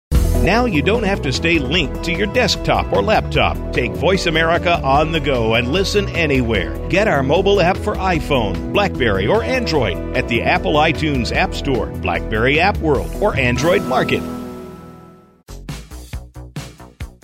Now 0.45 0.65
you 0.65 0.83
don't 0.83 1.01
have 1.01 1.23
to 1.23 1.33
stay 1.33 1.57
linked 1.57 2.03
to 2.03 2.13
your 2.13 2.27
desktop 2.27 2.93
or 2.93 3.01
laptop. 3.01 3.73
Take 3.73 3.93
Voice 3.93 4.27
America 4.27 4.79
on 4.83 5.11
the 5.11 5.19
go 5.19 5.55
and 5.55 5.71
listen 5.71 6.07
anywhere. 6.09 6.77
Get 6.87 7.07
our 7.07 7.23
mobile 7.23 7.59
app 7.59 7.75
for 7.77 7.95
iPhone, 7.95 8.71
Blackberry, 8.71 9.25
or 9.25 9.41
Android 9.41 9.97
at 10.15 10.27
the 10.27 10.43
Apple 10.43 10.73
iTunes 10.73 11.35
App 11.35 11.55
Store, 11.55 11.87
Blackberry 11.87 12.59
App 12.59 12.77
World, 12.77 13.09
or 13.19 13.35
Android 13.35 13.81
Market. 13.85 14.21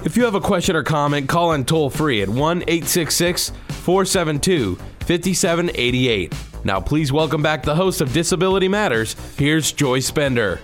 If 0.04 0.18
you 0.18 0.26
have 0.26 0.34
a 0.34 0.42
question 0.42 0.76
or 0.76 0.82
comment, 0.82 1.30
call 1.30 1.54
in 1.54 1.64
toll 1.64 1.92
free 1.92 2.24
at 2.24 2.30
1 2.30 2.64
866 2.64 3.52
472 3.84 4.78
5788. 5.02 6.34
Now, 6.64 6.82
please 6.82 7.12
welcome 7.12 7.44
back 7.44 7.62
the 7.62 7.76
host 7.76 8.02
of 8.02 8.12
Disability 8.14 8.68
Matters. 8.68 9.16
Here's 9.38 9.72
Joyce 9.72 10.10
Bender. 10.10 10.60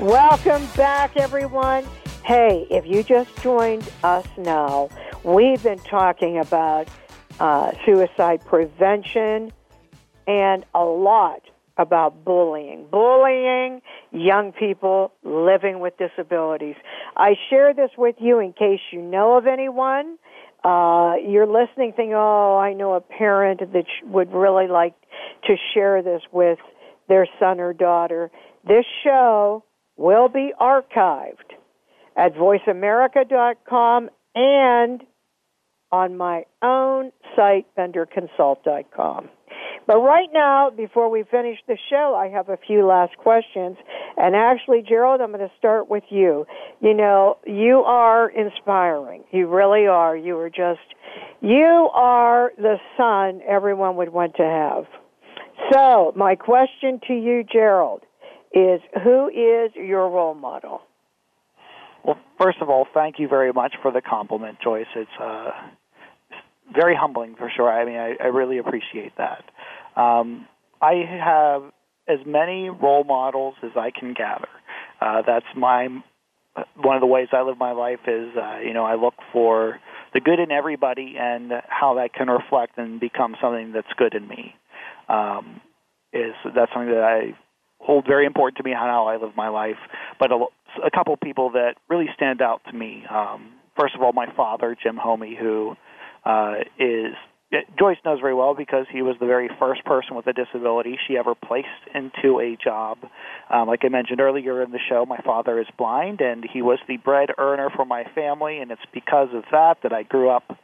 Welcome 0.00 0.64
back, 0.76 1.16
everyone. 1.16 1.84
Hey, 2.24 2.68
if 2.70 2.86
you 2.86 3.02
just 3.02 3.36
joined 3.42 3.90
us 4.04 4.24
now, 4.36 4.90
we've 5.24 5.60
been 5.60 5.80
talking 5.80 6.38
about 6.38 6.86
uh, 7.40 7.72
suicide 7.84 8.44
prevention 8.44 9.52
and 10.28 10.64
a 10.72 10.84
lot 10.84 11.42
about 11.78 12.24
bullying. 12.24 12.86
Bullying 12.92 13.82
young 14.12 14.52
people 14.52 15.14
living 15.24 15.80
with 15.80 15.94
disabilities. 15.98 16.76
I 17.16 17.34
share 17.50 17.74
this 17.74 17.90
with 17.98 18.14
you 18.20 18.38
in 18.38 18.52
case 18.52 18.80
you 18.92 19.02
know 19.02 19.36
of 19.36 19.48
anyone. 19.48 20.16
Uh, 20.62 21.14
you're 21.26 21.44
listening, 21.44 21.92
thinking, 21.96 22.14
oh, 22.14 22.56
I 22.56 22.72
know 22.72 22.94
a 22.94 23.00
parent 23.00 23.72
that 23.72 23.86
would 24.04 24.32
really 24.32 24.68
like 24.68 24.94
to 25.48 25.56
share 25.74 26.04
this 26.04 26.22
with 26.30 26.60
their 27.08 27.26
son 27.40 27.58
or 27.58 27.72
daughter. 27.72 28.30
This 28.64 28.84
show 29.02 29.64
will 29.98 30.28
be 30.28 30.52
archived 30.58 31.52
at 32.16 32.34
voiceamerica.com 32.34 34.08
and 34.34 35.02
on 35.90 36.16
my 36.16 36.44
own 36.62 37.10
site, 37.36 37.66
benderconsult.com. 37.76 39.28
But 39.86 40.00
right 40.00 40.28
now, 40.34 40.70
before 40.70 41.10
we 41.10 41.24
finish 41.30 41.58
the 41.66 41.78
show, 41.88 42.14
I 42.14 42.28
have 42.28 42.50
a 42.50 42.58
few 42.58 42.86
last 42.86 43.16
questions. 43.16 43.78
And 44.18 44.36
actually, 44.36 44.82
Gerald, 44.86 45.22
I'm 45.22 45.32
going 45.32 45.40
to 45.40 45.54
start 45.56 45.88
with 45.88 46.04
you. 46.10 46.44
You 46.80 46.92
know, 46.92 47.38
you 47.46 47.78
are 47.86 48.28
inspiring. 48.28 49.24
You 49.32 49.48
really 49.48 49.86
are. 49.86 50.14
You 50.14 50.36
are 50.38 50.50
just, 50.50 50.80
you 51.40 51.88
are 51.94 52.52
the 52.58 52.76
son 52.98 53.40
everyone 53.48 53.96
would 53.96 54.10
want 54.10 54.36
to 54.36 54.42
have. 54.42 54.84
So, 55.72 56.12
my 56.14 56.34
question 56.34 57.00
to 57.08 57.14
you, 57.14 57.42
Gerald, 57.50 58.02
is 58.52 58.80
who 59.02 59.28
is 59.28 59.72
your 59.74 60.08
role 60.08 60.34
model? 60.34 60.82
Well, 62.04 62.18
first 62.40 62.58
of 62.60 62.70
all, 62.70 62.86
thank 62.94 63.18
you 63.18 63.28
very 63.28 63.52
much 63.52 63.74
for 63.82 63.92
the 63.92 64.00
compliment, 64.00 64.58
Joyce. 64.62 64.86
It's 64.94 65.10
uh, 65.20 65.50
very 66.72 66.94
humbling 66.94 67.34
for 67.36 67.50
sure. 67.54 67.70
I 67.70 67.84
mean, 67.84 67.96
I, 67.96 68.14
I 68.22 68.26
really 68.28 68.58
appreciate 68.58 69.12
that. 69.18 69.44
Um, 70.00 70.46
I 70.80 71.04
have 71.22 71.72
as 72.08 72.24
many 72.26 72.70
role 72.70 73.04
models 73.04 73.54
as 73.62 73.72
I 73.76 73.90
can 73.90 74.14
gather. 74.14 74.48
Uh, 75.00 75.22
that's 75.26 75.46
my 75.56 75.88
one 76.76 76.96
of 76.96 77.00
the 77.00 77.06
ways 77.06 77.28
I 77.32 77.42
live 77.42 77.56
my 77.58 77.72
life 77.72 78.00
is 78.06 78.30
uh, 78.36 78.58
you 78.58 78.72
know 78.72 78.84
I 78.84 78.94
look 78.96 79.14
for 79.32 79.78
the 80.14 80.20
good 80.20 80.40
in 80.40 80.50
everybody 80.50 81.16
and 81.18 81.52
how 81.68 81.94
that 81.94 82.14
can 82.14 82.28
reflect 82.28 82.78
and 82.78 82.98
become 82.98 83.36
something 83.40 83.72
that's 83.72 83.92
good 83.96 84.14
in 84.14 84.26
me. 84.26 84.54
Um, 85.08 85.60
is 86.12 86.34
that's 86.54 86.72
something 86.72 86.90
that 86.90 87.04
I 87.04 87.36
hold 87.80 88.06
very 88.06 88.26
important 88.26 88.58
to 88.58 88.62
me 88.62 88.72
how 88.72 89.06
I 89.06 89.16
live 89.16 89.36
my 89.36 89.48
life. 89.48 89.78
But 90.18 90.32
a, 90.32 90.44
a 90.84 90.90
couple 90.90 91.16
people 91.16 91.50
that 91.52 91.74
really 91.88 92.08
stand 92.14 92.42
out 92.42 92.60
to 92.70 92.76
me. 92.76 93.04
Um, 93.10 93.52
first 93.78 93.94
of 93.94 94.02
all, 94.02 94.12
my 94.12 94.26
father, 94.36 94.76
Jim 94.80 94.96
Homme, 94.96 95.34
who 95.38 95.76
uh, 96.24 96.54
is 96.78 97.14
Joyce 97.78 97.96
knows 98.04 98.20
very 98.20 98.34
well 98.34 98.54
because 98.54 98.84
he 98.92 99.00
was 99.00 99.16
the 99.20 99.26
very 99.26 99.48
first 99.58 99.82
person 99.84 100.14
with 100.14 100.26
a 100.26 100.34
disability 100.34 100.98
she 101.08 101.16
ever 101.16 101.34
placed 101.34 101.68
into 101.94 102.40
a 102.40 102.58
job. 102.62 102.98
Um, 103.48 103.68
like 103.68 103.80
I 103.84 103.88
mentioned 103.88 104.20
earlier 104.20 104.62
in 104.62 104.70
the 104.70 104.78
show, 104.86 105.06
my 105.06 105.18
father 105.24 105.58
is 105.58 105.66
blind, 105.78 106.20
and 106.20 106.44
he 106.44 106.60
was 106.60 106.78
the 106.86 106.98
bread 106.98 107.30
earner 107.38 107.70
for 107.74 107.86
my 107.86 108.04
family, 108.14 108.58
and 108.58 108.70
it's 108.70 108.82
because 108.92 109.28
of 109.32 109.44
that 109.50 109.76
that 109.82 109.94
I 109.94 110.02
grew 110.02 110.28
up 110.28 110.58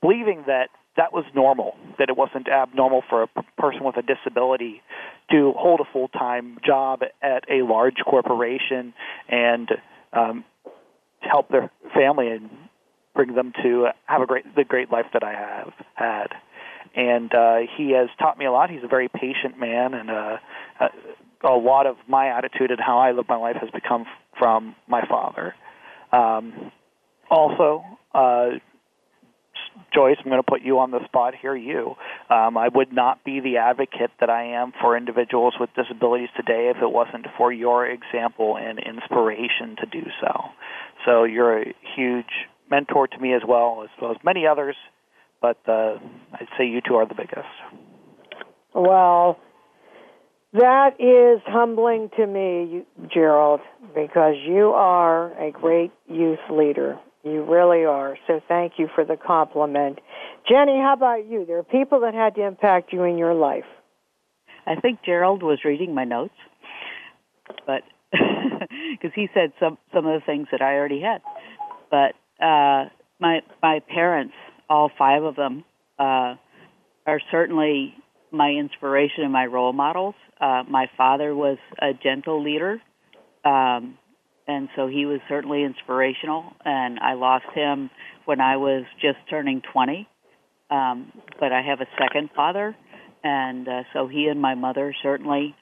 believing 0.00 0.44
that 0.46 0.68
that 0.96 1.12
was 1.12 1.24
normal, 1.34 1.74
that 1.98 2.08
it 2.08 2.16
wasn't 2.16 2.48
abnormal 2.48 3.02
for 3.08 3.22
a 3.22 3.28
person 3.58 3.84
with 3.84 3.96
a 3.96 4.02
disability 4.02 4.82
to 5.30 5.52
hold 5.56 5.80
a 5.80 5.84
full 5.92 6.08
time 6.08 6.58
job 6.64 7.00
at 7.22 7.44
a 7.50 7.62
large 7.62 7.96
corporation 8.04 8.92
and 9.28 9.70
um, 10.12 10.44
help 11.20 11.48
their 11.48 11.70
family 11.94 12.28
and 12.28 12.50
bring 13.14 13.34
them 13.34 13.52
to 13.62 13.88
have 14.06 14.20
a 14.20 14.26
great 14.26 14.54
the 14.54 14.64
great 14.64 14.90
life 14.90 15.06
that 15.12 15.22
I 15.22 15.32
have 15.32 15.72
had. 15.94 16.26
And 16.94 17.34
uh, 17.34 17.58
he 17.76 17.92
has 17.92 18.08
taught 18.18 18.38
me 18.38 18.44
a 18.44 18.52
lot. 18.52 18.70
He's 18.70 18.84
a 18.84 18.88
very 18.88 19.08
patient 19.08 19.58
man, 19.58 19.94
and 19.94 20.10
uh, 20.10 20.36
a, 20.80 21.48
a 21.48 21.56
lot 21.56 21.86
of 21.86 21.96
my 22.06 22.28
attitude 22.28 22.70
and 22.70 22.80
how 22.80 22.98
I 22.98 23.12
live 23.12 23.26
my 23.28 23.36
life 23.36 23.56
has 23.60 23.70
become 23.70 24.02
f- 24.02 24.38
from 24.38 24.74
my 24.86 25.06
father. 25.08 25.54
Um, 26.12 26.70
also, 27.30 27.82
uh, 28.14 28.58
Joyce, 29.94 30.16
I'm 30.18 30.30
going 30.30 30.42
to 30.42 30.50
put 30.50 30.62
you 30.62 30.78
on 30.78 30.90
the 30.90 31.04
spot 31.04 31.34
here. 31.40 31.54
You, 31.54 31.94
um, 32.30 32.56
I 32.56 32.68
would 32.68 32.92
not 32.92 33.24
be 33.24 33.40
the 33.40 33.58
advocate 33.58 34.10
that 34.20 34.30
I 34.30 34.60
am 34.60 34.72
for 34.80 34.96
individuals 34.96 35.54
with 35.60 35.70
disabilities 35.74 36.28
today 36.36 36.72
if 36.74 36.82
it 36.82 36.90
wasn't 36.90 37.26
for 37.36 37.52
your 37.52 37.86
example 37.86 38.56
and 38.56 38.78
inspiration 38.78 39.76
to 39.80 39.86
do 39.86 40.06
so. 40.20 40.44
So 41.04 41.24
you're 41.24 41.62
a 41.62 41.74
huge 41.96 42.48
mentor 42.70 43.06
to 43.06 43.18
me 43.18 43.34
as 43.34 43.42
well, 43.46 43.82
as 43.84 43.90
well 44.00 44.12
as 44.12 44.18
many 44.24 44.46
others. 44.46 44.76
But 45.40 45.58
uh, 45.66 45.98
I'd 46.32 46.48
say 46.56 46.66
you 46.66 46.80
two 46.86 46.94
are 46.94 47.06
the 47.06 47.14
biggest. 47.14 47.48
Well, 48.74 49.38
that 50.52 51.00
is 51.00 51.42
humbling 51.46 52.10
to 52.16 52.26
me, 52.26 52.84
Gerald, 53.12 53.60
because 53.94 54.34
you 54.46 54.68
are 54.68 55.32
a 55.38 55.50
great 55.50 55.92
youth 56.08 56.38
leader. 56.50 56.98
You 57.24 57.44
really 57.44 57.84
are. 57.84 58.16
So 58.26 58.40
thank 58.48 58.74
you 58.78 58.88
for 58.94 59.04
the 59.04 59.16
compliment. 59.16 60.00
Ginny, 60.48 60.78
how 60.80 60.94
about 60.96 61.26
you? 61.28 61.44
There 61.46 61.58
are 61.58 61.62
people 61.62 62.00
that 62.00 62.14
had 62.14 62.34
to 62.34 62.44
impact 62.44 62.92
you 62.92 63.04
in 63.04 63.16
your 63.16 63.34
life. 63.34 63.64
I 64.66 64.76
think 64.76 65.00
Gerald 65.04 65.42
was 65.42 65.58
reading 65.64 65.94
my 65.94 66.04
notes, 66.04 66.34
but 67.66 67.82
because 68.12 69.10
he 69.14 69.28
said 69.34 69.52
some 69.58 69.78
some 69.92 70.06
of 70.06 70.20
the 70.20 70.24
things 70.24 70.48
that 70.52 70.62
I 70.62 70.74
already 70.74 71.00
had. 71.00 71.22
But 71.90 72.14
uh, 72.44 72.88
my 73.20 73.40
my 73.62 73.80
parents, 73.92 74.34
all 74.68 74.90
five 74.98 75.22
of 75.22 75.36
them, 75.36 75.64
uh, 75.98 76.34
are 77.06 77.20
certainly 77.30 77.94
my 78.30 78.50
inspiration 78.50 79.24
and 79.24 79.32
my 79.32 79.46
role 79.46 79.72
models. 79.72 80.14
Uh, 80.40 80.62
my 80.68 80.86
father 80.96 81.34
was 81.34 81.58
a 81.80 81.92
gentle 81.92 82.42
leader, 82.42 82.80
um, 83.44 83.98
and 84.46 84.68
so 84.76 84.86
he 84.86 85.06
was 85.06 85.20
certainly 85.28 85.62
inspirational. 85.62 86.44
And 86.64 86.98
I 86.98 87.14
lost 87.14 87.46
him 87.54 87.90
when 88.24 88.40
I 88.40 88.56
was 88.56 88.84
just 89.00 89.18
turning 89.30 89.62
20. 89.72 90.08
Um, 90.70 91.12
but 91.38 91.52
I 91.52 91.60
have 91.62 91.80
a 91.80 91.86
second 92.00 92.30
father, 92.34 92.74
and 93.22 93.68
uh, 93.68 93.82
so 93.92 94.08
he 94.08 94.26
and 94.28 94.40
my 94.40 94.54
mother 94.54 94.94
certainly, 95.02 95.54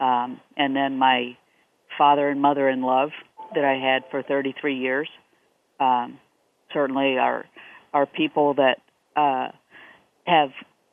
um, 0.00 0.40
and 0.56 0.74
then 0.74 0.98
my 0.98 1.36
father 1.96 2.28
and 2.28 2.42
mother 2.42 2.68
in 2.68 2.82
love 2.82 3.10
that 3.54 3.64
I 3.64 3.74
had 3.74 4.10
for 4.10 4.24
33 4.24 4.76
years. 4.76 5.08
Um, 5.78 6.18
certainly 6.74 7.16
are 7.16 7.44
are 7.94 8.06
people 8.06 8.54
that 8.54 8.78
uh, 9.14 9.52
have 10.26 10.50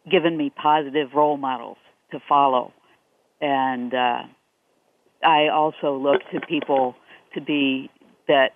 given 0.09 0.37
me 0.37 0.51
positive 0.55 1.09
role 1.15 1.37
models 1.37 1.77
to 2.11 2.19
follow, 2.29 2.73
and 3.41 3.91
uh, 3.91 4.19
I 5.23 5.47
also 5.47 5.97
look 5.97 6.21
to 6.31 6.45
people 6.47 6.95
to 7.35 7.41
be 7.41 7.89
that 8.27 8.51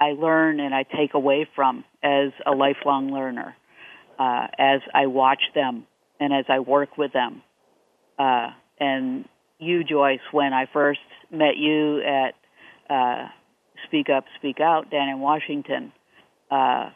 I 0.00 0.12
learn 0.12 0.60
and 0.60 0.74
I 0.74 0.82
take 0.82 1.14
away 1.14 1.48
from 1.54 1.84
as 2.02 2.30
a 2.46 2.50
lifelong 2.50 3.12
learner, 3.12 3.56
uh, 4.18 4.46
as 4.58 4.80
I 4.92 5.06
watch 5.06 5.40
them 5.54 5.86
and 6.20 6.32
as 6.32 6.44
I 6.48 6.60
work 6.60 6.98
with 6.98 7.12
them. 7.12 7.42
Uh, 8.18 8.48
and 8.78 9.24
you, 9.58 9.84
Joyce, 9.84 10.20
when 10.32 10.52
I 10.52 10.66
first 10.72 11.00
met 11.30 11.56
you 11.56 12.02
at 12.02 12.34
uh, 12.92 13.28
Speak 13.86 14.08
Up, 14.14 14.24
Speak 14.38 14.60
Out 14.60 14.90
down 14.90 15.08
in 15.08 15.20
Washington, 15.20 15.92
uh, 16.50 16.90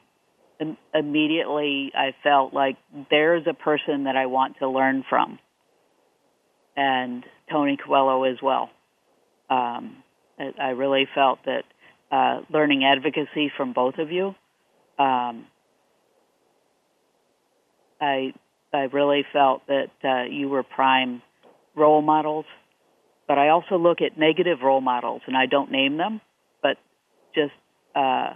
immediately 0.95 1.93
I 1.95 2.15
felt 2.23 2.53
like 2.53 2.77
there's 3.11 3.47
a 3.49 3.55
person 3.55 4.05
that 4.05 4.17
I 4.17 4.27
want 4.27 4.57
to 4.59 4.69
learn 4.69 5.05
from, 5.09 5.39
and 6.77 7.25
Tony 7.51 7.77
Coelho 7.77 8.25
as 8.25 8.39
well. 8.43 8.71
Um, 9.49 10.03
I 10.39 10.71
really 10.71 11.07
felt 11.15 11.41
that 11.45 11.65
uh, 12.11 12.43
learning 12.51 12.85
advocacy 12.85 13.51
from 13.57 13.73
both 13.73 13.99
of 13.99 14.11
you. 14.11 14.29
Um, 14.99 15.47
I 18.01 18.33
I 18.73 18.83
really 18.93 19.25
felt 19.33 19.63
that 19.67 19.91
uh, 20.05 20.25
you 20.31 20.49
were 20.49 20.63
prime 20.63 21.23
role 21.75 22.03
models, 22.03 22.45
but 23.27 23.39
I 23.39 23.49
also 23.49 23.77
look 23.77 24.01
at 24.01 24.19
negative 24.19 24.59
role 24.63 24.81
models, 24.81 25.23
and 25.27 25.37
I 25.37 25.47
don't 25.47 25.71
name 25.71 25.97
them, 25.97 26.21
but 26.63 26.77
just 27.35 27.53
uh, 27.95 28.35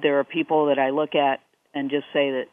there 0.00 0.18
are 0.18 0.24
people 0.24 0.66
that 0.66 0.78
I 0.78 0.90
look 0.90 1.14
at 1.14 1.40
and 1.74 1.90
just 1.90 2.04
say 2.12 2.30
that 2.30 2.44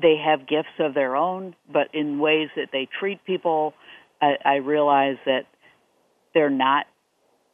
they 0.00 0.16
have 0.24 0.46
gifts 0.46 0.78
of 0.78 0.94
their 0.94 1.16
own, 1.16 1.54
but 1.72 1.88
in 1.92 2.18
ways 2.18 2.48
that 2.56 2.68
they 2.72 2.88
treat 2.98 3.24
people, 3.24 3.74
I, 4.22 4.36
I 4.44 4.54
realize 4.56 5.16
that 5.26 5.46
they're 6.32 6.50
not 6.50 6.86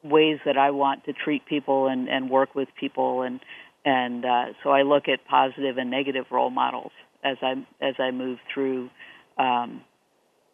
ways 0.02 0.38
that 0.44 0.56
I 0.56 0.70
want 0.70 1.04
to 1.04 1.12
treat 1.12 1.46
people 1.46 1.86
and, 1.86 2.08
and 2.08 2.30
work 2.30 2.54
with 2.54 2.68
people, 2.78 3.22
and 3.22 3.40
and 3.84 4.24
uh, 4.24 4.44
so 4.62 4.70
I 4.70 4.82
look 4.82 5.08
at 5.08 5.24
positive 5.26 5.78
and 5.78 5.90
negative 5.90 6.26
role 6.30 6.50
models 6.50 6.92
as 7.24 7.36
I 7.42 7.52
as 7.80 7.94
I 7.98 8.10
move 8.10 8.38
through 8.52 8.90
um, 9.38 9.82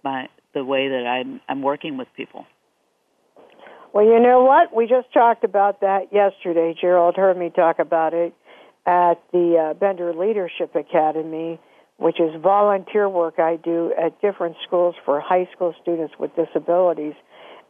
my 0.05 0.29
the 0.55 0.65
way 0.65 0.89
that 0.89 1.07
I'm 1.07 1.41
I'm 1.49 1.63
working 1.63 1.97
with 1.97 2.09
people. 2.17 2.47
Well, 3.93 4.05
you 4.05 4.21
know 4.21 4.43
what? 4.45 4.77
We 4.77 4.87
just 4.87 5.13
talked 5.15 5.43
about 5.43 5.81
that 5.81 6.13
yesterday. 6.13 6.75
Gerald 6.79 7.17
heard 7.17 7.37
me 7.39 7.51
talk 7.51 7.79
about 7.79 8.13
it 8.13 8.35
at 8.85 9.15
the 9.33 9.71
uh, 9.71 9.75
Bender 9.75 10.13
Leadership 10.13 10.75
Academy, 10.75 11.59
which 11.97 12.21
is 12.21 12.31
volunteer 12.43 13.09
work 13.09 13.39
I 13.39 13.57
do 13.57 13.93
at 13.99 14.21
different 14.21 14.57
schools 14.67 14.95
for 15.05 15.21
high 15.21 15.49
school 15.55 15.75
students 15.81 16.15
with 16.19 16.31
disabilities. 16.37 17.15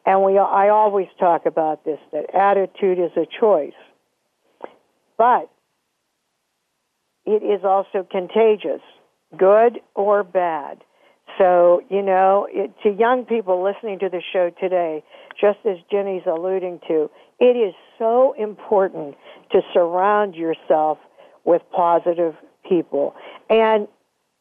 And 0.06 0.22
we, 0.22 0.38
I 0.38 0.68
always 0.68 1.08
talk 1.18 1.46
about 1.46 1.84
this 1.84 1.98
that 2.12 2.32
attitude 2.32 2.98
is 2.98 3.10
a 3.16 3.26
choice. 3.40 3.72
But 5.18 5.50
it 7.24 7.42
is 7.42 7.64
also 7.64 8.06
contagious, 8.08 8.80
good 9.36 9.80
or 9.96 10.22
bad. 10.22 10.78
So, 11.38 11.82
you 11.90 12.02
know, 12.02 12.46
it, 12.48 12.72
to 12.84 12.90
young 12.90 13.24
people 13.24 13.62
listening 13.62 13.98
to 13.98 14.08
the 14.08 14.22
show 14.32 14.50
today, 14.60 15.02
just 15.38 15.58
as 15.68 15.76
Ginny's 15.90 16.22
alluding 16.24 16.80
to, 16.86 17.10
it 17.40 17.56
is 17.56 17.74
so 17.98 18.34
important 18.38 19.16
to 19.50 19.60
surround 19.74 20.36
yourself 20.36 20.98
with 21.44 21.62
positive 21.74 22.34
people. 22.68 23.14
And 23.50 23.88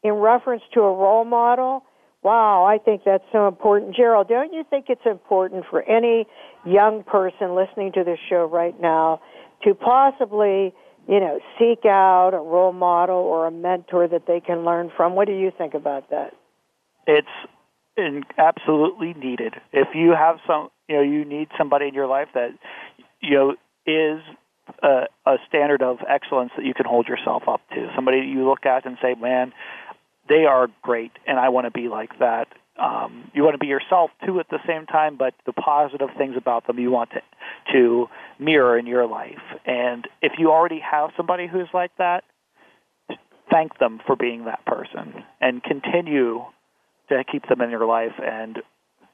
in 0.04 0.12
reference 0.12 0.62
to 0.74 0.80
a 0.80 0.94
role 0.94 1.24
model, 1.24 1.82
wow, 2.26 2.64
I 2.64 2.78
think 2.78 3.02
that's 3.04 3.22
so 3.30 3.46
important. 3.46 3.94
Gerald, 3.94 4.26
don't 4.26 4.52
you 4.52 4.64
think 4.68 4.86
it's 4.88 5.06
important 5.06 5.64
for 5.70 5.80
any 5.84 6.26
young 6.64 7.04
person 7.04 7.54
listening 7.54 7.92
to 7.92 8.02
this 8.02 8.18
show 8.28 8.46
right 8.46 8.74
now 8.80 9.20
to 9.62 9.74
possibly, 9.76 10.74
you 11.06 11.20
know, 11.20 11.38
seek 11.56 11.84
out 11.86 12.30
a 12.34 12.38
role 12.38 12.72
model 12.72 13.14
or 13.14 13.46
a 13.46 13.52
mentor 13.52 14.08
that 14.08 14.26
they 14.26 14.40
can 14.40 14.64
learn 14.64 14.90
from? 14.96 15.14
What 15.14 15.28
do 15.28 15.34
you 15.34 15.52
think 15.56 15.74
about 15.74 16.10
that? 16.10 16.34
It's 17.06 17.28
in, 17.96 18.24
absolutely 18.38 19.14
needed. 19.14 19.54
If 19.72 19.94
you 19.94 20.10
have 20.10 20.38
some, 20.48 20.70
you 20.88 20.96
know, 20.96 21.02
you 21.02 21.24
need 21.24 21.46
somebody 21.56 21.86
in 21.86 21.94
your 21.94 22.08
life 22.08 22.26
that, 22.34 22.50
you 23.20 23.36
know, 23.36 23.50
is 23.86 24.20
a, 24.82 25.04
a 25.26 25.36
standard 25.48 25.80
of 25.80 25.98
excellence 26.08 26.50
that 26.56 26.66
you 26.66 26.74
can 26.74 26.86
hold 26.86 27.06
yourself 27.06 27.44
up 27.46 27.60
to. 27.70 27.88
Somebody 27.94 28.18
you 28.18 28.48
look 28.48 28.66
at 28.66 28.84
and 28.84 28.98
say, 29.00 29.14
"Man, 29.14 29.52
they 30.28 30.44
are 30.44 30.68
great, 30.82 31.12
and 31.26 31.38
I 31.38 31.48
want 31.48 31.66
to 31.66 31.70
be 31.70 31.88
like 31.88 32.18
that." 32.18 32.48
Um, 32.78 33.30
you 33.32 33.42
want 33.42 33.54
to 33.54 33.58
be 33.58 33.68
yourself 33.68 34.10
too 34.26 34.38
at 34.38 34.50
the 34.50 34.58
same 34.66 34.84
time, 34.84 35.16
but 35.16 35.32
the 35.46 35.52
positive 35.54 36.10
things 36.18 36.36
about 36.36 36.66
them 36.66 36.78
you 36.78 36.90
want 36.90 37.10
to 37.10 37.22
to 37.72 38.06
mirror 38.38 38.78
in 38.78 38.86
your 38.86 39.06
life. 39.06 39.40
And 39.64 40.06
if 40.20 40.32
you 40.38 40.50
already 40.50 40.80
have 40.80 41.10
somebody 41.16 41.46
who's 41.46 41.68
like 41.72 41.92
that, 41.96 42.24
thank 43.50 43.78
them 43.78 44.00
for 44.06 44.16
being 44.16 44.44
that 44.44 44.64
person 44.66 45.24
and 45.40 45.62
continue 45.62 46.44
to 47.08 47.24
keep 47.30 47.48
them 47.48 47.60
in 47.60 47.70
your 47.70 47.86
life 47.86 48.12
and 48.22 48.58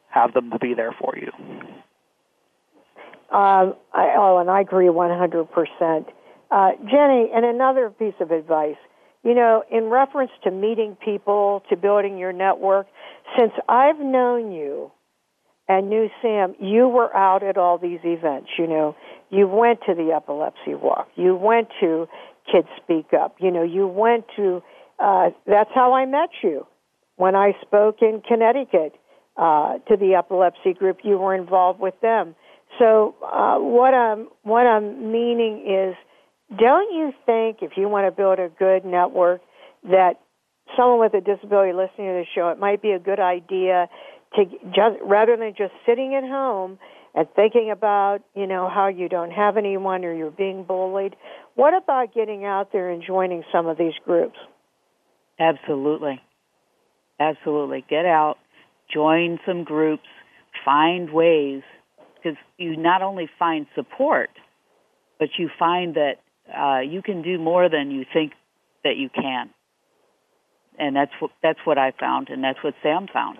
have 0.09 0.35
them 0.35 0.51
to 0.51 0.59
be 0.59 0.75
there 0.75 0.95
for 0.99 1.17
you. 1.17 1.31
Um, 3.31 3.75
I, 3.93 4.15
oh, 4.19 4.39
and 4.39 4.51
I 4.51 4.61
agree 4.61 4.87
100%. 4.87 6.07
Uh, 6.51 6.71
Ginny, 6.81 7.31
and 7.35 7.47
another 7.47 7.91
piece 7.91 8.15
of 8.21 8.31
advice, 8.31 8.77
you 9.23 9.35
know, 9.35 9.63
in 9.71 9.85
reference 9.85 10.33
to 10.45 10.51
meeting 10.51 10.97
people, 11.05 11.63
to 11.71 11.77
building 11.77 12.19
your 12.19 12.33
network, 12.33 12.87
since 13.39 13.53
I've 13.69 13.99
known 13.99 14.53
you 14.53 14.91
and 15.69 15.89
knew 15.89 16.09
Sam, 16.21 16.55
you 16.61 16.89
were 16.89 17.15
out 17.17 17.43
at 17.43 17.57
all 17.57 17.79
these 17.79 18.01
events. 18.05 18.51
You 18.59 18.67
know, 18.67 18.97
you 19.31 19.47
went 19.47 19.81
to 19.87 19.95
the 19.95 20.13
epilepsy 20.15 20.75
walk, 20.75 21.09
you 21.15 21.37
went 21.37 21.69
to 21.81 22.09
Kids 22.51 22.69
Speak 22.83 23.13
Up, 23.13 23.37
you 23.39 23.51
know, 23.51 23.63
you 23.63 23.87
went 23.87 24.25
to, 24.37 24.63
uh, 24.99 25.31
that's 25.47 25.71
how 25.75 25.93
I 25.95 26.05
met 26.07 26.31
you. 26.43 26.67
When 27.17 27.37
I 27.37 27.53
spoke 27.63 27.99
in 28.03 28.23
Connecticut 28.27 28.95
uh, 29.37 29.79
to 29.89 29.97
the 29.97 30.15
epilepsy 30.19 30.75
group, 30.75 30.99
you 31.05 31.19
were 31.19 31.35
involved 31.35 31.79
with 31.79 31.95
them. 32.01 32.35
So 32.79 33.15
uh, 33.23 33.59
what 33.59 33.95
I'm 33.95 34.29
what 34.43 34.67
I'm 34.67 35.13
meaning 35.13 35.65
is, 35.69 35.95
don't 36.59 36.95
you 36.95 37.13
think 37.27 37.59
if 37.63 37.73
you 37.77 37.89
want 37.89 38.07
to 38.07 38.11
build 38.11 38.39
a 38.39 38.49
good 38.49 38.85
network 38.85 39.41
that 39.85 40.21
someone 40.77 41.01
with 41.01 41.15
a 41.15 41.21
disability 41.21 41.73
listening 41.73 42.09
to 42.09 42.23
the 42.23 42.27
show, 42.35 42.49
it 42.49 42.59
might 42.59 42.83
be 42.83 42.93
a 42.93 42.99
good 42.99 43.21
idea 43.21 43.89
to 44.37 44.45
just 44.75 44.97
rather 45.03 45.37
than 45.37 45.55
just 45.57 45.73
sitting 45.87 46.15
at 46.15 46.25
home 46.25 46.79
and 47.15 47.27
thinking 47.37 47.71
about 47.71 48.21
you 48.35 48.47
know 48.47 48.69
how 48.73 48.89
you 48.89 49.09
don't 49.09 49.31
have 49.31 49.57
anyone 49.57 50.05
or 50.05 50.15
you're 50.15 50.31
being 50.31 50.65
bullied. 50.65 51.17
What 51.55 51.75
about 51.75 52.15
getting 52.15 52.45
out 52.45 52.73
there 52.73 52.91
and 52.91 53.03
joining 53.07 53.45
some 53.53 53.67
of 53.67 53.77
these 53.77 53.93
groups? 54.05 54.39
Absolutely, 55.39 56.21
absolutely. 57.21 57.85
Get 57.89 58.07
out, 58.07 58.37
join 58.93 59.39
some 59.47 59.65
groups, 59.65 60.07
find 60.65 61.13
ways 61.13 61.63
because 62.17 62.39
you 62.57 62.77
not 62.77 63.03
only 63.03 63.29
find 63.39 63.67
support, 63.75 64.31
but 65.19 65.29
you 65.39 65.51
find 65.59 65.95
that 65.95 66.15
uh, 66.49 66.81
you 66.81 67.03
can 67.03 67.23
do 67.23 67.39
more 67.39 67.69
than 67.69 67.91
you 67.91 68.05
think 68.13 68.33
that 68.85 68.97
you 68.97 69.09
can. 69.09 69.51
And 70.79 70.97
that's 70.97 71.13
what 71.21 71.31
that's 71.43 71.59
what 71.65 71.79
I 71.79 71.93
found, 71.99 72.29
and 72.31 72.43
that's 72.43 72.59
what 72.65 72.75
Sam 72.83 73.07
found. 73.13 73.39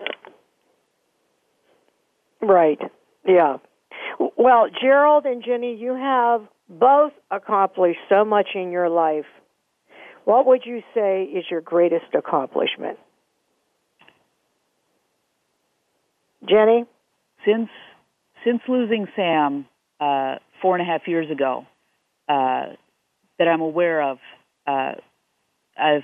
Right. 2.41 2.79
Yeah. 3.25 3.57
Well, 4.37 4.67
Gerald 4.81 5.25
and 5.25 5.43
Ginny, 5.43 5.75
you 5.75 5.95
have 5.95 6.41
both 6.69 7.13
accomplished 7.31 7.99
so 8.09 8.23
much 8.23 8.49
in 8.53 8.71
your 8.71 8.89
life. 8.89 9.25
What 10.25 10.45
would 10.45 10.61
you 10.65 10.81
say 10.93 11.23
is 11.23 11.45
your 11.49 11.61
greatest 11.61 12.13
accomplishment? 12.17 12.99
Ginny? 16.47 16.85
Since 17.45 17.69
since 18.45 18.61
losing 18.67 19.07
Sam 19.15 19.65
uh, 19.99 20.35
four 20.61 20.77
and 20.77 20.81
a 20.81 20.91
half 20.91 21.07
years 21.07 21.29
ago, 21.31 21.65
uh, 22.27 22.73
that 23.39 23.47
I'm 23.47 23.61
aware 23.61 24.01
of, 24.01 24.17
uh, 24.67 24.93
I've 25.77 26.03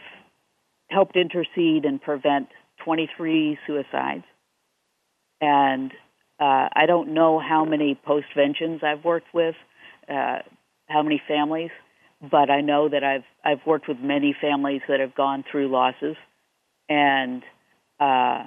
helped 0.90 1.16
intercede 1.16 1.86
and 1.86 2.02
prevent 2.02 2.48
23 2.84 3.58
suicides, 3.66 4.24
and 5.42 5.92
uh, 6.40 6.70
I 6.74 6.86
don't 6.88 7.14
know 7.14 7.40
how 7.40 7.66
many 7.66 8.00
postventions 8.08 8.84
I've 8.84 9.04
worked 9.04 9.34
with, 9.34 9.56
uh, 10.08 10.40
how 10.88 11.04
many 11.04 11.22
families, 11.28 11.72
but 12.22 12.50
I 12.50 12.62
know 12.62 12.90
that 12.90 13.04
I've 13.04 13.24
I've 13.44 13.66
worked 13.66 13.88
with 13.88 14.00
many 14.00 14.36
families 14.40 14.82
that 14.88 15.00
have 15.00 15.16
gone 15.16 15.44
through 15.50 15.70
losses, 15.70 16.16
and 16.90 17.44
uh, 18.00 18.44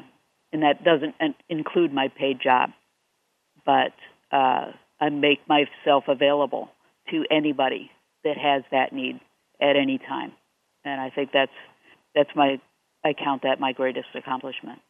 and 0.52 0.62
that 0.62 0.84
doesn't 0.84 1.14
include 1.48 1.92
my 1.92 2.08
paid 2.08 2.40
job. 2.42 2.70
But 3.64 3.92
uh, 4.30 4.72
I 5.00 5.08
make 5.10 5.40
myself 5.48 6.04
available 6.08 6.70
to 7.10 7.24
anybody 7.30 7.90
that 8.24 8.36
has 8.36 8.62
that 8.70 8.92
need 8.92 9.20
at 9.60 9.76
any 9.76 9.98
time, 9.98 10.32
and 10.84 11.00
I 11.00 11.10
think 11.10 11.30
that's 11.32 11.52
that's 12.14 12.30
my 12.34 12.60
I 13.04 13.12
count 13.12 13.42
that 13.42 13.60
my 13.60 13.72
greatest 13.72 14.08
accomplishment. 14.14 14.80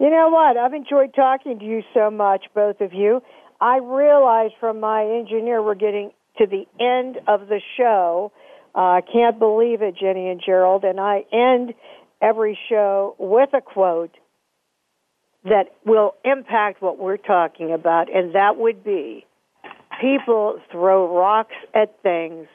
You 0.00 0.10
know 0.10 0.28
what? 0.28 0.56
I've 0.56 0.74
enjoyed 0.74 1.14
talking 1.14 1.58
to 1.58 1.64
you 1.64 1.82
so 1.94 2.10
much, 2.10 2.46
both 2.54 2.80
of 2.80 2.92
you. 2.92 3.22
I 3.60 3.78
realize 3.78 4.50
from 4.60 4.80
my 4.80 5.04
engineer 5.04 5.62
we're 5.62 5.74
getting 5.74 6.12
to 6.38 6.46
the 6.46 6.66
end 6.78 7.18
of 7.26 7.48
the 7.48 7.60
show. 7.76 8.32
Uh, 8.74 8.78
I 8.78 8.98
uh, 8.98 9.00
can't 9.12 9.38
believe 9.38 9.82
it, 9.82 9.96
Ginny 9.98 10.28
and 10.28 10.40
Gerald. 10.44 10.84
And 10.84 11.00
I 11.00 11.24
end 11.32 11.74
every 12.22 12.58
show 12.68 13.16
with 13.18 13.50
a 13.54 13.60
quote 13.60 14.14
that 15.44 15.66
will 15.84 16.14
impact 16.24 16.82
what 16.82 16.98
we're 16.98 17.16
talking 17.16 17.72
about, 17.72 18.14
and 18.14 18.34
that 18.34 18.56
would 18.56 18.84
be 18.84 19.24
people 20.00 20.58
throw 20.70 21.12
rocks 21.16 21.56
at 21.74 22.00
things, 22.02 22.46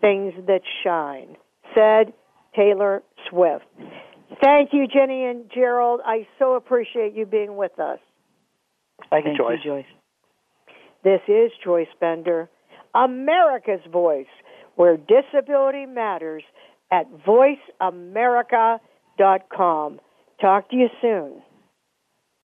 things 0.00 0.32
that 0.46 0.60
shine, 0.84 1.36
said 1.74 2.12
Taylor 2.54 3.02
Swift. 3.28 3.64
Thank 4.42 4.70
you, 4.72 4.86
Ginny 4.86 5.24
and 5.24 5.50
Gerald. 5.52 6.00
I 6.04 6.26
so 6.38 6.54
appreciate 6.54 7.14
you 7.14 7.26
being 7.26 7.56
with 7.56 7.78
us. 7.78 7.98
Thank 9.10 9.26
you, 9.26 9.32
Thank 9.32 9.38
Joyce. 9.38 9.58
You, 9.64 9.70
Joyce. 9.70 9.84
This 11.04 11.20
is 11.28 11.52
Joyce 11.64 11.86
Bender, 12.00 12.50
America's 12.94 13.84
Voice, 13.90 14.26
where 14.76 14.96
disability 14.96 15.86
matters 15.86 16.44
at 16.90 17.06
voiceamerica.com. 17.26 20.00
Talk 20.40 20.70
to 20.70 20.76
you 20.76 20.88
soon. 21.00 21.42